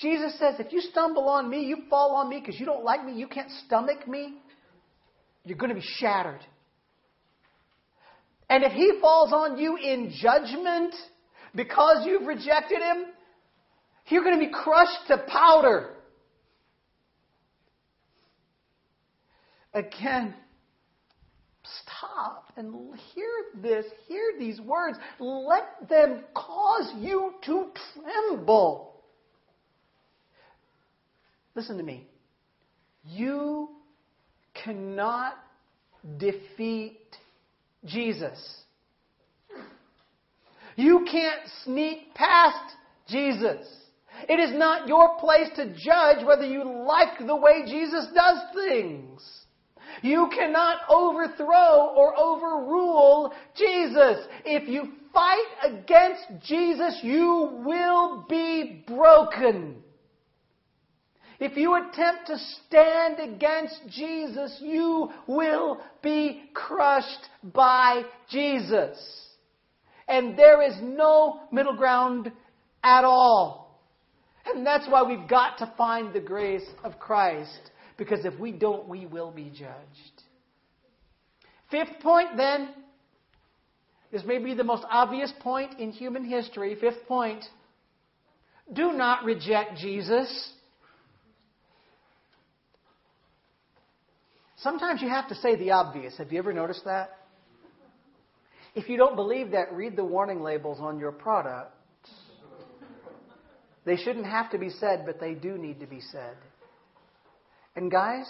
Jesus 0.00 0.36
says, 0.40 0.56
if 0.58 0.72
you 0.72 0.80
stumble 0.80 1.28
on 1.28 1.48
me, 1.48 1.64
you 1.64 1.76
fall 1.88 2.16
on 2.16 2.28
me 2.28 2.40
because 2.40 2.58
you 2.58 2.66
don't 2.66 2.82
like 2.82 3.04
me, 3.04 3.12
you 3.12 3.28
can't 3.28 3.48
stomach 3.64 4.08
me, 4.08 4.38
you're 5.44 5.56
going 5.56 5.68
to 5.68 5.76
be 5.76 5.86
shattered. 5.98 6.40
And 8.52 8.64
if 8.64 8.72
he 8.72 8.98
falls 9.00 9.32
on 9.32 9.56
you 9.56 9.78
in 9.78 10.12
judgment 10.20 10.94
because 11.54 12.04
you've 12.04 12.26
rejected 12.26 12.82
him, 12.82 13.06
you're 14.08 14.22
going 14.22 14.38
to 14.38 14.46
be 14.46 14.52
crushed 14.52 15.06
to 15.08 15.24
powder. 15.26 15.94
Again, 19.72 20.34
stop 21.64 22.52
and 22.58 22.94
hear 23.14 23.32
this, 23.62 23.86
hear 24.06 24.34
these 24.38 24.60
words. 24.60 24.98
Let 25.18 25.88
them 25.88 26.22
cause 26.34 26.92
you 26.98 27.32
to 27.46 27.70
tremble. 27.94 29.00
Listen 31.54 31.78
to 31.78 31.82
me. 31.82 32.06
You 33.02 33.70
cannot 34.62 35.38
defeat 36.18 36.98
Jesus. 37.84 38.62
You 40.76 41.06
can't 41.10 41.40
sneak 41.64 42.14
past 42.14 42.76
Jesus. 43.08 43.66
It 44.28 44.38
is 44.38 44.56
not 44.56 44.88
your 44.88 45.18
place 45.18 45.48
to 45.56 45.66
judge 45.66 46.24
whether 46.24 46.46
you 46.46 46.64
like 46.86 47.18
the 47.26 47.36
way 47.36 47.64
Jesus 47.66 48.06
does 48.14 48.38
things. 48.54 49.22
You 50.02 50.30
cannot 50.34 50.78
overthrow 50.88 51.92
or 51.94 52.18
overrule 52.18 53.32
Jesus. 53.56 54.24
If 54.44 54.68
you 54.68 54.92
fight 55.12 55.46
against 55.64 56.46
Jesus, 56.46 57.00
you 57.02 57.62
will 57.64 58.24
be 58.28 58.84
broken. 58.86 59.82
If 61.44 61.56
you 61.56 61.74
attempt 61.74 62.28
to 62.28 62.38
stand 62.68 63.18
against 63.18 63.80
Jesus, 63.90 64.60
you 64.60 65.10
will 65.26 65.80
be 66.00 66.44
crushed 66.54 67.28
by 67.42 68.04
Jesus. 68.30 68.96
And 70.06 70.38
there 70.38 70.62
is 70.62 70.74
no 70.80 71.40
middle 71.50 71.74
ground 71.74 72.30
at 72.84 73.02
all. 73.02 73.76
And 74.46 74.64
that's 74.64 74.86
why 74.88 75.02
we've 75.02 75.28
got 75.28 75.58
to 75.58 75.74
find 75.76 76.12
the 76.12 76.20
grace 76.20 76.68
of 76.84 77.00
Christ. 77.00 77.72
Because 77.96 78.24
if 78.24 78.38
we 78.38 78.52
don't, 78.52 78.88
we 78.88 79.06
will 79.06 79.32
be 79.32 79.50
judged. 79.50 80.22
Fifth 81.72 81.98
point, 82.02 82.36
then. 82.36 82.68
This 84.12 84.22
may 84.24 84.38
be 84.38 84.54
the 84.54 84.62
most 84.62 84.84
obvious 84.88 85.32
point 85.40 85.80
in 85.80 85.90
human 85.90 86.24
history. 86.24 86.76
Fifth 86.80 87.04
point. 87.08 87.44
Do 88.72 88.92
not 88.92 89.24
reject 89.24 89.76
Jesus. 89.78 90.52
Sometimes 94.62 95.02
you 95.02 95.08
have 95.08 95.28
to 95.28 95.34
say 95.34 95.56
the 95.56 95.72
obvious. 95.72 96.16
Have 96.18 96.32
you 96.32 96.38
ever 96.38 96.52
noticed 96.52 96.84
that? 96.84 97.18
If 98.74 98.88
you 98.88 98.96
don't 98.96 99.16
believe 99.16 99.50
that, 99.50 99.72
read 99.72 99.96
the 99.96 100.04
warning 100.04 100.40
labels 100.40 100.78
on 100.80 100.98
your 100.98 101.12
product. 101.12 101.74
They 103.84 103.96
shouldn't 103.96 104.26
have 104.26 104.50
to 104.52 104.58
be 104.58 104.70
said, 104.70 105.02
but 105.04 105.18
they 105.18 105.34
do 105.34 105.58
need 105.58 105.80
to 105.80 105.86
be 105.86 106.00
said. 106.00 106.36
And 107.74 107.90
guys, 107.90 108.26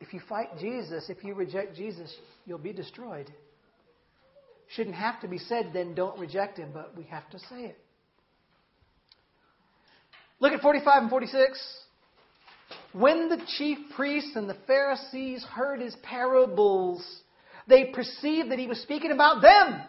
if 0.00 0.12
you 0.12 0.20
fight 0.28 0.48
Jesus, 0.58 1.08
if 1.08 1.22
you 1.22 1.34
reject 1.34 1.76
Jesus, 1.76 2.12
you'll 2.44 2.58
be 2.58 2.72
destroyed. 2.72 3.32
Shouldn't 4.74 4.96
have 4.96 5.20
to 5.20 5.28
be 5.28 5.38
said, 5.38 5.70
then 5.72 5.94
don't 5.94 6.18
reject 6.18 6.58
him, 6.58 6.70
but 6.74 6.96
we 6.96 7.04
have 7.04 7.30
to 7.30 7.38
say 7.38 7.66
it. 7.66 7.78
Look 10.40 10.52
at 10.52 10.60
45 10.60 11.02
and 11.02 11.10
46. 11.10 11.83
When 12.94 13.28
the 13.28 13.44
chief 13.58 13.78
priests 13.96 14.36
and 14.36 14.48
the 14.48 14.56
Pharisees 14.68 15.42
heard 15.42 15.80
his 15.80 15.96
parables, 16.04 17.04
they 17.66 17.86
perceived 17.86 18.52
that 18.52 18.58
he 18.60 18.68
was 18.68 18.80
speaking 18.82 19.10
about 19.10 19.42
them. 19.42 19.82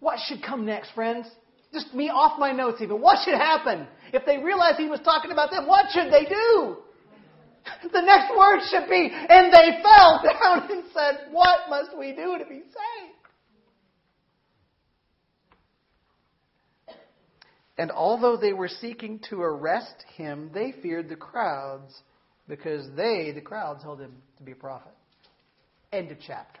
What 0.00 0.18
should 0.26 0.42
come 0.42 0.66
next, 0.66 0.90
friends? 0.92 1.28
Just 1.72 1.94
me 1.94 2.08
off 2.08 2.36
my 2.36 2.50
notes 2.50 2.80
even. 2.82 3.00
What 3.00 3.18
should 3.24 3.34
happen? 3.34 3.86
If 4.12 4.26
they 4.26 4.38
realized 4.38 4.78
he 4.78 4.88
was 4.88 4.98
talking 5.04 5.30
about 5.30 5.52
them, 5.52 5.68
what 5.68 5.86
should 5.92 6.12
they 6.12 6.24
do? 6.24 6.78
The 7.92 8.00
next 8.00 8.36
word 8.36 8.60
should 8.70 8.88
be, 8.88 9.10
and 9.12 9.52
they 9.52 9.82
fell 9.82 10.22
down 10.24 10.70
and 10.70 10.84
said, 10.92 11.28
What 11.30 11.68
must 11.68 11.96
we 11.96 12.12
do 12.12 12.38
to 12.38 12.44
be 12.44 12.60
saved? 12.60 12.89
And 17.80 17.90
although 17.90 18.36
they 18.36 18.52
were 18.52 18.68
seeking 18.68 19.20
to 19.30 19.40
arrest 19.40 20.04
him, 20.14 20.50
they 20.52 20.74
feared 20.82 21.08
the 21.08 21.16
crowds 21.16 21.94
because 22.46 22.86
they, 22.94 23.32
the 23.34 23.40
crowds, 23.40 23.82
held 23.82 24.02
him 24.02 24.12
to 24.36 24.42
be 24.42 24.52
a 24.52 24.54
prophet. 24.54 24.92
End 25.90 26.10
of 26.10 26.18
chapter. 26.26 26.60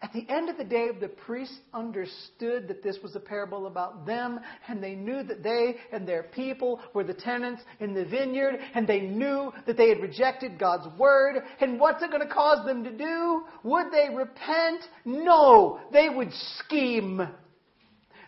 At 0.00 0.14
the 0.14 0.26
end 0.30 0.48
of 0.48 0.56
the 0.56 0.64
day, 0.64 0.88
the 0.98 1.08
priests 1.08 1.58
understood 1.74 2.68
that 2.68 2.82
this 2.82 2.96
was 3.02 3.16
a 3.16 3.20
parable 3.20 3.66
about 3.66 4.06
them, 4.06 4.40
and 4.66 4.82
they 4.82 4.94
knew 4.94 5.22
that 5.22 5.42
they 5.42 5.76
and 5.92 6.08
their 6.08 6.22
people 6.22 6.80
were 6.94 7.04
the 7.04 7.12
tenants 7.12 7.60
in 7.80 7.92
the 7.92 8.06
vineyard, 8.06 8.60
and 8.74 8.86
they 8.86 9.00
knew 9.00 9.52
that 9.66 9.76
they 9.76 9.90
had 9.90 10.00
rejected 10.00 10.58
God's 10.58 10.88
word. 10.98 11.42
And 11.60 11.78
what's 11.78 12.02
it 12.02 12.10
going 12.10 12.26
to 12.26 12.32
cause 12.32 12.64
them 12.64 12.82
to 12.82 12.90
do? 12.90 13.42
Would 13.62 13.92
they 13.92 14.08
repent? 14.08 14.84
No, 15.04 15.80
they 15.92 16.08
would 16.08 16.32
scheme. 16.64 17.28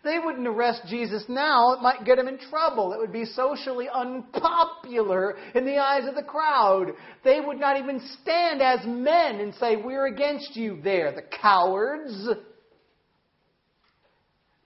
They 0.05 0.19
wouldn't 0.19 0.49
arrest 0.49 0.83
Jesus 0.89 1.25
now. 1.29 1.75
It 1.75 1.81
might 1.81 2.05
get 2.05 2.19
him 2.19 2.27
in 2.27 2.39
trouble. 2.51 2.93
It 2.93 2.99
would 2.99 3.13
be 3.13 3.25
socially 3.25 3.89
unpopular 3.93 5.37
in 5.55 5.65
the 5.65 5.79
eyes 5.79 6.09
of 6.09 6.17
the 6.17 6.25
crowd. 6.25 6.89
They 7.23 7.39
would 7.41 7.61
not 7.61 7.79
even 7.79 8.01
stand 8.21 8.61
as 8.61 8.81
men 8.85 9.39
and 9.39 9.55
say, 9.55 9.77
We're 9.77 10.07
against 10.07 10.57
you 10.57 10.81
there, 10.83 11.13
the 11.13 11.23
cowards. 11.23 12.29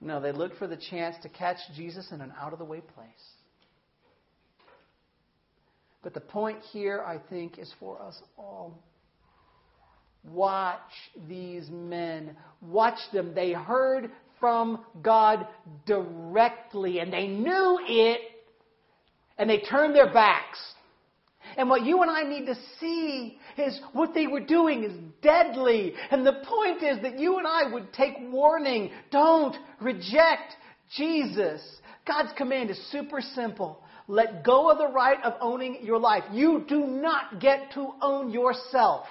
No, 0.01 0.21
they 0.21 0.33
looked 0.33 0.59
for 0.59 0.67
the 0.67 0.79
chance 0.91 1.17
to 1.23 1.29
catch 1.29 1.59
Jesus 1.75 2.11
in 2.13 2.21
an 2.21 2.33
out 2.41 2.53
of 2.53 2.59
the 2.59 2.65
way 2.65 2.81
place. 2.81 3.09
But 6.03 6.15
the 6.15 6.21
point 6.21 6.61
here, 6.73 7.03
I 7.05 7.19
think, 7.19 7.59
is 7.59 7.73
for 7.79 8.01
us 8.01 8.17
all. 8.39 8.79
Watch 10.25 10.81
these 11.29 11.69
men. 11.71 12.37
Watch 12.61 12.99
them. 13.13 13.35
They 13.35 13.53
heard 13.53 14.11
from 14.41 14.85
God 15.03 15.47
directly 15.87 17.01
and 17.01 17.13
they 17.13 17.27
knew 17.27 17.79
it 17.83 18.21
and 19.39 19.49
they 19.49 19.61
turned 19.61 19.95
their 19.95 20.13
backs. 20.13 20.59
And 21.57 21.71
what 21.71 21.85
you 21.85 22.03
and 22.03 22.11
I 22.11 22.23
need 22.23 22.47
to 22.47 22.57
see 22.81 23.39
is 23.57 23.81
what 23.93 24.15
they 24.15 24.27
were 24.27 24.41
doing 24.41 24.85
is 24.85 24.93
deadly. 25.23 25.95
And 26.11 26.27
the 26.27 26.43
point 26.45 26.83
is 26.83 27.01
that 27.03 27.19
you 27.19 27.39
and 27.39 27.47
I 27.47 27.73
would 27.73 27.93
take 27.93 28.15
warning. 28.21 28.91
Don't 29.11 29.57
reject 29.81 30.55
Jesus. 30.97 31.63
God's 32.07 32.33
command 32.37 32.71
is 32.71 32.91
super 32.91 33.21
simple. 33.21 33.83
Let 34.09 34.45
go 34.45 34.71
of 34.71 34.79
the 34.79 34.89
right 34.89 35.23
of 35.25 35.35
owning 35.41 35.79
your 35.83 35.99
life. 35.99 36.25
You 36.31 36.65
do 36.69 36.87
not 36.87 37.41
get 37.41 37.73
to 37.75 37.93
own 38.01 38.31
yourself. 38.31 39.07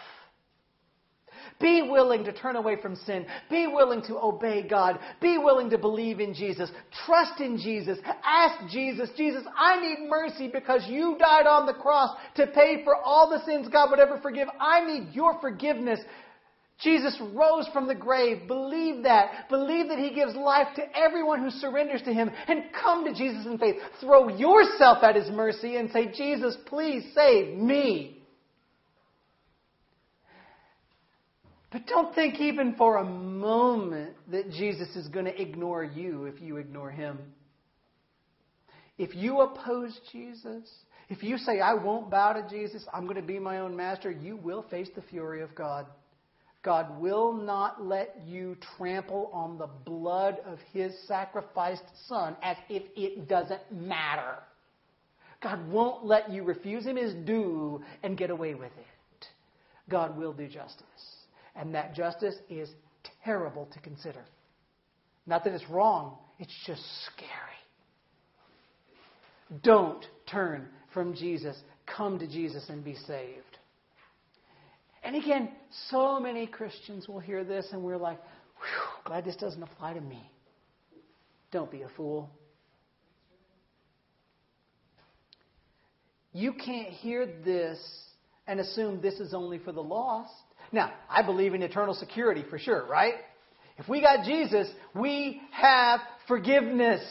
Be 1.60 1.88
willing 1.89 2.26
to 2.26 2.34
turn 2.34 2.58
away 2.58 2.76
from 2.82 2.95
sin. 2.95 3.26
Be 3.49 3.68
willing 3.68 4.01
to 4.03 4.18
obey 4.18 4.68
God. 4.68 4.99
Be 5.22 5.38
willing 5.38 5.70
to 5.70 5.78
believe 5.78 6.20
in 6.20 6.34
Jesus. 6.34 6.70
Trust 7.06 7.39
in 7.39 7.58
Jesus. 7.58 7.97
Ask 8.26 8.70
Jesus, 8.72 9.10
Jesus, 9.16 9.43
I 9.58 9.80
need 9.80 10.10
mercy 10.10 10.49
because 10.51 10.86
you 10.88 11.16
died 11.18 11.47
on 11.47 11.66
the 11.66 11.74
cross 11.74 12.16
to 12.36 12.47
pay 12.47 12.84
for 12.84 12.95
all 12.95 13.30
the 13.30 13.43
sins 13.45 13.70
God 13.72 13.89
would 13.89 13.99
ever 13.99 14.20
forgive. 14.22 14.49
I 14.60 14.86
need 14.86 15.14
your 15.14 15.39
forgiveness. 15.39 15.99
Jesus 16.84 17.18
rose 17.34 17.70
from 17.72 17.88
the 17.88 17.95
grave. 17.95 18.47
Believe 18.47 19.03
that. 19.03 19.47
Believe 19.49 19.88
that 19.88 19.97
He 19.97 20.14
gives 20.14 20.36
life 20.36 20.68
to 20.76 20.84
everyone 20.97 21.41
who 21.41 21.49
surrenders 21.51 22.01
to 22.01 22.14
Him. 22.14 22.30
And 22.47 22.64
come 22.84 23.06
to 23.06 23.14
Jesus 23.14 23.45
in 23.45 23.58
faith. 23.58 23.78
Throw 24.01 24.28
yourself 24.28 25.03
at 25.03 25.16
His 25.16 25.30
mercy 25.30 25.78
and 25.78 25.89
say, 25.91 26.12
Jesus, 26.12 26.58
please 26.66 27.06
save 27.16 27.58
me. 27.58 28.24
But 31.72 31.88
don't 31.88 32.13
think 32.16 32.39
even 32.39 32.76
for 32.76 32.97
a 32.97 33.03
moment 33.03 34.16
that 34.32 34.51
Jesus 34.51 34.95
is 34.95 35.07
going 35.07 35.26
to 35.26 35.41
ignore 35.41 35.84
you 35.84 36.26
if 36.26 36.41
you 36.41 36.57
ignore 36.57 36.91
him. 36.91 37.20
If 38.97 39.13
you 39.13 39.41
oppose 39.41 39.99
Jesus, 40.11 40.70
if 41.09 41.22
you 41.22 41.38
say, 41.38 41.59
I 41.59 41.74
won't 41.74 42.09
bow 42.09 42.34
to 42.34 42.47
Jesus, 42.49 42.86
I'm 42.93 43.03
going 43.03 43.18
to 43.18 43.22
be 43.22 43.39
my 43.39 43.59
own 43.59 43.76
master, 43.76 44.09
you 44.09 44.38
will 44.38 44.63
face 44.70 44.89
the 44.95 45.01
fury 45.01 45.41
of 45.41 45.53
God. 45.53 45.86
God 46.63 46.99
will 46.99 47.32
not 47.32 47.86
let 47.86 48.22
you 48.26 48.57
trample 48.76 49.30
on 49.32 49.57
the 49.59 49.68
blood 49.68 50.38
of 50.47 50.57
his 50.74 50.93
sacrificed 51.07 51.84
son 52.07 52.36
as 52.41 52.57
if 52.70 52.84
it 52.95 53.28
doesn't 53.28 53.61
matter. 53.72 54.38
God 55.43 55.70
won't 55.70 56.05
let 56.05 56.32
you 56.32 56.43
refuse 56.43 56.86
him 56.86 56.95
his 56.95 57.13
due 57.13 57.84
and 58.01 58.18
get 58.18 58.32
away 58.32 58.55
with 58.55 58.72
it. 58.80 59.28
God 59.89 60.18
will 60.18 60.34
do 60.34 60.47
justice. 60.47 61.14
And 61.56 61.74
that 61.76 61.93
justice 61.95 62.36
is 62.49 62.70
terrible 63.24 63.68
to 63.74 63.80
consider. 63.80 64.24
Not 65.26 65.43
that 65.43 65.53
it's 65.53 65.70
wrong, 65.70 66.18
it's 66.39 66.53
just 66.66 66.82
scary. 67.06 67.32
Don't 69.64 70.06
turn 70.30 70.68
from 70.93 71.16
Jesus. 71.16 71.56
Come 71.86 72.20
to 72.20 72.28
Jesus 72.28 72.68
and 72.70 72.84
be 72.84 72.95
saved. 72.95 73.58
And 75.03 75.16
again, 75.16 75.49
so 75.89 76.20
many 76.20 76.47
Christians 76.47 77.08
will 77.08 77.20
hear 77.20 77.43
this 77.43 77.68
and 77.72 77.84
we're 77.84 77.97
like, 77.97 78.20
glad 79.06 79.24
this 79.24 79.36
doesn't 79.36 79.62
apply 79.62 79.93
to 79.93 80.01
me. 80.01 80.30
Don't 81.51 81.70
be 81.70 81.84
a 81.84 81.89
fool. 81.95 82.30
You 86.34 86.53
can't 86.53 86.89
hear 86.89 87.26
this 87.45 87.80
and 88.47 88.60
assume 88.60 88.99
this 88.99 89.20
is 89.20 89.34
only 89.34 89.60
for 89.60 89.72
the 89.72 89.82
lost. 89.82 90.34
Now, 90.76 90.91
I 91.09 91.21
believe 91.21 91.53
in 91.53 91.63
eternal 91.63 91.93
security 91.93 92.43
for 92.49 92.59
sure, 92.59 92.86
right? 92.86 93.13
If 93.78 93.88
we 93.88 94.01
got 94.01 94.26
Jesus, 94.26 94.67
we 94.93 95.41
have 95.51 96.01
forgiveness. 96.28 97.01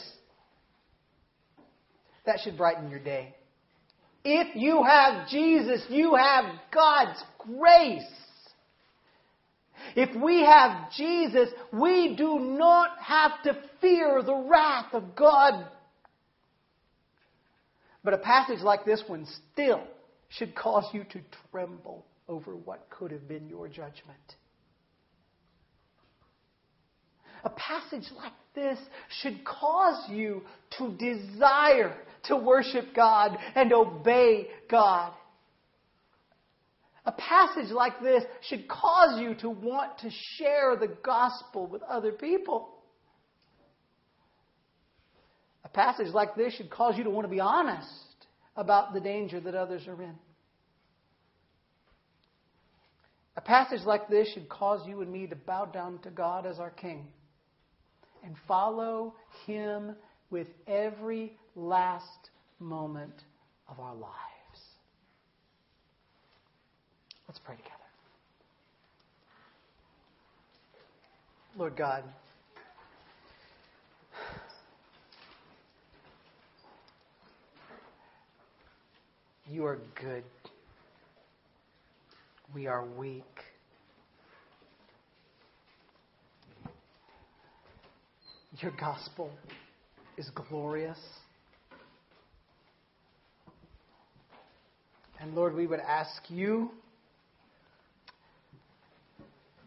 That 2.27 2.41
should 2.45 2.59
brighten 2.59 2.91
your 2.91 3.01
day. 3.01 3.35
If 4.23 4.55
you 4.55 4.83
have 4.83 5.31
Jesus, 5.31 5.83
you 5.89 6.15
have 6.15 6.45
God's 6.75 7.19
grace. 7.39 8.03
If 9.97 10.15
we 10.23 10.43
have 10.43 10.93
Jesus, 10.95 11.49
we 11.73 12.17
do 12.17 12.39
not 12.39 12.99
have 12.99 13.43
to 13.45 13.57
fear 13.81 14.23
the 14.23 14.45
wrath 14.47 14.93
of 14.93 15.17
God. 15.17 15.67
But 18.05 18.13
a 18.13 18.19
passage 18.19 18.61
like 18.61 18.85
this 18.85 19.03
one 19.07 19.27
still 19.55 19.83
should 20.29 20.55
cause 20.55 20.85
you 20.93 21.05
to 21.05 21.21
tremble 21.51 22.05
over 22.29 22.57
what 22.57 22.89
could 22.91 23.11
have 23.11 23.29
been 23.29 23.49
your 23.49 23.69
judgment. 23.69 24.37
A 27.45 27.51
passage 27.51 28.11
like 28.17 28.33
this 28.55 28.79
should 29.21 29.45
cause 29.45 30.09
you 30.11 30.43
to 30.79 30.97
desire 30.97 31.95
to 32.25 32.37
worship 32.37 32.95
God 32.97 33.37
and 33.55 33.73
obey 33.73 34.49
God. 34.71 35.13
A 37.05 37.13
passage 37.13 37.71
like 37.71 38.01
this 38.01 38.25
should 38.49 38.67
cause 38.67 39.21
you 39.21 39.35
to 39.37 39.51
want 39.51 39.99
to 39.99 40.11
share 40.39 40.75
the 40.77 40.89
gospel 41.05 41.67
with 41.67 41.83
other 41.83 42.13
people. 42.13 42.71
A 45.65 45.69
passage 45.69 46.15
like 46.15 46.35
this 46.35 46.55
should 46.55 46.71
cause 46.71 46.97
you 46.97 47.05
to 47.05 47.11
want 47.11 47.27
to 47.27 47.31
be 47.31 47.41
honest 47.41 47.87
about 48.57 48.95
the 48.95 49.01
danger 49.01 49.39
that 49.41 49.55
others 49.55 49.83
are 49.87 50.01
in. 50.01 50.15
A 53.37 53.41
passage 53.41 53.81
like 53.85 54.09
this 54.09 54.33
should 54.33 54.49
cause 54.49 54.87
you 54.87 55.01
and 55.01 55.11
me 55.11 55.27
to 55.27 55.37
bow 55.37 55.65
down 55.65 55.99
to 56.03 56.11
God 56.11 56.47
as 56.47 56.59
our 56.59 56.71
King 56.71 57.07
and 58.25 58.37
follow 58.47 59.15
Him 59.47 59.97
with 60.31 60.47
every 60.67 61.37
last 61.57 62.31
moment 62.61 63.25
of 63.69 63.81
our 63.81 63.95
lives. 63.95 64.15
Let's 67.29 67.41
pray 67.45 67.57
together. 67.57 67.75
Lord 71.57 71.77
God, 71.77 72.05
you 79.49 79.65
are 79.65 79.79
good. 80.01 80.25
We 82.55 82.69
are 82.69 82.85
weak. 82.85 83.25
Your 88.61 88.71
gospel 88.79 89.33
is 90.17 90.31
glorious. 90.49 90.99
And 95.21 95.35
Lord, 95.35 95.57
we 95.57 95.67
would 95.67 95.81
ask 95.81 96.23
you 96.29 96.71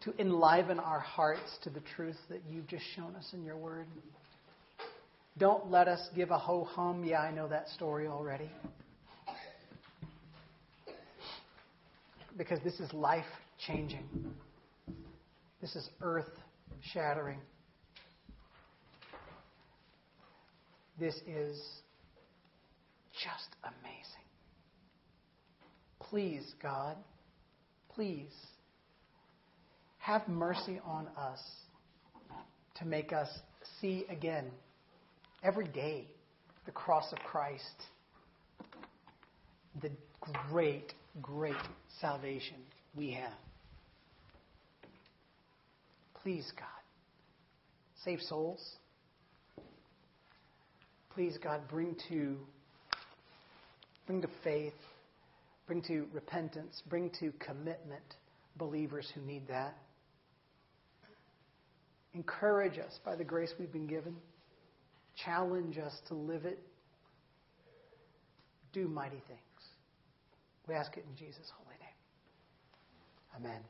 to 0.04 0.14
enliven 0.18 0.78
our 0.78 1.00
hearts 1.00 1.58
to 1.64 1.70
the 1.70 1.80
truth 1.94 2.16
that 2.30 2.40
you've 2.50 2.68
just 2.68 2.84
shown 2.96 3.14
us 3.16 3.28
in 3.34 3.44
your 3.44 3.58
word. 3.58 3.84
Don't 5.36 5.70
let 5.70 5.88
us 5.88 6.08
give 6.16 6.30
a 6.30 6.38
ho 6.38 6.64
hum, 6.64 7.04
yeah, 7.04 7.20
I 7.20 7.32
know 7.32 7.48
that 7.48 7.68
story 7.68 8.06
already. 8.06 8.50
Because 12.38 12.60
this 12.62 12.78
is 12.78 12.92
life 12.94 13.24
changing. 13.66 14.08
This 15.60 15.74
is 15.74 15.90
earth 16.00 16.30
shattering. 16.94 17.40
This 20.98 21.16
is 21.26 21.60
just 23.12 23.48
amazing. 23.64 24.04
Please, 26.00 26.54
God, 26.62 26.96
please 27.94 28.32
have 29.98 30.26
mercy 30.28 30.80
on 30.86 31.08
us 31.18 31.40
to 32.76 32.86
make 32.86 33.12
us 33.12 33.28
see 33.80 34.06
again 34.08 34.46
every 35.42 35.68
day 35.68 36.06
the 36.64 36.72
cross 36.72 37.12
of 37.12 37.18
Christ, 37.18 37.64
the 39.82 39.90
great, 40.50 40.94
great 41.22 41.54
salvation 42.00 42.56
we 42.94 43.12
have. 43.12 43.32
Please, 46.22 46.50
God, 46.56 46.66
save 48.04 48.20
souls, 48.20 48.60
Please, 51.18 51.36
God, 51.42 51.62
bring 51.68 51.96
to 52.10 52.36
bring 54.06 54.22
to 54.22 54.28
faith, 54.44 54.72
bring 55.66 55.82
to 55.82 56.06
repentance, 56.12 56.80
bring 56.88 57.10
to 57.18 57.32
commitment 57.40 58.04
believers 58.56 59.10
who 59.16 59.20
need 59.22 59.48
that. 59.48 59.76
Encourage 62.14 62.78
us 62.78 63.00
by 63.04 63.16
the 63.16 63.24
grace 63.24 63.52
we've 63.58 63.72
been 63.72 63.88
given. 63.88 64.14
Challenge 65.24 65.76
us 65.78 65.92
to 66.06 66.14
live 66.14 66.44
it. 66.44 66.60
Do 68.72 68.86
mighty 68.86 69.20
things. 69.26 69.47
We 70.68 70.74
ask 70.74 70.96
it 70.96 71.04
in 71.08 71.16
Jesus' 71.16 71.50
holy 71.56 71.76
name. 71.80 71.96
Amen. 73.36 73.68